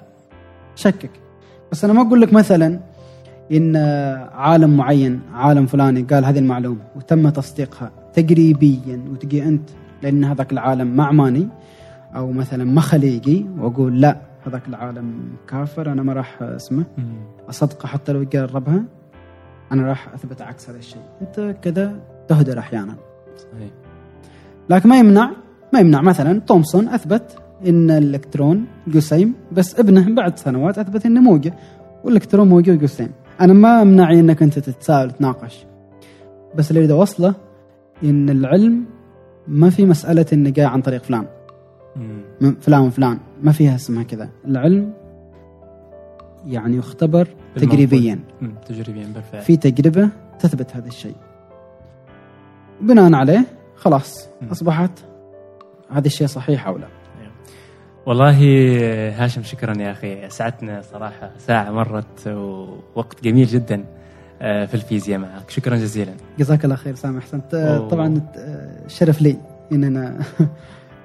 شكك. 0.75 1.09
بس 1.71 1.83
أنا 1.85 1.93
ما 1.93 2.01
أقول 2.01 2.21
لك 2.21 2.33
مثلا 2.33 2.79
إن 3.51 3.75
عالم 4.33 4.77
معين 4.77 5.21
عالم 5.33 5.65
فلاني 5.65 6.01
قال 6.01 6.25
هذه 6.25 6.39
المعلومة 6.39 6.81
وتم 6.95 7.29
تصديقها 7.29 7.91
تقريبيا 8.13 9.01
وتجي 9.11 9.43
أنت 9.43 9.69
لأن 10.01 10.23
هذاك 10.23 10.51
العالم 10.51 10.95
معماني 10.95 11.47
أو 12.15 12.31
مثلا 12.31 12.63
ما 12.63 12.81
خليقي 12.81 13.45
وأقول 13.57 14.01
لا 14.01 14.17
هذاك 14.47 14.67
العالم 14.67 15.13
كافر 15.47 15.91
أنا 15.91 16.03
ما 16.03 16.13
راح 16.13 16.41
اسمه 16.41 16.85
مم. 16.97 17.03
أصدقه 17.49 17.87
حتى 17.87 18.11
لو 18.11 18.21
يقربها 18.21 18.83
أنا 19.72 19.88
راح 19.88 20.14
أثبت 20.14 20.41
عكس 20.41 20.69
هذا 20.69 20.77
الشيء. 20.77 21.02
أنت 21.22 21.56
كذا 21.61 21.99
تهدر 22.27 22.60
أحيانا 22.60 22.95
صحيح. 23.38 23.72
لكن 24.69 24.89
ما 24.89 24.99
يمنع 24.99 25.31
ما 25.73 25.80
يمنع 25.80 26.02
مثلا 26.02 26.39
تومسون 26.39 26.88
أثبت 26.88 27.38
إن 27.68 27.91
الإلكترون 27.91 28.65
جسيم 28.88 29.34
بس 29.52 29.80
ابنه 29.80 30.15
بعد 30.15 30.38
سنوات 30.38 30.80
أثبت 30.80 31.06
إنه 31.06 31.22
موجة 31.22 31.53
والإلكترون 32.03 32.49
موجة 32.49 32.72
جسيم 32.72 33.11
أنا 33.41 33.53
ما 33.53 33.81
أمنعي 33.81 34.19
إنك 34.19 34.43
أنت 34.43 34.60
تتساءل 34.60 35.07
وتناقش 35.07 35.65
بس 36.56 36.69
اللي 36.69 36.80
اريد 36.80 36.91
اوصله 36.91 37.34
إن 38.03 38.30
العلم 38.30 38.85
ما 39.48 39.69
في 39.69 39.85
مسألة 39.85 40.26
انه 40.34 40.49
جاي 40.49 40.65
عن 40.65 40.81
طريق 40.81 41.03
فلان. 41.03 41.26
فلان 42.61 42.81
وفلان. 42.81 43.18
ما 43.43 43.52
فيها 43.52 43.76
اسمها 43.76 44.03
كذا. 44.03 44.30
العلم 44.45 44.93
يعني 46.47 46.77
يختبر. 46.77 47.27
تجريبيا. 47.55 48.19
تجريبيا 48.65 49.07
بالفعل. 49.15 49.41
في 49.41 49.57
تجربة 49.57 50.09
تثبت 50.39 50.76
هذا 50.76 50.88
الشيء. 50.88 51.15
بناء 52.81 53.13
عليه 53.13 53.45
خلاص 53.76 54.30
مم. 54.41 54.49
أصبحت 54.49 54.91
هذا 55.91 56.07
الشيء 56.07 56.27
صحيح 56.27 56.68
أو 56.68 56.77
لا. 56.77 56.88
والله 58.05 58.38
هاشم 59.23 59.43
شكرا 59.43 59.81
يا 59.81 59.91
أخي. 59.91 60.27
اسعدتنا 60.27 60.81
صراحة. 60.81 61.31
ساعة 61.38 61.72
مرت 61.72 62.27
ووقت 62.27 63.23
جميل 63.23 63.47
جدا 63.47 63.85
آه، 64.41 64.65
في 64.65 64.73
الفيزياء 64.73 65.19
معك. 65.19 65.49
شكرا 65.49 65.76
جزيلا. 65.76 66.13
جزاك 66.39 66.65
الله 66.65 66.76
خير 66.76 66.95
سامح. 66.95 67.23
أحسنت. 67.23 67.53
أوه. 67.53 67.88
طبعا 67.88 68.22
آه، 68.38 68.88
شرف 68.88 69.22
لي 69.22 69.38
إن 69.72 69.84
أنا 69.84 70.19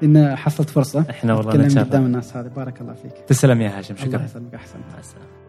إن 0.02 0.36
حصلت 0.36 0.70
فرصة. 0.70 1.05
إحنا 1.10 1.35
والله 1.35 1.56
نتشرف. 1.56 1.89
قدام 1.89 2.06
الناس 2.06 2.36
هذه. 2.36 2.48
بارك 2.48 2.81
الله 2.81 2.94
فيك. 2.94 3.12
تسلم 3.27 3.60
يا 3.60 3.78
هاشم. 3.78 3.94
الله 3.94 4.06
شكرا 4.06 4.24
يسلمك. 4.24 4.55
أحسن 4.55 4.78
مع 4.93 4.98
السلامة. 4.98 5.45